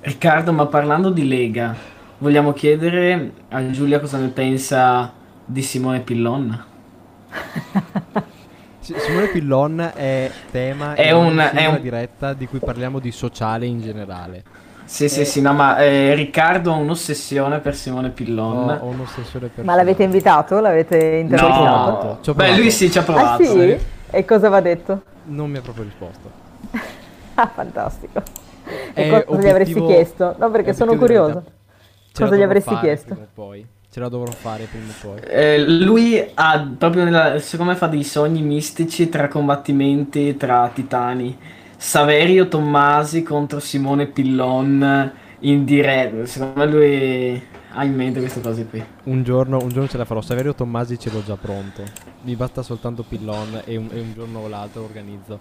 Riccardo, 0.00 0.52
ma 0.52 0.66
parlando 0.66 1.10
di 1.10 1.26
Lega, 1.26 1.74
vogliamo 2.18 2.52
chiedere 2.52 3.32
a 3.48 3.70
Giulia 3.70 4.00
cosa 4.00 4.18
ne 4.18 4.28
pensa 4.28 5.12
di 5.44 5.62
Simone 5.62 6.00
Pillon? 6.00 6.64
Simone 8.80 9.28
Pillon 9.28 9.92
è 9.94 10.30
tema 10.50 10.94
è 10.94 11.12
un, 11.12 11.38
è 11.38 11.66
una 11.66 11.78
diretta 11.78 12.32
di 12.32 12.46
cui 12.46 12.58
parliamo 12.58 12.98
di 12.98 13.12
sociale 13.12 13.66
in 13.66 13.80
generale. 13.80 14.42
Sì, 14.84 15.08
sì, 15.08 15.24
sì, 15.24 15.40
no, 15.40 15.54
ma 15.54 15.78
eh, 15.78 16.14
Riccardo 16.14 16.72
ha 16.72 16.76
un'ossessione 16.76 17.60
per 17.60 17.74
Simone 17.74 18.10
Pillon. 18.10 18.68
Ho, 18.68 18.86
ho 18.86 18.86
un'ossessione 18.86 19.46
per 19.46 19.64
Ma 19.64 19.74
l'avete 19.74 20.02
invitato? 20.02 20.60
L'avete 20.60 20.96
intervistato? 20.98 22.18
No. 22.24 22.34
Beh, 22.34 22.56
lui 22.56 22.70
sì 22.70 22.90
ci 22.90 22.98
ha 22.98 23.02
provato. 23.02 23.42
Ah, 23.42 23.46
sì? 23.46 23.78
E 24.10 24.24
cosa 24.24 24.48
va 24.48 24.60
detto? 24.60 25.02
Non 25.24 25.48
mi 25.48 25.56
ha 25.58 25.60
proprio 25.62 25.84
risposto. 25.84 26.30
ah, 27.34 27.46
fantastico. 27.46 28.22
E 28.94 29.08
cosa 29.08 29.24
obiettivo... 29.26 29.40
gli 29.40 29.48
avresti 29.48 29.84
chiesto? 29.84 30.34
No, 30.38 30.50
perché 30.50 30.74
sono 30.74 30.96
curioso. 30.96 31.42
Cosa 32.14 32.36
gli 32.36 32.42
avresti 32.42 32.76
chiesto? 32.78 33.16
Poi. 33.34 33.66
Ce 33.92 34.00
la 34.00 34.08
dovrò 34.08 34.32
fare 34.32 34.64
prima 34.64 34.86
o 34.90 34.94
poi. 35.02 35.20
Eh, 35.28 35.68
lui 35.68 36.18
ha 36.32 36.66
proprio 36.78 37.04
nella, 37.04 37.38
secondo 37.38 37.72
me 37.72 37.78
fa 37.78 37.88
dei 37.88 38.04
sogni 38.04 38.40
mistici 38.40 39.10
tra 39.10 39.28
combattimenti 39.28 40.34
tra 40.38 40.70
titani. 40.72 41.36
Saverio 41.76 42.48
Tommasi 42.48 43.22
contro 43.22 43.60
Simone 43.60 44.06
Pillon 44.06 45.12
in 45.40 45.64
diretta. 45.66 46.24
Secondo 46.24 46.60
me 46.60 46.66
lui 46.66 47.42
ha 47.74 47.84
in 47.84 47.94
mente 47.94 48.20
queste 48.20 48.40
cose 48.40 48.64
qui. 48.64 48.82
Un 49.04 49.22
giorno, 49.24 49.58
un 49.60 49.68
giorno 49.68 49.88
ce 49.88 49.98
la 49.98 50.06
farò. 50.06 50.22
Saverio 50.22 50.54
Tommasi 50.54 50.98
ce 50.98 51.10
l'ho 51.10 51.22
già 51.22 51.36
pronto. 51.36 51.82
Mi 52.22 52.34
basta 52.34 52.62
soltanto 52.62 53.04
Pillon 53.06 53.60
e 53.66 53.76
un, 53.76 53.88
e 53.92 54.00
un 54.00 54.14
giorno 54.14 54.38
o 54.38 54.48
l'altro 54.48 54.84
organizzo. 54.84 55.38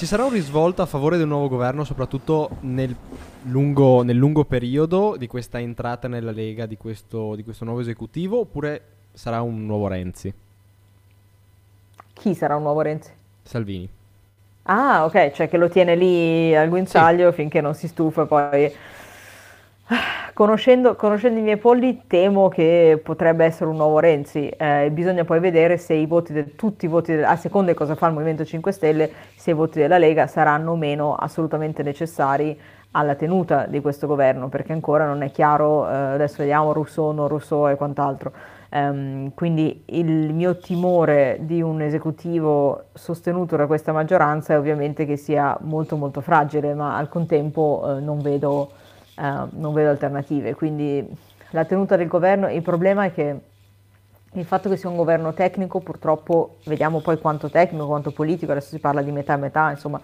Ci 0.00 0.06
sarà 0.06 0.24
un 0.24 0.30
risvolto 0.30 0.80
a 0.80 0.86
favore 0.86 1.18
del 1.18 1.26
nuovo 1.26 1.46
governo, 1.46 1.84
soprattutto 1.84 2.56
nel 2.60 2.96
lungo, 3.42 4.02
nel 4.02 4.16
lungo 4.16 4.46
periodo 4.46 5.14
di 5.18 5.26
questa 5.26 5.60
entrata 5.60 6.08
nella 6.08 6.30
Lega, 6.30 6.64
di 6.64 6.78
questo, 6.78 7.34
di 7.34 7.44
questo 7.44 7.66
nuovo 7.66 7.80
esecutivo, 7.80 8.38
oppure 8.38 8.82
sarà 9.12 9.42
un 9.42 9.66
nuovo 9.66 9.88
Renzi? 9.88 10.32
Chi 12.14 12.34
sarà 12.34 12.56
un 12.56 12.62
nuovo 12.62 12.80
Renzi? 12.80 13.10
Salvini. 13.42 13.86
Ah, 14.62 15.04
ok, 15.04 15.32
cioè 15.32 15.50
che 15.50 15.58
lo 15.58 15.68
tiene 15.68 15.94
lì 15.96 16.56
al 16.56 16.70
guinzaglio 16.70 17.28
sì. 17.28 17.36
finché 17.36 17.60
non 17.60 17.74
si 17.74 17.86
stufa 17.86 18.24
poi 18.24 18.72
Conoscendo, 20.32 20.94
conoscendo, 20.94 21.40
i 21.40 21.42
miei 21.42 21.56
polli, 21.56 22.02
temo 22.06 22.48
che 22.48 23.00
potrebbe 23.02 23.44
essere 23.44 23.68
un 23.68 23.76
nuovo 23.76 23.98
Renzi. 23.98 24.48
Eh, 24.48 24.88
bisogna 24.92 25.24
poi 25.24 25.40
vedere 25.40 25.76
se 25.78 25.94
i 25.94 26.06
voti, 26.06 26.32
de, 26.32 26.54
tutti 26.54 26.84
i 26.84 26.88
voti, 26.88 27.14
de, 27.14 27.24
a 27.24 27.36
seconda 27.36 27.72
di 27.72 27.76
cosa 27.76 27.96
fa 27.96 28.06
il 28.06 28.12
Movimento 28.12 28.44
5 28.44 28.70
Stelle, 28.72 29.10
se 29.34 29.50
i 29.50 29.54
voti 29.54 29.80
della 29.80 29.98
Lega 29.98 30.28
saranno 30.28 30.72
o 30.72 30.76
meno 30.76 31.16
assolutamente 31.16 31.82
necessari 31.82 32.58
alla 32.92 33.16
tenuta 33.16 33.66
di 33.66 33.80
questo 33.80 34.06
governo, 34.06 34.48
perché 34.48 34.72
ancora 34.72 35.06
non 35.06 35.22
è 35.22 35.30
chiaro, 35.30 35.88
eh, 35.88 35.94
adesso 35.94 36.36
vediamo 36.38 36.72
Rousseau, 36.72 37.12
non 37.12 37.28
Rousseau 37.28 37.68
e 37.68 37.74
quant'altro. 37.74 38.32
Um, 38.72 39.34
quindi 39.34 39.82
il 39.86 40.32
mio 40.32 40.56
timore 40.58 41.38
di 41.40 41.60
un 41.60 41.82
esecutivo 41.82 42.84
sostenuto 42.94 43.56
da 43.56 43.66
questa 43.66 43.90
maggioranza 43.90 44.54
è 44.54 44.58
ovviamente 44.58 45.04
che 45.04 45.16
sia 45.16 45.58
molto 45.62 45.96
molto 45.96 46.20
fragile, 46.20 46.72
ma 46.74 46.96
al 46.96 47.08
contempo 47.08 47.96
eh, 47.96 48.00
non 48.00 48.20
vedo 48.20 48.70
uh, 49.20 49.48
non 49.50 49.72
vedo 49.72 49.90
alternative. 49.90 50.54
Quindi 50.54 51.06
la 51.50 51.64
tenuta 51.64 51.96
del 51.96 52.08
governo, 52.08 52.48
il 52.50 52.62
problema 52.62 53.04
è 53.04 53.12
che 53.12 53.40
il 54.34 54.44
fatto 54.44 54.68
che 54.68 54.76
sia 54.76 54.88
un 54.88 54.96
governo 54.96 55.32
tecnico, 55.32 55.80
purtroppo 55.80 56.58
vediamo 56.64 57.00
poi 57.00 57.18
quanto 57.18 57.50
tecnico, 57.50 57.86
quanto 57.86 58.12
politico, 58.12 58.52
adesso 58.52 58.68
si 58.68 58.78
parla 58.78 59.02
di 59.02 59.10
metà 59.10 59.34
e 59.34 59.38
metà, 59.38 59.70
insomma, 59.70 60.00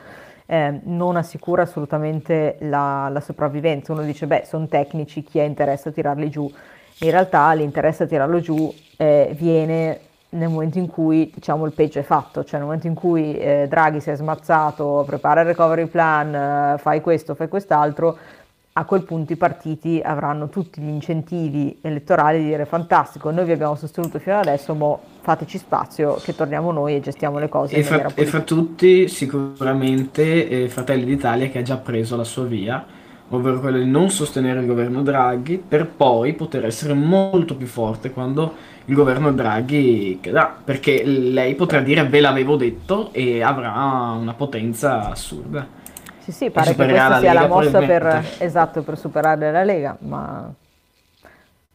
eh, 0.47 0.81
non 0.85 1.17
assicura 1.17 1.63
assolutamente 1.63 2.57
la, 2.61 3.09
la, 3.09 3.21
sopravvivenza. 3.21 3.93
Uno 3.93 4.03
dice, 4.03 4.27
beh, 4.27 4.45
sono 4.45 4.67
tecnici, 4.67 5.23
chi 5.23 5.39
ha 5.39 5.45
interesse 5.45 5.91
a 5.91 5.93
tirarli 5.93 6.29
giù? 6.29 6.51
In 7.01 7.11
realtà 7.11 7.53
l'interesse 7.53 8.05
a 8.05 8.07
tirarlo 8.07 8.41
giù 8.41 8.73
eh, 8.97 9.35
viene 9.37 10.01
nel 10.31 10.49
momento 10.49 10.79
in 10.79 10.89
cui 10.89 11.31
diciamo, 11.33 11.65
il 11.67 11.73
peggio 11.73 11.99
è 11.99 12.03
fatto, 12.03 12.43
cioè 12.43 12.59
nel 12.59 12.65
momento 12.65 12.87
in 12.87 12.95
cui 12.95 13.39
eh, 13.39 13.67
Draghi 13.69 14.01
si 14.01 14.11
è 14.11 14.17
smazzato, 14.17 15.05
prepara 15.07 15.43
il 15.43 15.47
recovery 15.47 15.87
plan, 15.87 16.35
eh, 16.35 16.79
fai 16.79 17.01
questo, 17.01 17.35
fai 17.35 17.49
quest'altro, 17.49 18.17
a 18.79 18.85
quel 18.85 19.05
punto 19.05 19.33
i 19.33 19.37
partiti 19.37 20.03
avranno 20.05 20.51
tutti 20.51 20.83
gli 20.83 20.89
incentivi 20.89 21.79
elettorali 21.81 22.41
di 22.41 22.45
dire 22.45 22.67
fantastico, 22.67 23.31
noi 23.31 23.47
vi 23.47 23.53
abbiamo 23.53 23.75
sostenuto 23.75 24.19
fino 24.19 24.39
adesso, 24.39 24.75
ma 24.75 24.95
fateci 25.23 25.57
spazio 25.57 26.17
che 26.17 26.35
torniamo 26.35 26.73
noi 26.73 26.97
e 26.97 27.01
gestiamo 27.01 27.39
le 27.39 27.49
cose. 27.49 27.75
E, 27.75 27.83
fra, 27.83 28.11
e 28.15 28.27
fra, 28.27 28.41
tutti 28.41 29.09
sicuramente 29.09 30.49
eh, 30.49 30.69
Fratelli 30.69 31.07
d'Italia 31.07 31.49
che 31.49 31.61
ha 31.61 31.63
già 31.63 31.79
preso 31.79 32.17
la 32.17 32.25
sua 32.25 32.45
via, 32.45 32.85
ovvero 33.31 33.61
quello 33.61 33.79
di 33.79 33.87
non 33.87 34.11
sostenere 34.11 34.61
il 34.61 34.67
governo 34.67 35.03
Draghi 35.03 35.57
per 35.57 35.87
poi 35.87 36.35
poter 36.35 36.67
essere 36.67 36.93
molto 36.93 37.57
più 37.57 37.67
forte 37.67 38.11
quando 38.11 38.55
il 38.85 38.95
governo 38.95 39.33
Draghi 39.33 40.19
cadrà, 40.21 40.55
perché 40.63 41.03
lei 41.03 41.55
potrà 41.55 41.81
dire 41.81 42.05
ve 42.05 42.21
l'avevo 42.21 42.57
detto 42.57 43.11
e 43.13 43.43
avrà 43.43 43.73
una 44.21 44.35
potenza 44.35 45.09
assurda. 45.09 45.85
Sì, 46.27 46.33
sì, 46.33 46.51
pare 46.51 46.75
che 46.75 46.85
questa 46.85 47.21
sia 47.21 47.33
la 47.33 47.47
mossa 47.47 47.79
per, 47.79 48.25
esatto, 48.39 48.83
per 48.83 48.99
superare 48.99 49.53
la 49.53 49.63
Lega, 49.63 49.97
ma... 50.01 50.53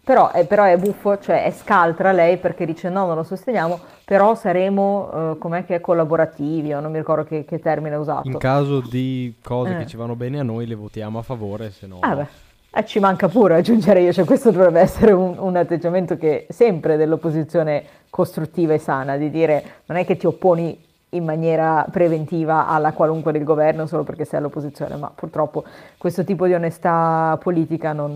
Però 0.03 0.29
è, 0.31 0.45
però 0.45 0.65
è, 0.65 0.75
buffo, 0.75 1.19
cioè 1.19 1.45
è 1.45 1.51
scaltra 1.51 2.11
lei 2.11 2.35
perché 2.35 2.65
dice 2.65 2.89
no, 2.89 3.05
non 3.05 3.15
lo 3.15 3.23
sosteniamo, 3.23 3.79
però 4.03 4.35
saremo, 4.35 5.29
uh, 5.31 5.37
com'è 5.37 5.63
che 5.63 5.75
è, 5.75 5.79
collaborativi, 5.79 6.73
o 6.73 6.81
non 6.81 6.91
mi 6.91 6.97
ricordo 6.97 7.23
che, 7.23 7.45
che 7.45 7.59
termine 7.59 7.95
ha 7.95 7.99
usato. 7.99 8.27
In 8.27 8.37
caso 8.39 8.81
di 8.81 9.35
cose 9.41 9.71
eh. 9.71 9.77
che 9.77 9.87
ci 9.87 9.95
vanno 9.95 10.15
bene 10.15 10.39
a 10.39 10.43
noi 10.43 10.67
le 10.67 10.75
votiamo 10.75 11.19
a 11.19 11.21
favore, 11.21 11.71
se 11.71 11.87
no... 11.87 11.99
Ah 12.01 12.15
beh. 12.15 12.27
Eh, 12.73 12.85
ci 12.85 12.99
manca 12.99 13.29
pure 13.29 13.55
aggiungere 13.55 14.01
io, 14.01 14.11
cioè 14.11 14.25
questo 14.25 14.51
dovrebbe 14.51 14.81
essere 14.83 15.13
un, 15.13 15.37
un, 15.37 15.55
atteggiamento 15.55 16.17
che 16.17 16.45
sempre 16.49 16.97
dell'opposizione 16.97 17.85
costruttiva 18.09 18.73
e 18.73 18.79
sana, 18.79 19.15
di 19.15 19.29
dire 19.29 19.63
non 19.85 19.97
è 19.97 20.05
che 20.05 20.17
ti 20.17 20.25
opponi 20.25 20.89
in 21.13 21.23
maniera 21.23 21.85
preventiva 21.91 22.67
alla 22.67 22.93
qualunque 22.93 23.31
del 23.31 23.43
governo 23.43 23.85
solo 23.85 24.03
perché 24.03 24.25
sei 24.25 24.39
all'opposizione, 24.39 24.95
ma 24.95 25.11
purtroppo 25.13 25.63
questo 25.97 26.23
tipo 26.23 26.45
di 26.45 26.53
onestà 26.53 27.37
politica 27.41 27.93
non, 27.93 28.13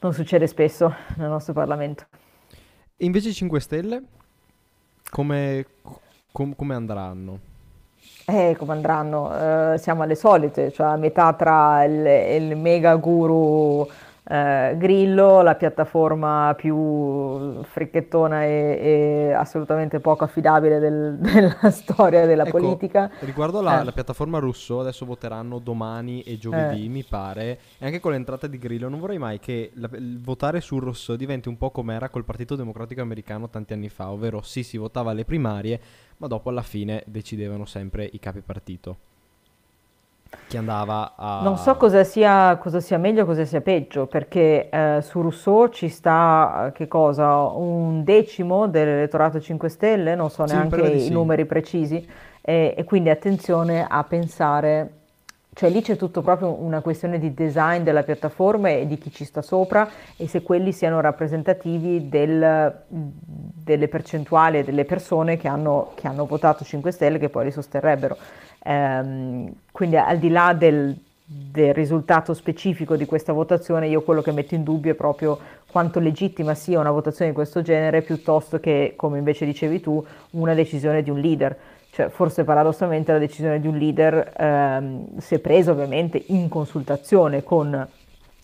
non 0.00 0.12
succede 0.12 0.46
spesso 0.46 0.94
nel 1.16 1.28
nostro 1.28 1.52
Parlamento. 1.52 2.06
E 2.96 3.04
invece 3.04 3.32
5 3.32 3.60
Stelle? 3.60 4.02
Come, 5.10 5.66
com- 6.30 6.54
come 6.54 6.74
andranno? 6.74 7.38
Eh, 8.26 8.54
come 8.58 8.72
andranno? 8.72 9.72
Eh, 9.72 9.78
siamo 9.78 10.02
alle 10.02 10.14
solite, 10.14 10.70
cioè 10.70 10.88
a 10.88 10.96
metà 10.96 11.32
tra 11.32 11.84
il, 11.84 12.06
il 12.42 12.56
mega 12.56 12.94
guru 12.96 13.88
eh, 14.30 14.74
Grillo, 14.76 15.40
la 15.42 15.54
piattaforma 15.54 16.54
più 16.56 17.62
fricchettona 17.62 18.44
e, 18.44 18.78
e 19.28 19.32
assolutamente 19.32 20.00
poco 20.00 20.24
affidabile 20.24 20.78
del- 20.78 21.16
della 21.20 21.70
storia 21.70 22.26
della 22.26 22.44
Ecco, 22.46 22.58
politica. 22.58 23.10
Riguardo 23.20 23.60
la, 23.62 23.80
Eh. 23.80 23.84
la 23.84 23.92
piattaforma 23.92 24.38
russo, 24.38 24.80
adesso 24.80 25.06
voteranno 25.06 25.58
domani 25.58 26.22
e 26.22 26.36
giovedì, 26.38 26.84
Eh. 26.84 26.88
mi 26.88 27.04
pare. 27.04 27.58
E 27.78 27.86
anche 27.86 28.00
con 28.00 28.12
l'entrata 28.12 28.46
di 28.46 28.58
Grillo, 28.58 28.88
non 28.88 29.00
vorrei 29.00 29.18
mai 29.18 29.38
che 29.38 29.70
la- 29.74 29.88
votare 30.20 30.60
sul 30.60 30.82
rosso 30.82 31.16
diventi 31.16 31.48
un 31.48 31.56
po' 31.56 31.70
come 31.70 31.94
era 31.94 32.08
col 32.08 32.24
Partito 32.24 32.54
Democratico 32.56 33.00
Americano 33.00 33.48
tanti 33.48 33.72
anni 33.72 33.88
fa, 33.88 34.10
ovvero 34.10 34.42
sì, 34.42 34.62
si 34.62 34.76
votava 34.76 35.10
alle 35.12 35.24
primarie, 35.24 35.80
ma 36.18 36.26
dopo 36.26 36.50
alla 36.50 36.62
fine 36.62 37.02
decidevano 37.06 37.64
sempre 37.64 38.08
i 38.12 38.18
capi 38.18 38.40
partito. 38.40 38.96
Chi 40.46 40.56
andava 40.56 41.14
a... 41.16 41.40
Non 41.40 41.56
so 41.56 41.76
cosa 41.76 42.02
sia, 42.02 42.56
cosa 42.56 42.80
sia 42.80 42.98
meglio, 42.98 43.24
cosa 43.24 43.44
sia 43.44 43.60
peggio, 43.60 44.06
perché 44.06 44.68
eh, 44.68 44.98
su 45.02 45.20
Rousseau 45.20 45.68
ci 45.68 45.88
sta, 45.88 46.66
eh, 46.66 46.72
che 46.72 46.88
cosa, 46.88 47.42
un 47.44 48.02
decimo 48.02 48.66
dell'elettorato 48.66 49.40
5 49.40 49.68
Stelle, 49.68 50.16
non 50.16 50.30
so 50.30 50.46
Sì, 50.46 50.52
neanche 50.52 50.82
i 50.82 50.98
sì. 50.98 51.12
numeri 51.12 51.44
precisi, 51.46 52.04
e, 52.40 52.74
e 52.76 52.82
quindi 52.84 53.08
attenzione 53.10 53.86
a 53.88 54.02
pensare, 54.02 54.94
cioè 55.54 55.70
lì 55.70 55.80
c'è 55.80 55.94
tutto 55.96 56.22
proprio 56.22 56.60
una 56.60 56.80
questione 56.80 57.20
di 57.20 57.32
design 57.34 57.84
della 57.84 58.02
piattaforma 58.02 58.70
e 58.70 58.86
di 58.88 58.98
chi 58.98 59.12
ci 59.12 59.24
sta 59.24 59.40
sopra 59.40 59.88
e 60.16 60.26
se 60.26 60.42
quelli 60.42 60.72
siano 60.72 61.00
rappresentativi 61.00 62.08
del- 62.08 62.82
delle 62.88 63.88
percentuali 63.88 64.58
e 64.58 64.64
delle 64.64 64.84
persone 64.84 65.36
che 65.36 65.46
hanno, 65.48 65.92
che 65.94 66.06
hanno 66.08 66.26
votato 66.26 66.64
5 66.64 66.90
Stelle 66.90 67.18
che 67.18 67.28
poi 67.28 67.44
li 67.44 67.50
sosterrebbero. 67.52 68.16
Ehm, 68.64 69.52
quindi 69.72 69.96
al 69.96 70.18
di 70.18 70.28
là 70.28 70.52
del, 70.52 70.96
del 71.24 71.74
risultato 71.74 72.34
specifico 72.34 72.96
di 72.96 73.06
questa 73.06 73.32
votazione, 73.32 73.88
io 73.88 74.02
quello 74.02 74.22
che 74.22 74.32
metto 74.32 74.54
in 74.54 74.62
dubbio 74.62 74.92
è 74.92 74.94
proprio 74.94 75.38
quanto 75.70 76.00
legittima 76.00 76.54
sia 76.54 76.80
una 76.80 76.90
votazione 76.90 77.30
di 77.30 77.36
questo 77.36 77.62
genere 77.62 78.02
piuttosto 78.02 78.58
che, 78.58 78.94
come 78.96 79.18
invece 79.18 79.44
dicevi 79.44 79.80
tu, 79.80 80.04
una 80.30 80.54
decisione 80.54 81.02
di 81.02 81.10
un 81.10 81.20
leader. 81.20 81.56
Cioè, 81.90 82.08
forse 82.08 82.44
paradossalmente 82.44 83.12
la 83.12 83.18
decisione 83.18 83.60
di 83.60 83.66
un 83.66 83.76
leader, 83.76 84.32
ehm, 84.36 85.18
se 85.18 85.38
presa 85.40 85.72
ovviamente 85.72 86.22
in 86.28 86.48
consultazione 86.48 87.42
con 87.42 87.86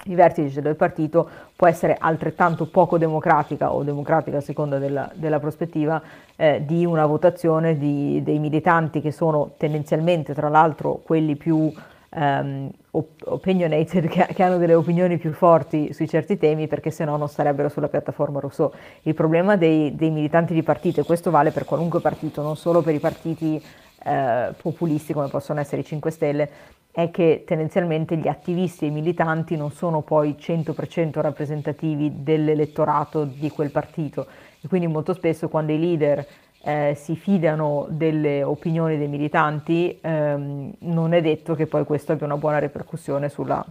i 0.05 0.14
vertici 0.14 0.61
del 0.61 0.76
partito, 0.76 1.28
può 1.57 1.66
essere 1.66 1.96
altrettanto 1.98 2.66
poco 2.66 2.98
democratica 2.98 3.72
o 3.72 3.82
democratica 3.82 4.38
a 4.38 4.40
seconda 4.40 4.78
della, 4.78 5.11
della 5.14 5.38
prospettiva 5.38 6.00
eh, 6.36 6.62
di 6.64 6.84
una 6.84 7.07
votazione 7.07 7.78
di- 7.78 8.22
dei 8.22 8.38
militanti 8.38 9.00
che 9.00 9.12
sono 9.12 9.52
tendenzialmente, 9.57 10.34
tra 10.34 10.48
l'altro, 10.48 11.00
quelli 11.05 11.36
più 11.36 11.72
ehm, 12.14 12.70
op- 12.92 13.22
opinionated, 13.24 14.09
che, 14.09 14.26
che 14.32 14.42
hanno 14.42 14.59
delle 14.59 14.74
opinioni 14.74 15.18
più 15.18 15.32
forti 15.32 15.92
sui 15.92 16.09
certi 16.09 16.38
temi, 16.38 16.66
perché 16.66 16.90
se 16.90 17.05
no 17.05 17.16
non 17.16 17.28
starebbero 17.28 17.68
sulla 17.68 17.88
piattaforma 17.88 18.40
Rousseau. 18.40 18.72
Il 19.02 19.14
problema 19.14 19.57
dei, 19.57 19.94
dei 19.94 20.11
militanti 20.11 20.55
di 20.55 20.62
partito, 20.62 21.00
e 21.00 21.05
questo 21.05 21.30
vale 21.30 21.50
per 21.50 21.64
qualunque 21.64 22.00
partito, 22.00 22.42
non 22.42 22.57
solo 22.57 22.82
per 22.82 22.94
i 22.94 23.00
partiti 23.00 23.62
eh, 24.05 24.52
populisti 24.61 25.12
come 25.12 25.28
possono 25.28 25.61
essere 25.61 25.80
i 25.80 25.84
5 25.84 26.11
Stelle, 26.11 26.50
è 26.95 27.11
che 27.11 27.42
tendenzialmente 27.45 28.16
gli 28.16 28.28
attivisti 28.28 28.84
e 28.84 28.88
i 28.88 28.92
militanti 28.92 29.57
non 29.57 29.72
sono 29.72 30.03
poi 30.03 30.36
100% 30.38 31.20
rappresentativi 31.20 32.22
dell'elettorato 32.22 33.24
di 33.24 33.51
quel 33.51 33.72
partito 33.72 34.28
e 34.61 34.68
quindi 34.68 34.86
molto 34.86 35.12
spesso 35.12 35.49
quando 35.49 35.72
i 35.72 35.80
leader 35.80 36.24
eh, 36.62 36.95
si 36.97 37.16
fidano 37.16 37.88
delle 37.90 38.45
opinioni 38.45 38.97
dei 38.97 39.09
militanti 39.09 39.99
ehm, 40.01 40.72
non 40.78 41.14
è 41.14 41.20
detto 41.20 41.57
che 41.57 41.66
poi 41.66 41.84
questo 41.84 42.12
abbia 42.12 42.26
una 42.26 42.36
buona 42.36 42.59
ripercussione 42.59 43.28
sulla, 43.28 43.66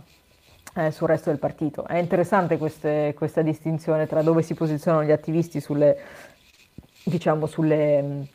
eh, 0.76 0.92
sul 0.92 1.08
resto 1.08 1.30
del 1.30 1.40
partito. 1.40 1.88
È 1.88 1.98
interessante 1.98 2.58
queste- 2.58 3.14
questa 3.16 3.42
distinzione 3.42 4.06
tra 4.06 4.22
dove 4.22 4.42
si 4.42 4.54
posizionano 4.54 5.06
gli 5.06 5.12
attivisti 5.12 5.62
sulle, 5.62 5.98
diciamo, 7.06 7.46
sulle 7.46 8.28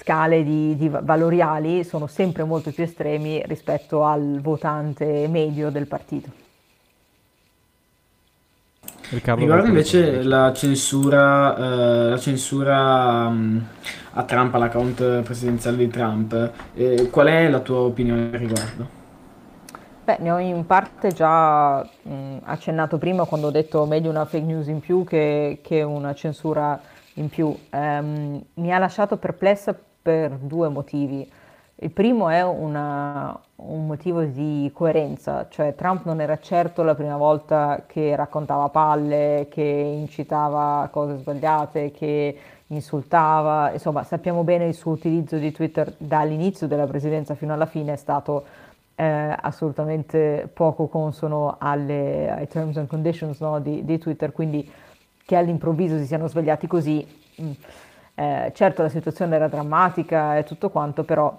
scale 0.00 0.42
di, 0.42 0.76
di 0.76 0.88
va- 0.88 1.00
valoriali, 1.02 1.84
sono 1.84 2.06
sempre 2.06 2.44
molto 2.44 2.72
più 2.72 2.84
estremi 2.84 3.42
rispetto 3.44 4.04
al 4.04 4.40
votante 4.40 5.28
medio 5.28 5.70
del 5.70 5.86
partito. 5.86 6.30
Riccardo, 9.10 9.40
Riguardo 9.40 9.66
invece 9.66 10.22
la 10.22 10.52
censura, 10.54 11.56
eh, 11.56 12.10
la 12.10 12.18
censura 12.18 13.28
mh, 13.28 13.66
a 14.12 14.22
Trump, 14.22 14.54
all'account 14.54 15.22
presidenziale 15.22 15.76
di 15.76 15.88
Trump, 15.88 16.52
eh, 16.74 17.08
qual 17.10 17.26
è 17.26 17.48
la 17.48 17.60
tua 17.60 17.80
opinione 17.80 18.30
al 18.32 18.38
riguardo? 18.38 18.98
Beh, 20.04 20.16
ne 20.20 20.30
ho 20.30 20.38
in 20.38 20.64
parte 20.64 21.12
già 21.12 21.82
mh, 21.82 22.38
accennato 22.44 22.98
prima 22.98 23.24
quando 23.26 23.48
ho 23.48 23.50
detto 23.50 23.84
meglio 23.84 24.10
una 24.10 24.24
fake 24.24 24.46
news 24.46 24.68
in 24.68 24.80
più 24.80 25.04
che, 25.04 25.60
che 25.62 25.82
una 25.82 26.14
censura 26.14 26.80
in 27.14 27.28
più. 27.28 27.54
Ehm, 27.70 28.42
mi 28.54 28.72
ha 28.72 28.78
lasciato 28.78 29.16
perplessa 29.18 29.76
per 30.00 30.32
due 30.38 30.68
motivi. 30.68 31.28
Il 31.82 31.90
primo 31.90 32.28
è 32.28 32.42
una- 32.44 33.38
un 33.56 33.86
motivo 33.86 34.22
di 34.22 34.70
coerenza, 34.74 35.46
cioè 35.48 35.74
Trump 35.74 36.04
non 36.04 36.20
era 36.20 36.38
certo 36.38 36.82
la 36.82 36.94
prima 36.94 37.16
volta 37.16 37.84
che 37.86 38.14
raccontava 38.16 38.68
palle, 38.68 39.46
che 39.50 39.62
incitava 39.62 40.88
cose 40.92 41.16
sbagliate, 41.18 41.90
che 41.90 42.36
insultava, 42.68 43.72
insomma 43.72 44.04
sappiamo 44.04 44.44
bene 44.44 44.66
il 44.66 44.74
suo 44.74 44.92
utilizzo 44.92 45.36
di 45.38 45.52
Twitter 45.52 45.92
dall'inizio 45.96 46.66
della 46.66 46.86
presidenza 46.86 47.34
fino 47.34 47.52
alla 47.54 47.66
fine 47.66 47.94
è 47.94 47.96
stato 47.96 48.44
eh, 48.96 49.34
assolutamente 49.40 50.48
poco 50.52 50.86
consono 50.86 51.56
alle- 51.58 52.30
ai 52.30 52.46
terms 52.48 52.76
and 52.76 52.86
conditions 52.86 53.40
no, 53.40 53.58
di, 53.60 53.84
di 53.84 53.98
Twitter, 53.98 54.30
quindi 54.32 54.70
che 55.24 55.36
all'improvviso 55.36 55.96
si 55.98 56.06
siano 56.06 56.26
svegliati 56.28 56.66
così. 56.66 57.06
mm, 57.40 57.50
eh, 58.20 58.52
certo 58.54 58.82
la 58.82 58.90
situazione 58.90 59.34
era 59.34 59.48
drammatica 59.48 60.36
e 60.36 60.44
tutto 60.44 60.68
quanto, 60.68 61.04
però 61.04 61.34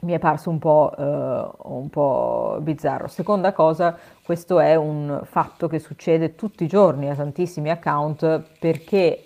mi 0.00 0.12
è 0.12 0.18
parso 0.18 0.50
un 0.50 0.58
po', 0.58 0.92
eh, 0.98 1.50
un 1.68 1.88
po' 1.88 2.58
bizzarro. 2.60 3.06
Seconda 3.06 3.52
cosa, 3.52 3.96
questo 4.24 4.58
è 4.58 4.74
un 4.74 5.20
fatto 5.22 5.68
che 5.68 5.78
succede 5.78 6.34
tutti 6.34 6.64
i 6.64 6.66
giorni 6.66 7.08
a 7.08 7.14
tantissimi 7.14 7.70
account 7.70 8.42
perché 8.58 9.24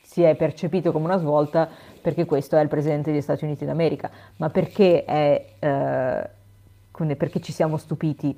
si 0.00 0.22
è 0.22 0.34
percepito 0.34 0.92
come 0.92 1.04
una 1.04 1.18
svolta 1.18 1.68
perché 2.00 2.24
questo 2.24 2.56
è 2.56 2.62
il 2.62 2.68
presidente 2.68 3.10
degli 3.10 3.20
Stati 3.20 3.44
Uniti 3.44 3.66
d'America, 3.66 4.10
ma 4.36 4.48
perché, 4.48 5.04
è, 5.04 5.44
eh, 5.58 7.16
perché 7.16 7.40
ci 7.40 7.52
siamo 7.52 7.76
stupiti? 7.76 8.34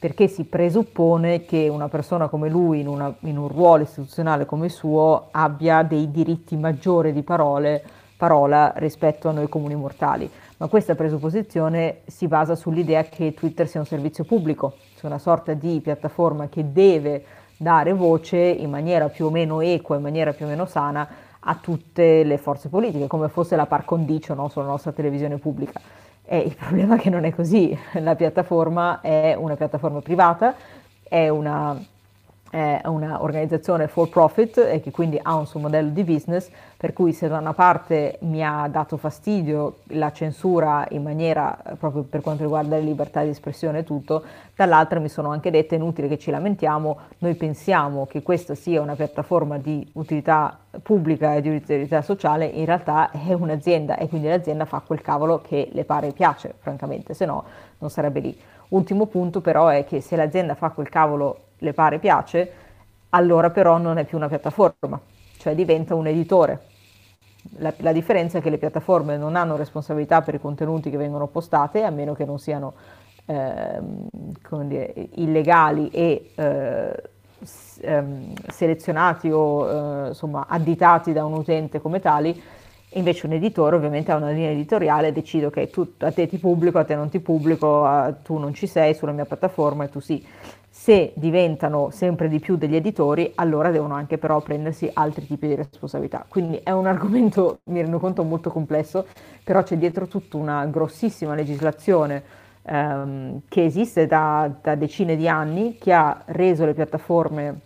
Perché 0.00 0.28
si 0.28 0.44
presuppone 0.44 1.44
che 1.44 1.68
una 1.68 1.90
persona 1.90 2.28
come 2.28 2.48
lui, 2.48 2.80
in, 2.80 2.88
una- 2.88 3.14
in 3.20 3.36
un 3.36 3.48
ruolo 3.48 3.82
istituzionale 3.82 4.46
come 4.46 4.64
il 4.64 4.72
suo, 4.72 5.28
abbia 5.30 5.82
dei 5.82 6.10
diritti 6.10 6.56
maggiori 6.56 7.12
di 7.12 7.22
parole, 7.22 7.84
parola 8.16 8.72
rispetto 8.76 9.28
a 9.28 9.32
noi 9.32 9.50
comuni 9.50 9.74
mortali. 9.74 10.28
Ma 10.56 10.68
questa 10.68 10.94
presupposizione 10.94 12.00
si 12.06 12.28
basa 12.28 12.54
sull'idea 12.54 13.02
che 13.04 13.34
Twitter 13.34 13.68
sia 13.68 13.80
un 13.80 13.84
servizio 13.84 14.24
pubblico, 14.24 14.76
sia 14.94 15.06
una 15.06 15.18
sorta 15.18 15.52
di 15.52 15.80
piattaforma 15.82 16.48
che 16.48 16.72
deve 16.72 17.24
dare 17.58 17.92
voce 17.92 18.38
in 18.38 18.70
maniera 18.70 19.10
più 19.10 19.26
o 19.26 19.30
meno 19.30 19.60
equa, 19.60 19.96
in 19.96 20.02
maniera 20.02 20.32
più 20.32 20.46
o 20.46 20.48
meno 20.48 20.64
sana 20.64 21.06
a 21.40 21.58
tutte 21.60 22.24
le 22.24 22.38
forze 22.38 22.70
politiche, 22.70 23.06
come 23.06 23.28
fosse 23.28 23.54
la 23.54 23.66
par 23.66 23.84
condicio 23.84 24.32
no, 24.32 24.48
sulla 24.48 24.64
nostra 24.64 24.92
televisione 24.92 25.36
pubblica. 25.36 25.78
E 26.32 26.38
il 26.38 26.54
problema 26.54 26.94
è 26.94 26.98
che 27.00 27.10
non 27.10 27.24
è 27.24 27.34
così, 27.34 27.76
la 27.94 28.14
piattaforma 28.14 29.00
è 29.00 29.34
una 29.36 29.56
piattaforma 29.56 30.00
privata, 30.00 30.54
è 31.02 31.28
una, 31.28 31.76
è 32.50 32.80
una 32.86 33.22
organizzazione 33.22 33.86
for 33.86 34.08
profit 34.08 34.58
e 34.58 34.80
che 34.80 34.90
quindi 34.90 35.18
ha 35.22 35.36
un 35.36 35.46
suo 35.46 35.60
modello 35.60 35.90
di 35.90 36.02
business, 36.02 36.50
per 36.76 36.92
cui 36.92 37.12
se 37.12 37.28
da 37.28 37.38
una 37.38 37.54
parte 37.54 38.18
mi 38.22 38.44
ha 38.44 38.66
dato 38.68 38.96
fastidio 38.96 39.78
la 39.90 40.10
censura 40.10 40.84
in 40.90 41.02
maniera 41.02 41.62
eh, 41.62 41.76
proprio 41.76 42.02
per 42.02 42.20
quanto 42.22 42.42
riguarda 42.42 42.76
le 42.76 42.82
libertà 42.82 43.22
di 43.22 43.28
espressione 43.28 43.78
e 43.78 43.84
tutto, 43.84 44.24
dall'altra 44.56 44.98
mi 44.98 45.08
sono 45.08 45.30
anche 45.30 45.52
dette 45.52 45.76
è 45.76 45.78
inutile 45.78 46.08
che 46.08 46.18
ci 46.18 46.32
lamentiamo, 46.32 46.98
noi 47.18 47.34
pensiamo 47.34 48.06
che 48.06 48.22
questa 48.22 48.56
sia 48.56 48.80
una 48.80 48.96
piattaforma 48.96 49.56
di 49.58 49.88
utilità 49.92 50.58
pubblica 50.82 51.34
e 51.34 51.40
di 51.42 51.54
utilità 51.54 52.02
sociale, 52.02 52.46
in 52.46 52.64
realtà 52.64 53.10
è 53.12 53.32
un'azienda 53.32 53.96
e 53.96 54.08
quindi 54.08 54.26
l'azienda 54.26 54.64
fa 54.64 54.82
quel 54.84 55.00
cavolo 55.00 55.40
che 55.40 55.68
le 55.70 55.84
pare 55.84 56.08
e 56.08 56.12
piace, 56.12 56.52
francamente, 56.58 57.14
se 57.14 57.26
no 57.26 57.44
non 57.78 57.90
sarebbe 57.90 58.20
lì. 58.20 58.38
Ultimo 58.70 59.06
punto 59.06 59.40
però 59.40 59.68
è 59.68 59.84
che 59.84 60.00
se 60.00 60.16
l'azienda 60.16 60.54
fa 60.54 60.70
quel 60.70 60.88
cavolo 60.88 61.38
le 61.58 61.72
pare 61.72 61.98
piace, 61.98 62.52
allora 63.10 63.50
però 63.50 63.78
non 63.78 63.98
è 63.98 64.04
più 64.04 64.16
una 64.16 64.28
piattaforma, 64.28 65.00
cioè 65.38 65.54
diventa 65.54 65.94
un 65.94 66.06
editore. 66.06 66.60
La, 67.58 67.72
la 67.78 67.92
differenza 67.92 68.38
è 68.38 68.40
che 68.40 68.50
le 68.50 68.58
piattaforme 68.58 69.16
non 69.16 69.34
hanno 69.34 69.56
responsabilità 69.56 70.20
per 70.22 70.34
i 70.34 70.40
contenuti 70.40 70.90
che 70.90 70.96
vengono 70.96 71.26
postate, 71.26 71.82
a 71.82 71.90
meno 71.90 72.14
che 72.14 72.24
non 72.24 72.38
siano 72.38 72.74
come 74.42 74.66
dire, 74.66 74.92
illegali 75.14 75.88
e 75.90 76.30
eh, 76.34 77.02
ehm, 77.82 78.32
selezionati 78.48 79.30
o 79.30 79.68
eh, 79.68 80.08
insomma 80.08 80.46
additati 80.48 81.12
da 81.12 81.24
un 81.24 81.34
utente 81.34 81.80
come 81.80 82.00
tali, 82.00 82.40
Invece 82.94 83.26
un 83.26 83.32
editore 83.32 83.76
ovviamente 83.76 84.10
ha 84.10 84.16
una 84.16 84.30
linea 84.30 84.50
editoriale, 84.50 85.12
decide 85.12 85.48
che 85.50 85.70
okay, 85.72 85.94
a 85.98 86.10
te 86.10 86.26
ti 86.26 86.38
pubblico, 86.38 86.78
a 86.78 86.84
te 86.84 86.96
non 86.96 87.08
ti 87.08 87.20
pubblico, 87.20 87.84
a, 87.84 88.12
tu 88.12 88.36
non 88.36 88.52
ci 88.52 88.66
sei 88.66 88.94
sulla 88.94 89.12
mia 89.12 89.24
piattaforma 89.24 89.84
e 89.84 89.88
tu 89.90 90.00
sì. 90.00 90.26
Se 90.68 91.12
diventano 91.14 91.90
sempre 91.90 92.28
di 92.28 92.40
più 92.40 92.56
degli 92.56 92.74
editori, 92.74 93.30
allora 93.36 93.70
devono 93.70 93.94
anche 93.94 94.18
però 94.18 94.40
prendersi 94.40 94.90
altri 94.92 95.26
tipi 95.26 95.46
di 95.46 95.54
responsabilità. 95.54 96.24
Quindi 96.26 96.60
è 96.64 96.70
un 96.72 96.86
argomento, 96.86 97.60
mi 97.64 97.80
rendo 97.80 98.00
conto, 98.00 98.24
molto 98.24 98.50
complesso, 98.50 99.06
però 99.44 99.62
c'è 99.62 99.76
dietro 99.76 100.08
tutta 100.08 100.36
una 100.36 100.66
grossissima 100.66 101.34
legislazione 101.34 102.22
ehm, 102.62 103.42
che 103.48 103.64
esiste 103.64 104.06
da, 104.06 104.50
da 104.60 104.74
decine 104.74 105.14
di 105.14 105.28
anni, 105.28 105.76
che 105.78 105.92
ha 105.92 106.22
reso 106.26 106.64
le 106.64 106.74
piattaforme 106.74 107.60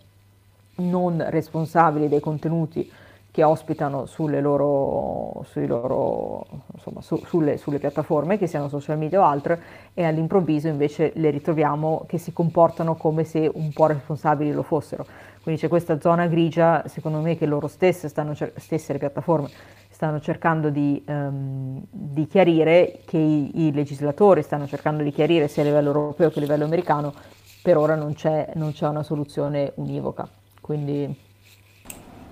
non 0.77 1.23
responsabili 1.29 2.09
dei 2.09 2.19
contenuti 2.19 2.91
che 3.35 3.43
ospitano 3.43 4.05
sulle 4.05 4.39
loro, 4.39 5.43
loro 5.55 6.47
insomma, 6.73 7.01
su, 7.01 7.21
sulle, 7.25 7.57
sulle, 7.57 7.79
piattaforme, 7.79 8.37
che 8.37 8.47
siano 8.47 8.69
social 8.69 8.97
media 8.97 9.19
o 9.19 9.25
altre, 9.25 9.61
e 9.93 10.05
all'improvviso 10.05 10.69
invece 10.69 11.11
le 11.15 11.31
ritroviamo 11.31 12.05
che 12.07 12.17
si 12.17 12.31
comportano 12.31 12.95
come 12.95 13.25
se 13.25 13.51
un 13.53 13.73
po' 13.73 13.87
responsabili 13.87 14.53
lo 14.53 14.63
fossero. 14.63 15.05
Quindi 15.43 15.59
c'è 15.59 15.67
questa 15.67 15.99
zona 15.99 16.27
grigia, 16.27 16.83
secondo 16.87 17.19
me, 17.19 17.35
che 17.35 17.45
loro 17.45 17.67
stesse, 17.67 18.07
stanno, 18.07 18.33
stesse 18.55 18.93
le 18.93 18.99
piattaforme, 18.99 19.49
stanno 19.89 20.21
cercando 20.21 20.69
di, 20.69 21.03
um, 21.05 21.83
di 21.89 22.27
chiarire, 22.27 23.01
che 23.03 23.17
i, 23.17 23.65
i, 23.65 23.73
legislatori 23.73 24.43
stanno 24.43 24.65
cercando 24.65 25.03
di 25.03 25.11
chiarire 25.11 25.49
sia 25.49 25.61
a 25.61 25.65
livello 25.65 25.89
europeo 25.89 26.29
che 26.29 26.39
a 26.39 26.41
livello 26.41 26.63
americano, 26.63 27.13
per 27.61 27.75
ora 27.75 27.95
non 27.95 28.13
c'è, 28.13 28.51
non 28.55 28.71
c'è 28.71 28.87
una 28.87 29.03
soluzione 29.03 29.73
univoca. 29.75 30.25
Quindi 30.61 31.13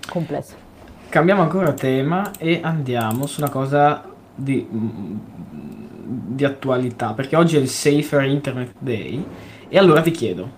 complesso. 0.08 0.63
Cambiamo 1.14 1.44
ancora 1.44 1.74
tema 1.74 2.32
e 2.40 2.60
andiamo 2.64 3.28
su 3.28 3.40
una 3.40 3.52
cosa 3.52 4.04
di, 4.34 4.68
di 4.68 6.44
attualità, 6.44 7.14
perché 7.14 7.36
oggi 7.36 7.56
è 7.56 7.60
il 7.60 7.68
Safer 7.68 8.24
Internet 8.24 8.74
Day 8.80 9.24
e 9.70 9.78
allora 9.78 10.02
ti 10.02 10.10
chiedo, 10.10 10.50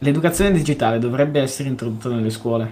l'educazione 0.00 0.50
digitale 0.50 0.98
dovrebbe 0.98 1.40
essere 1.40 1.70
introdotta 1.70 2.10
nelle 2.10 2.28
scuole? 2.28 2.70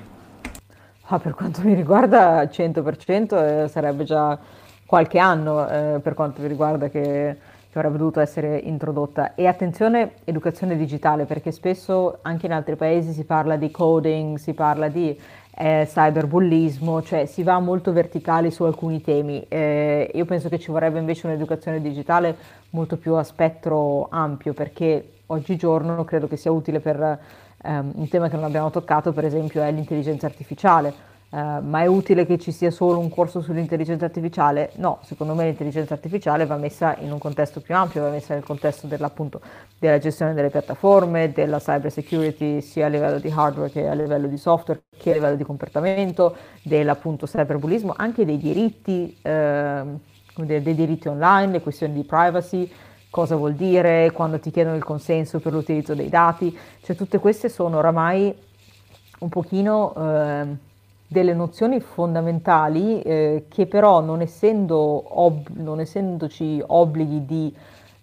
Ah, 1.06 1.18
per 1.18 1.32
quanto 1.32 1.62
mi 1.64 1.72
riguarda 1.72 2.42
100% 2.42 3.62
eh, 3.64 3.68
sarebbe 3.68 4.04
già 4.04 4.38
qualche 4.84 5.18
anno 5.18 5.66
eh, 5.66 6.00
per 6.02 6.12
quanto 6.12 6.42
mi 6.42 6.48
riguarda 6.48 6.90
che, 6.90 7.38
che, 7.70 7.78
avrebbe 7.78 7.96
dovuto 7.96 8.20
essere 8.20 8.58
introdotta. 8.58 9.34
E 9.34 9.46
attenzione, 9.46 10.16
educazione 10.24 10.76
digitale, 10.76 11.24
perché 11.24 11.50
spesso 11.50 12.18
anche 12.20 12.44
in 12.44 12.52
altri 12.52 12.76
paesi 12.76 13.12
si 13.14 13.24
parla 13.24 13.56
di 13.56 13.70
coding, 13.70 14.36
si 14.36 14.52
parla 14.52 14.88
di 14.88 15.18
eh, 15.58 15.88
cyberbullismo, 15.90 17.02
cioè 17.02 17.24
si 17.24 17.42
va 17.42 17.58
molto 17.58 17.92
verticali 17.92 18.50
su 18.50 18.64
alcuni 18.64 19.00
temi. 19.00 19.44
Eh, 19.48 20.10
io 20.12 20.24
penso 20.26 20.48
che 20.48 20.58
ci 20.58 20.70
vorrebbe 20.70 20.98
invece 20.98 21.26
un'educazione 21.26 21.80
digitale 21.80 22.36
molto 22.70 22.96
più 22.96 23.14
a 23.14 23.22
spettro 23.22 24.08
ampio, 24.10 24.52
perché 24.52 25.12
oggigiorno 25.26 26.04
credo 26.04 26.28
che 26.28 26.36
sia 26.36 26.52
utile 26.52 26.80
per 26.80 27.18
ehm, 27.62 27.92
un 27.94 28.08
tema 28.08 28.28
che 28.28 28.36
non 28.36 28.44
abbiamo 28.44 28.70
toccato, 28.70 29.12
per 29.12 29.24
esempio, 29.24 29.62
è 29.62 29.72
l'intelligenza 29.72 30.26
artificiale 30.26 31.14
Uh, 31.36 31.60
ma 31.60 31.82
è 31.82 31.86
utile 31.86 32.24
che 32.24 32.38
ci 32.38 32.50
sia 32.50 32.70
solo 32.70 32.98
un 32.98 33.10
corso 33.10 33.42
sull'intelligenza 33.42 34.06
artificiale? 34.06 34.70
No, 34.76 35.00
secondo 35.02 35.34
me 35.34 35.44
l'intelligenza 35.44 35.92
artificiale 35.92 36.46
va 36.46 36.56
messa 36.56 36.96
in 37.00 37.12
un 37.12 37.18
contesto 37.18 37.60
più 37.60 37.74
ampio, 37.74 38.00
va 38.00 38.08
messa 38.08 38.32
nel 38.32 38.42
contesto 38.42 38.86
della 38.86 39.98
gestione 39.98 40.32
delle 40.32 40.48
piattaforme, 40.48 41.32
della 41.32 41.58
cyber 41.58 41.92
security 41.92 42.62
sia 42.62 42.86
a 42.86 42.88
livello 42.88 43.18
di 43.18 43.30
hardware 43.30 43.70
che 43.70 43.86
a 43.86 43.92
livello 43.92 44.28
di 44.28 44.38
software, 44.38 44.84
che 44.96 45.10
a 45.10 45.12
livello 45.12 45.36
di 45.36 45.44
comportamento, 45.44 46.34
dell'appunto 46.62 47.26
cyberbullismo, 47.26 47.92
anche 47.94 48.24
dei 48.24 48.38
diritti, 48.38 49.14
eh, 49.20 49.82
dei, 50.36 50.62
dei 50.62 50.74
diritti 50.74 51.08
online, 51.08 51.52
le 51.52 51.60
questioni 51.60 51.92
di 51.92 52.04
privacy, 52.04 52.72
cosa 53.10 53.36
vuol 53.36 53.52
dire, 53.52 54.10
quando 54.12 54.38
ti 54.38 54.50
chiedono 54.50 54.74
il 54.74 54.84
consenso 54.84 55.38
per 55.40 55.52
l'utilizzo 55.52 55.94
dei 55.94 56.08
dati, 56.08 56.56
cioè 56.82 56.96
tutte 56.96 57.18
queste 57.18 57.50
sono 57.50 57.76
oramai 57.76 58.34
un 59.18 59.28
pochino... 59.28 59.94
Eh, 59.94 60.74
delle 61.06 61.34
nozioni 61.34 61.80
fondamentali 61.80 63.00
eh, 63.02 63.44
che 63.48 63.66
però 63.66 64.00
non, 64.00 64.20
essendo 64.20 65.20
ob- 65.20 65.50
non 65.54 65.80
essendoci 65.80 66.62
obblighi 66.64 67.24
di 67.24 67.54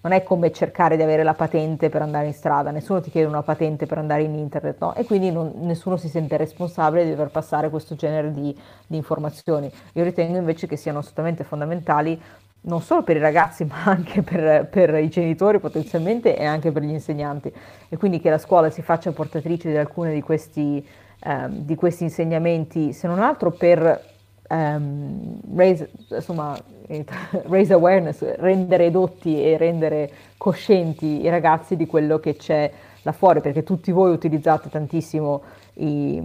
non 0.04 0.12
è 0.12 0.24
come 0.24 0.52
cercare 0.52 0.98
di 0.98 1.02
avere 1.02 1.24
la 1.24 1.34
patente 1.34 1.88
per 1.88 2.02
andare 2.02 2.28
in 2.28 2.34
strada, 2.34 2.72
nessuno 2.72 3.00
ti 3.00 3.10
chiede 3.10 3.28
una 3.28 3.42
patente 3.42 3.86
per 3.86 3.98
andare 3.98 4.24
in 4.24 4.36
internet, 4.36 4.76
no? 4.80 4.94
E 4.96 5.06
quindi 5.06 5.32
non, 5.32 5.54
nessuno 5.60 5.96
si 5.96 6.10
sente 6.10 6.36
responsabile 6.36 7.06
di 7.06 7.12
dover 7.12 7.30
passare 7.30 7.70
questo 7.70 7.96
genere 7.96 8.32
di, 8.32 8.54
di, 8.86 8.98
informazioni. 8.98 9.72
Io 9.94 10.04
ritengo 10.04 10.38
invece 10.38 10.68
che 10.68 10.76
siano 10.76 11.00
assolutamente 11.00 11.46
fondamentali 11.46 12.22
non 12.66 12.82
solo 12.82 13.04
per 13.04 13.16
i 13.16 13.20
ragazzi, 13.22 13.64
ma 13.66 13.82
anche 13.86 14.24
per, 14.24 14.68
per 14.68 14.94
i 14.96 15.08
genitori 15.08 15.60
potenzialmente 15.60 16.38
e 16.38 16.44
anche 16.44 16.74
per 16.74 16.84
gli 16.84 16.90
insegnanti. 16.90 17.54
E 17.88 17.96
quindi 17.96 18.20
che 18.20 18.30
la 18.30 18.38
scuola 18.38 18.70
si 18.70 18.82
faccia 18.82 19.14
portatrice 19.14 19.70
di 19.70 19.78
alcune 19.78 20.14
di 20.14 20.22
questi 20.22 20.86
ehm, 21.24 21.60
di 21.60 21.76
questi 21.76 22.04
insegnamenti, 22.04 22.94
se 22.94 23.08
non 23.08 23.20
altro 23.20 23.52
per 23.52 24.02
ehm, 24.48 25.40
raise, 25.56 25.90
insomma, 26.10 26.58
raise 27.48 27.74
awareness, 27.74 28.36
rendere 28.36 28.86
edotti 28.86 29.42
e 29.42 29.58
rendere 29.58 30.12
coscienti 30.38 31.22
i 31.22 31.30
ragazzi 31.30 31.76
di 31.76 31.86
quello 31.86 32.20
che 32.20 32.36
c'è 32.36 32.72
là 33.04 33.12
fuori, 33.12 33.42
perché 33.42 33.64
tutti 33.64 33.92
voi 33.92 34.12
utilizzate 34.12 34.70
tantissimo 34.70 35.42
i, 35.76 36.22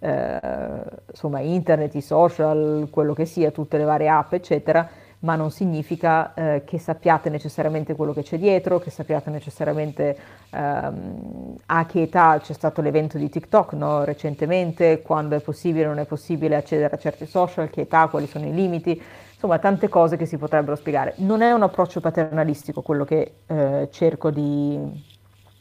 eh, 0.00 0.80
insomma, 1.10 1.40
internet, 1.40 1.94
i 1.94 2.00
social, 2.00 2.88
quello 2.90 3.14
che 3.14 3.24
sia, 3.24 3.50
tutte 3.50 3.78
le 3.78 3.84
varie 3.84 4.08
app, 4.08 4.32
eccetera, 4.32 4.88
ma 5.20 5.34
non 5.34 5.50
significa 5.50 6.32
eh, 6.34 6.62
che 6.64 6.78
sappiate 6.78 7.28
necessariamente 7.28 7.96
quello 7.96 8.12
che 8.12 8.22
c'è 8.22 8.38
dietro, 8.38 8.78
che 8.78 8.90
sappiate 8.90 9.30
necessariamente 9.30 10.16
ehm, 10.50 11.56
a 11.66 11.86
che 11.86 12.02
età 12.02 12.38
c'è 12.40 12.52
stato 12.52 12.80
l'evento 12.80 13.18
di 13.18 13.28
TikTok 13.28 13.72
no? 13.72 14.04
recentemente, 14.04 15.02
quando 15.02 15.34
è 15.34 15.40
possibile 15.40 15.86
o 15.86 15.88
non 15.88 15.98
è 15.98 16.06
possibile 16.06 16.54
accedere 16.56 16.94
a 16.94 16.98
certi 16.98 17.26
social, 17.26 17.70
che 17.70 17.82
età, 17.82 18.06
quali 18.06 18.26
sono 18.26 18.46
i 18.46 18.54
limiti, 18.54 19.00
insomma 19.32 19.58
tante 19.58 19.88
cose 19.88 20.16
che 20.16 20.26
si 20.26 20.36
potrebbero 20.36 20.76
spiegare. 20.76 21.14
Non 21.16 21.42
è 21.42 21.50
un 21.52 21.62
approccio 21.62 22.00
paternalistico 22.00 22.82
quello 22.82 23.04
che 23.04 23.34
eh, 23.46 23.88
cerco 23.90 24.30
di, 24.30 24.78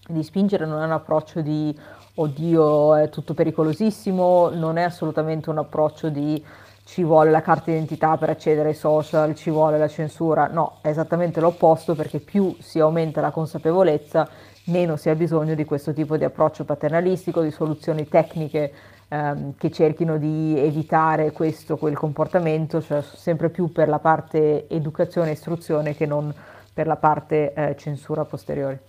di 0.07 0.23
spingere, 0.23 0.67
non 0.67 0.81
è 0.81 0.85
un 0.85 0.91
approccio 0.91 1.41
di 1.41 1.75
oddio 2.19 2.95
è 2.95 3.09
tutto 3.09 3.33
pericolosissimo, 3.33 4.49
non 4.49 4.77
è 4.77 4.83
assolutamente 4.83 5.49
un 5.49 5.59
approccio 5.59 6.09
di 6.09 6.43
ci 6.87 7.03
vuole 7.03 7.31
la 7.31 7.41
carta 7.41 7.69
d'identità 7.69 8.15
per 8.15 8.29
accedere 8.29 8.69
ai 8.69 8.73
social, 8.73 9.35
ci 9.35 9.49
vuole 9.49 9.77
la 9.77 9.89
censura. 9.89 10.47
No, 10.47 10.77
è 10.81 10.87
esattamente 10.87 11.41
l'opposto 11.41 11.95
perché 11.95 12.19
più 12.19 12.55
si 12.59 12.79
aumenta 12.79 13.19
la 13.19 13.31
consapevolezza, 13.31 14.27
meno 14.67 14.95
si 14.95 15.09
ha 15.09 15.15
bisogno 15.15 15.53
di 15.53 15.65
questo 15.65 15.91
tipo 15.91 16.15
di 16.15 16.23
approccio 16.23 16.63
paternalistico, 16.63 17.41
di 17.41 17.51
soluzioni 17.51 18.07
tecniche 18.07 18.71
ehm, 19.09 19.55
che 19.57 19.69
cerchino 19.69 20.17
di 20.17 20.57
evitare 20.57 21.33
questo 21.33 21.73
o 21.73 21.77
quel 21.77 21.97
comportamento, 21.97 22.81
cioè 22.81 23.01
sempre 23.01 23.49
più 23.49 23.69
per 23.69 23.89
la 23.89 23.99
parte 23.99 24.69
educazione 24.69 25.31
e 25.31 25.33
istruzione 25.33 25.93
che 25.93 26.05
non 26.05 26.33
per 26.73 26.87
la 26.87 26.95
parte 26.95 27.53
eh, 27.53 27.75
censura 27.75 28.23
posteriore. 28.23 28.81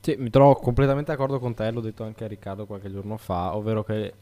Sì, 0.00 0.14
mi 0.18 0.28
trovo 0.28 0.56
completamente 0.56 1.10
d'accordo 1.10 1.38
con 1.38 1.54
te, 1.54 1.70
l'ho 1.70 1.80
detto 1.80 2.04
anche 2.04 2.24
a 2.24 2.28
Riccardo 2.28 2.66
qualche 2.66 2.90
giorno 2.90 3.16
fa, 3.16 3.56
ovvero 3.56 3.82
che 3.82 4.12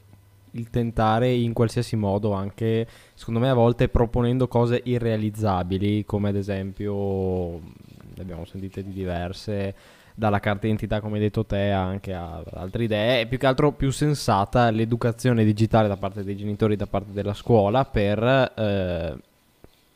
il 0.53 0.70
tentare 0.70 1.32
in 1.32 1.53
qualsiasi 1.53 1.96
modo, 1.96 2.32
anche 2.32 2.86
secondo 3.14 3.40
me 3.40 3.49
a 3.49 3.55
volte 3.55 3.88
proponendo 3.88 4.49
cose 4.49 4.80
irrealizzabili, 4.84 6.05
come 6.05 6.30
ad 6.30 6.36
esempio, 6.36 7.59
ne 7.59 8.22
abbiamo 8.22 8.44
sentite 8.44 8.82
di 8.82 8.92
diverse, 8.92 9.74
dalla 10.14 10.40
carta 10.40 10.62
d'identità 10.62 11.01
come 11.01 11.14
hai 11.14 11.22
detto 11.22 11.44
te 11.46 11.70
anche 11.70 12.12
a 12.12 12.42
altre 12.55 12.84
idee, 12.84 13.20
è 13.20 13.26
più 13.26 13.38
che 13.38 13.46
altro 13.46 13.72
più 13.72 13.90
sensata 13.90 14.70
l'educazione 14.70 15.44
digitale 15.44 15.86
da 15.86 15.96
parte 15.96 16.24
dei 16.24 16.36
genitori, 16.36 16.74
da 16.74 16.86
parte 16.86 17.12
della 17.12 17.34
scuola 17.34 17.84
per 17.84 18.22
eh, 18.22 19.16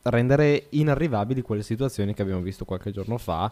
rendere 0.03 0.66
inarrivabili 0.70 1.42
quelle 1.42 1.62
situazioni 1.62 2.14
che 2.14 2.22
abbiamo 2.22 2.40
visto 2.40 2.64
qualche 2.64 2.92
giorno 2.92 3.18
fa 3.18 3.50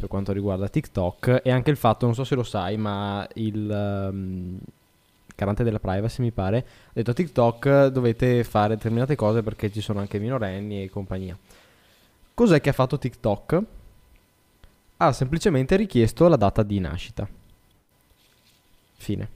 per 0.00 0.08
quanto 0.08 0.32
riguarda 0.32 0.68
TikTok. 0.68 1.42
E 1.44 1.50
anche 1.50 1.70
il 1.70 1.76
fatto, 1.76 2.06
non 2.06 2.14
so 2.14 2.24
se 2.24 2.34
lo 2.34 2.42
sai, 2.42 2.76
ma 2.76 3.26
il... 3.34 4.08
Um, 4.12 4.58
garante 5.40 5.64
della 5.64 5.80
privacy 5.80 6.22
mi 6.22 6.30
pare, 6.30 6.58
ha 6.58 6.92
detto 6.92 7.12
a 7.12 7.14
TikTok 7.14 7.86
dovete 7.86 8.44
fare 8.44 8.76
determinate 8.76 9.16
cose 9.16 9.42
perché 9.42 9.72
ci 9.72 9.80
sono 9.80 10.00
anche 10.00 10.18
minorenni 10.18 10.82
e 10.82 10.90
compagnia. 10.90 11.36
Cos'è 12.34 12.60
che 12.60 12.68
ha 12.68 12.74
fatto 12.74 12.98
TikTok? 12.98 13.62
Ha 14.98 15.12
semplicemente 15.12 15.76
richiesto 15.76 16.28
la 16.28 16.36
data 16.36 16.62
di 16.62 16.78
nascita. 16.78 17.26
Fine. 18.96 19.28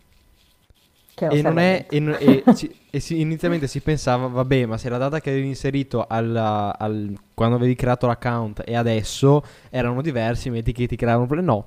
e 1.17 1.41
non 1.41 1.59
è. 1.59 1.87
E, 1.89 2.43
e, 2.45 2.45
ci, 2.55 2.75
e 2.91 3.01
si, 3.01 3.21
inizialmente 3.21 3.67
si 3.67 3.81
pensava, 3.81 4.27
vabbè, 4.27 4.67
ma 4.67 4.77
se 4.77 4.91
la 4.91 4.99
data 4.99 5.21
che 5.21 5.31
avevi 5.31 5.47
inserito 5.47 6.05
al, 6.07 6.37
al, 6.37 7.19
quando 7.33 7.57
avevi 7.57 7.75
creato 7.75 8.07
l'account 8.07 8.63
e 8.67 8.77
adesso 8.77 9.43
erano 9.71 10.03
diversi, 10.03 10.51
metti 10.51 10.73
che 10.73 10.87
ti 10.87 10.97
creavano. 10.97 11.41
No, 11.41 11.67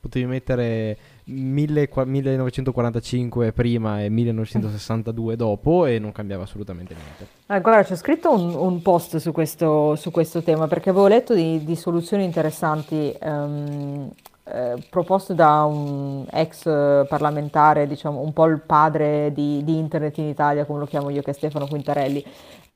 potevi 0.00 0.24
mettere 0.24 0.64
1000 0.64 0.96
qua- 0.96 1.15
1945 1.28 3.52
prima 3.52 4.02
e 4.02 4.08
1962 4.08 5.36
dopo 5.36 5.84
e 5.86 5.98
non 5.98 6.12
cambiava 6.12 6.44
assolutamente 6.44 6.94
niente. 6.94 7.26
Ah, 7.46 7.58
guarda, 7.60 7.84
c'ho 7.84 7.96
scritto 7.96 8.32
un, 8.32 8.54
un 8.54 8.80
post 8.82 9.16
su 9.16 9.32
questo, 9.32 9.96
su 9.96 10.10
questo 10.10 10.42
tema 10.42 10.68
perché 10.68 10.90
avevo 10.90 11.08
letto 11.08 11.34
di, 11.34 11.64
di 11.64 11.74
soluzioni 11.74 12.24
interessanti 12.24 13.12
ehm, 13.18 14.10
eh, 14.48 14.76
proposte 14.88 15.34
da 15.34 15.64
un 15.64 16.24
ex 16.30 16.62
parlamentare, 17.08 17.88
diciamo 17.88 18.20
un 18.20 18.32
po' 18.32 18.46
il 18.46 18.60
padre 18.60 19.32
di, 19.32 19.64
di 19.64 19.76
internet 19.76 20.18
in 20.18 20.26
Italia, 20.26 20.64
come 20.64 20.78
lo 20.78 20.86
chiamo 20.86 21.10
io, 21.10 21.22
che 21.22 21.32
è 21.32 21.34
Stefano 21.34 21.66
Quintarelli, 21.66 22.24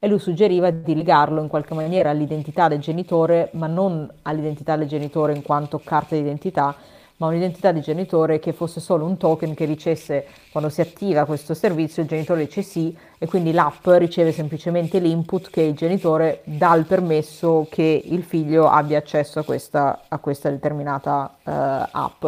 e 0.01 0.09
lui 0.09 0.18
suggeriva 0.18 0.70
di 0.70 0.96
legarlo 0.96 1.40
in 1.40 1.46
qualche 1.46 1.74
maniera 1.74 2.11
all'identità 2.11 2.66
del 2.66 2.80
genitore, 2.80 3.51
ma 3.53 3.68
non 3.68 4.11
all'identità 4.22 4.74
del 4.74 4.88
genitore 4.88 5.34
in 5.34 5.42
quanto 5.42 5.78
carta 5.78 6.16
d'identità, 6.16 6.74
ma 7.20 7.26
un'identità 7.26 7.70
di 7.70 7.80
genitore 7.80 8.38
che 8.38 8.52
fosse 8.52 8.80
solo 8.80 9.04
un 9.04 9.18
token 9.18 9.54
che 9.54 9.66
dicesse 9.66 10.26
quando 10.50 10.70
si 10.70 10.80
attiva 10.80 11.26
questo 11.26 11.52
servizio 11.52 12.02
il 12.02 12.08
genitore 12.08 12.44
dice 12.46 12.62
sì 12.62 12.96
e 13.18 13.26
quindi 13.26 13.52
l'app 13.52 13.86
riceve 13.88 14.32
semplicemente 14.32 14.98
l'input 14.98 15.50
che 15.50 15.60
il 15.60 15.74
genitore 15.74 16.40
dà 16.44 16.74
il 16.74 16.86
permesso 16.86 17.66
che 17.70 18.02
il 18.02 18.22
figlio 18.22 18.68
abbia 18.68 18.96
accesso 18.96 19.38
a 19.38 19.44
questa, 19.44 20.04
a 20.08 20.18
questa 20.18 20.48
determinata 20.48 21.36
uh, 21.42 21.50
app. 21.90 22.24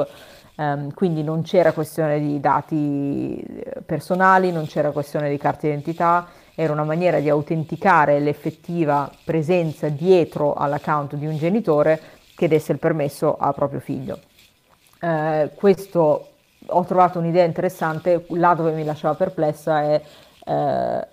Um, 0.55 0.93
quindi 0.93 1.23
non 1.23 1.41
c'era 1.41 1.73
questione 1.73 2.21
di 2.21 2.39
dati 2.39 3.41
eh, 3.41 3.81
personali, 3.87 4.53
non 4.53 4.67
c'era 4.67 4.91
questione 4.91 5.31
di 5.31 5.39
carta 5.39 5.67
d'identità, 5.67 6.27
era 6.55 6.75
una 6.75 6.85
maniera 6.85 7.21
di 7.21 7.31
autenticare 7.31 8.21
l'effettiva 8.21 9.11
presenza 9.25 9.89
dietro 9.89 10.53
all'account 10.53 11.15
di 11.15 11.27
un 11.27 11.39
genitore 11.39 11.99
che 12.37 12.49
desse 12.49 12.73
il 12.73 12.79
permesso 12.79 13.39
al 13.39 13.55
proprio 13.55 13.81
figlio. 13.81 14.19
Eh, 15.05 15.51
questo 15.57 16.29
ho 16.65 16.85
trovato 16.85 17.19
un'idea 17.19 17.45
interessante, 17.45 18.25
là 18.29 18.55
dove 18.55 18.71
mi 18.71 18.85
lasciava 18.85 19.15
perplessa 19.17 19.83
è 19.83 20.01
eh, 20.45 21.07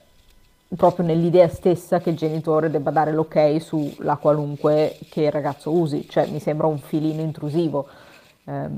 proprio 0.76 1.06
nell'idea 1.08 1.48
stessa 1.48 1.98
che 2.00 2.12
il 2.12 2.16
genitore 2.16 2.70
debba 2.70 2.92
dare 2.92 3.12
l'ok 3.12 3.60
sulla 3.60 4.18
qualunque 4.18 5.00
che 5.10 5.22
il 5.24 5.32
ragazzo 5.32 5.72
usi, 5.72 6.08
cioè 6.08 6.28
mi 6.28 6.40
sembra 6.40 6.68
un 6.68 6.78
filino 6.78 7.22
intrusivo. 7.22 7.88
Eh, 8.44 8.70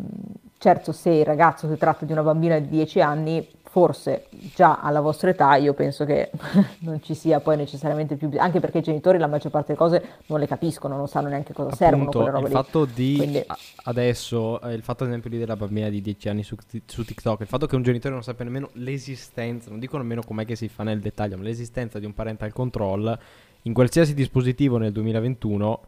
certo, 0.58 0.94
se 0.94 1.10
il 1.10 1.26
ragazzo 1.26 1.68
si 1.68 1.76
tratta 1.78 2.06
di 2.06 2.14
una 2.14 2.24
bambina 2.24 2.58
di 2.60 2.70
10 2.70 3.02
anni, 3.02 3.46
forse 3.72 4.26
già 4.54 4.82
alla 4.82 5.00
vostra 5.00 5.30
età 5.30 5.56
io 5.56 5.74
penso 5.74 6.04
che 6.04 6.30
non 6.80 7.02
ci 7.02 7.16
sia 7.16 7.40
poi 7.40 7.56
necessariamente 7.56 8.18
più 8.18 8.30
anche 8.36 8.60
perché 8.60 8.80
i 8.80 8.82
genitori 8.82 9.18
la 9.18 9.28
maggior 9.28 9.50
parte 9.50 9.68
delle 9.68 9.78
cose 9.78 10.18
non 10.26 10.40
le 10.40 10.46
capiscono, 10.48 10.98
non 10.98 11.08
sanno 11.08 11.30
neanche 11.30 11.54
cosa 11.54 11.70
Appunto, 11.70 11.86
servono 11.86 12.10
quelle 12.12 12.30
robe 12.32 12.44
il 12.44 12.48
lì. 12.48 12.52
fatto 12.52 12.84
di 12.84 13.16
Quindi- 13.16 13.46
adesso 13.84 14.60
eh, 14.60 14.74
il 14.74 14.84
fatto 14.84 15.04
ad 15.04 15.10
esempio 15.10 15.30
lì 15.30 15.38
della 15.38 15.56
bambina 15.56 15.88
di 15.88 16.02
10 16.02 16.28
anni 16.28 16.44
su, 16.44 16.58
su 16.86 17.06
TikTok 17.06 17.40
il 17.40 17.48
fatto 17.48 17.66
che 17.66 17.76
un 17.78 17.84
genitore 17.84 18.14
non 18.14 18.24
sappia 18.24 18.44
nemmeno 18.44 18.70
l'esistenza 18.74 19.70
non 19.70 19.80
dico 19.80 19.96
nemmeno 19.96 20.22
com'è 20.22 20.44
che 20.44 20.58
si 20.58 20.68
fa 20.68 20.84
nel 20.84 21.00
dettaglio 21.00 21.38
ma 21.38 21.44
l'esistenza 21.44 21.98
di 21.98 22.06
un 22.06 22.14
parental 22.14 22.52
control 22.52 23.18
in 23.62 23.74
qualsiasi 23.74 24.14
dispositivo 24.14 24.78
nel 24.78 24.92
2021 24.92 25.80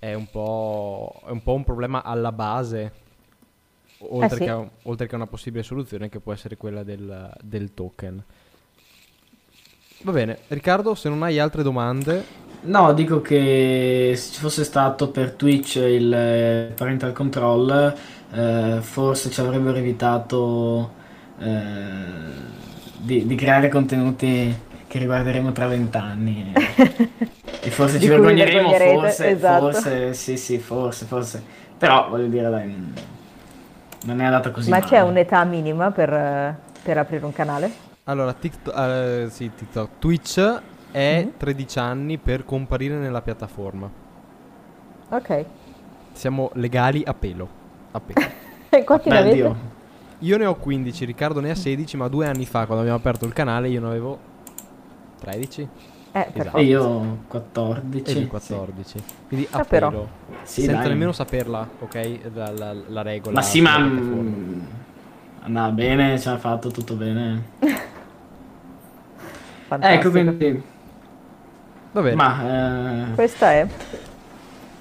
è 0.00 0.12
un 0.14 0.26
po', 0.30 1.14
è 1.24 1.30
un, 1.30 1.42
po 1.42 1.54
un 1.54 1.64
problema 1.64 2.02
alla 2.02 2.32
base 2.32 2.92
oltre, 3.98 4.26
Eh 4.26 4.38
sì. 4.38 4.44
che 4.44 4.50
a, 4.50 4.70
oltre 4.82 5.06
che 5.06 5.14
a 5.14 5.16
una 5.16 5.26
possibile 5.26 5.62
soluzione 5.62 6.08
che 6.08 6.20
può 6.20 6.32
essere 6.32 6.56
quella 6.56 6.82
del, 6.82 7.32
del 7.42 7.74
token 7.74 8.24
va 10.02 10.12
bene 10.12 10.38
Riccardo 10.48 10.94
se 10.94 11.08
non 11.08 11.22
hai 11.22 11.38
altre 11.38 11.62
domande 11.62 12.42
No, 12.66 12.94
dico 12.94 13.20
che 13.20 14.14
se 14.16 14.32
ci 14.32 14.40
fosse 14.40 14.64
stato 14.64 15.10
per 15.10 15.32
Twitch 15.32 15.76
il 15.76 16.12
eh, 16.12 16.72
parental 16.74 17.12
control, 17.12 17.94
eh, 18.32 18.78
forse 18.80 19.28
ci 19.28 19.38
avrebbero 19.40 19.76
evitato 19.76 20.90
eh, 21.38 21.52
di, 22.96 23.26
di 23.26 23.34
creare 23.34 23.68
contenuti 23.68 24.56
che 24.86 24.98
riguarderemo 24.98 25.52
tra 25.52 25.66
vent'anni. 25.66 26.52
e 27.60 27.70
forse 27.70 28.00
ci 28.00 28.08
vergogneremo, 28.08 28.72
forse, 28.72 29.28
esatto. 29.28 29.70
forse, 29.70 30.14
sì, 30.14 30.38
sì, 30.38 30.58
forse, 30.58 31.04
forse. 31.04 31.42
Però 31.76 32.08
voglio 32.08 32.28
dire, 32.28 32.48
dai, 32.48 32.74
non 34.04 34.20
è 34.20 34.24
andata 34.24 34.50
così 34.50 34.70
Ma 34.70 34.78
male. 34.78 34.88
c'è 34.88 35.00
un'età 35.00 35.44
minima 35.44 35.90
per, 35.90 36.56
per 36.82 36.98
aprire 36.98 37.24
un 37.24 37.32
canale? 37.32 37.70
Allora, 38.04 38.32
TikTok, 38.32 38.76
eh, 38.76 39.26
sì, 39.30 39.50
TikTok. 39.54 39.90
Twitch 39.98 40.60
è 40.90 41.22
Mhm. 41.24 41.32
13 41.38 41.78
anni 41.78 42.18
per 42.18 42.44
comparire 42.44 42.96
nella 42.96 43.22
piattaforma. 43.22 43.88
Ok. 45.10 45.44
Siamo 46.12 46.50
legali 46.54 47.02
a 47.04 47.14
pelo. 47.14 47.48
A 47.92 48.00
pelo. 48.00 48.26
E 48.68 48.84
quanti 48.84 49.08
ne 49.08 49.18
avete? 49.18 49.34
Dio. 49.34 49.56
Io 50.20 50.36
ne 50.38 50.46
ho 50.46 50.54
15, 50.54 51.04
Riccardo 51.04 51.40
ne 51.40 51.50
ha 51.50 51.54
16, 51.54 51.96
ma 51.96 52.08
due 52.08 52.26
anni 52.26 52.44
fa, 52.46 52.60
quando 52.64 52.78
abbiamo 52.80 52.98
aperto 52.98 53.24
il 53.26 53.32
canale, 53.32 53.68
io 53.68 53.80
ne 53.80 53.86
avevo 53.86 54.18
13 55.20 55.68
Eh, 56.14 56.28
Esatto. 56.32 56.60
io 56.60 57.18
14. 57.26 58.10
e 58.10 58.14
lui 58.20 58.26
14. 58.28 59.02
Quindi 59.26 59.48
a 59.50 59.58
Ah, 59.58 59.64
però. 59.64 60.06
Sì, 60.44 60.60
senza 60.62 60.82
dai. 60.82 60.88
nemmeno 60.90 61.12
saperla, 61.12 61.68
ok? 61.80 62.20
La, 62.34 62.50
la- 62.52 62.76
la 62.88 63.02
regola. 63.02 63.34
Ma 63.34 63.42
sì, 63.42 63.60
ma 63.60 63.78
mm, 63.78 64.60
andava 65.42 65.70
bene, 65.70 66.18
ci 66.20 66.28
ha 66.28 66.38
fatto 66.38 66.70
tutto 66.70 66.94
bene. 66.94 67.42
Ecco, 69.80 70.10
quindi... 70.10 70.62
Va 71.92 72.00
bene, 72.02 72.16
Ma 72.16 73.10
eh, 73.10 73.14
Questa 73.14 73.50
è. 73.52 73.66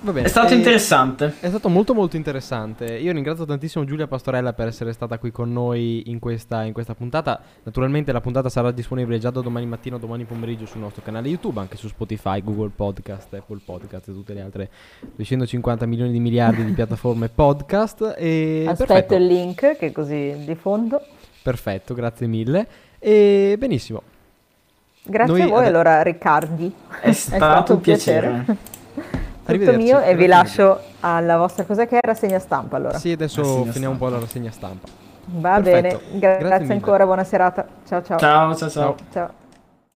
Va 0.03 0.11
bene. 0.11 0.27
è 0.27 0.29
stato 0.29 0.53
E- 0.53 0.57
interessante. 0.57 1.33
È 1.39 1.47
stato 1.47 1.69
molto 1.69 1.93
molto 1.93 2.15
interessante. 2.15 2.85
Io 2.97 3.11
ringrazio 3.11 3.45
tantissimo 3.45 3.83
Giulia 3.85 4.07
Pastorella 4.07 4.53
per 4.53 4.67
essere 4.67 4.93
stata 4.93 5.17
qui 5.17 5.31
con 5.31 5.51
noi 5.51 6.09
in 6.11 6.19
questa, 6.19 6.63
in 6.63 6.73
questa 6.73 6.93
puntata. 6.93 7.41
Naturalmente 7.63 8.11
la 8.11 8.21
puntata 8.21 8.49
sarà 8.49 8.71
disponibile 8.71 9.17
già 9.19 9.29
da 9.31 9.41
domani 9.41 9.65
mattina 9.65 9.95
o 9.95 9.99
domani 9.99 10.25
pomeriggio 10.25 10.65
sul 10.65 10.81
nostro 10.81 11.01
canale 11.01 11.27
YouTube, 11.29 11.59
anche 11.59 11.77
su 11.77 11.87
Spotify, 11.87 12.41
Google 12.43 12.71
Podcast, 12.75 13.33
Apple 13.33 13.59
Podcast 13.63 14.07
e 14.09 14.11
tutte 14.11 14.33
le 14.33 14.41
altre 14.41 14.69
250 15.15 15.85
milioni 15.85 16.11
di 16.11 16.19
miliardi 16.19 16.63
di 16.63 16.71
piattaforme 16.73 17.29
podcast. 17.29 18.13
E 18.17 18.65
Aspetto 18.67 18.93
perfetto, 18.93 19.15
il 19.15 19.25
link 19.25 19.77
che 19.77 19.91
così 19.91 20.43
diffondo. 20.45 21.01
perfetto, 21.41 21.93
grazie 21.93 22.27
mille. 22.27 22.67
E 22.99 23.55
benissimo. 23.57 24.01
Grazie 25.05 25.33
Noi 25.33 25.41
a 25.43 25.47
voi 25.47 25.57
ade- 25.59 25.67
allora 25.67 26.01
Riccardi. 26.01 26.73
È 27.01 27.11
stato 27.13 27.73
un 27.73 27.81
piacere. 27.81 28.45
Tutto 29.45 29.73
mio 29.73 29.99
e 30.01 30.15
vi 30.15 30.25
lascio 30.27 30.79
alla 31.01 31.37
vostra 31.37 31.65
cosa 31.65 31.85
che 31.85 31.97
è 31.97 32.05
rassegna 32.05 32.39
stampa 32.39 32.77
allora. 32.77 32.97
Sì, 32.97 33.11
adesso 33.11 33.41
Rassegna 33.41 33.71
finiamo 33.71 33.93
un 33.93 33.99
po' 33.99 34.05
stampa. 34.07 34.19
la 34.19 34.25
rassegna 34.25 34.51
stampa. 34.51 34.87
Va 35.25 35.61
Perfetto. 35.61 35.81
bene, 35.81 36.19
Gra- 36.19 36.37
Grazie 36.37 36.47
grazie 36.47 36.73
ancora, 36.73 37.05
buona 37.05 37.23
serata. 37.23 37.65
Ciao 37.87 38.01
ciao. 38.03 38.17
Ciao, 38.17 38.55
ciao, 38.55 38.69
ciao. 38.69 38.95
Ciao. 38.95 39.05
ciao. 39.11 39.42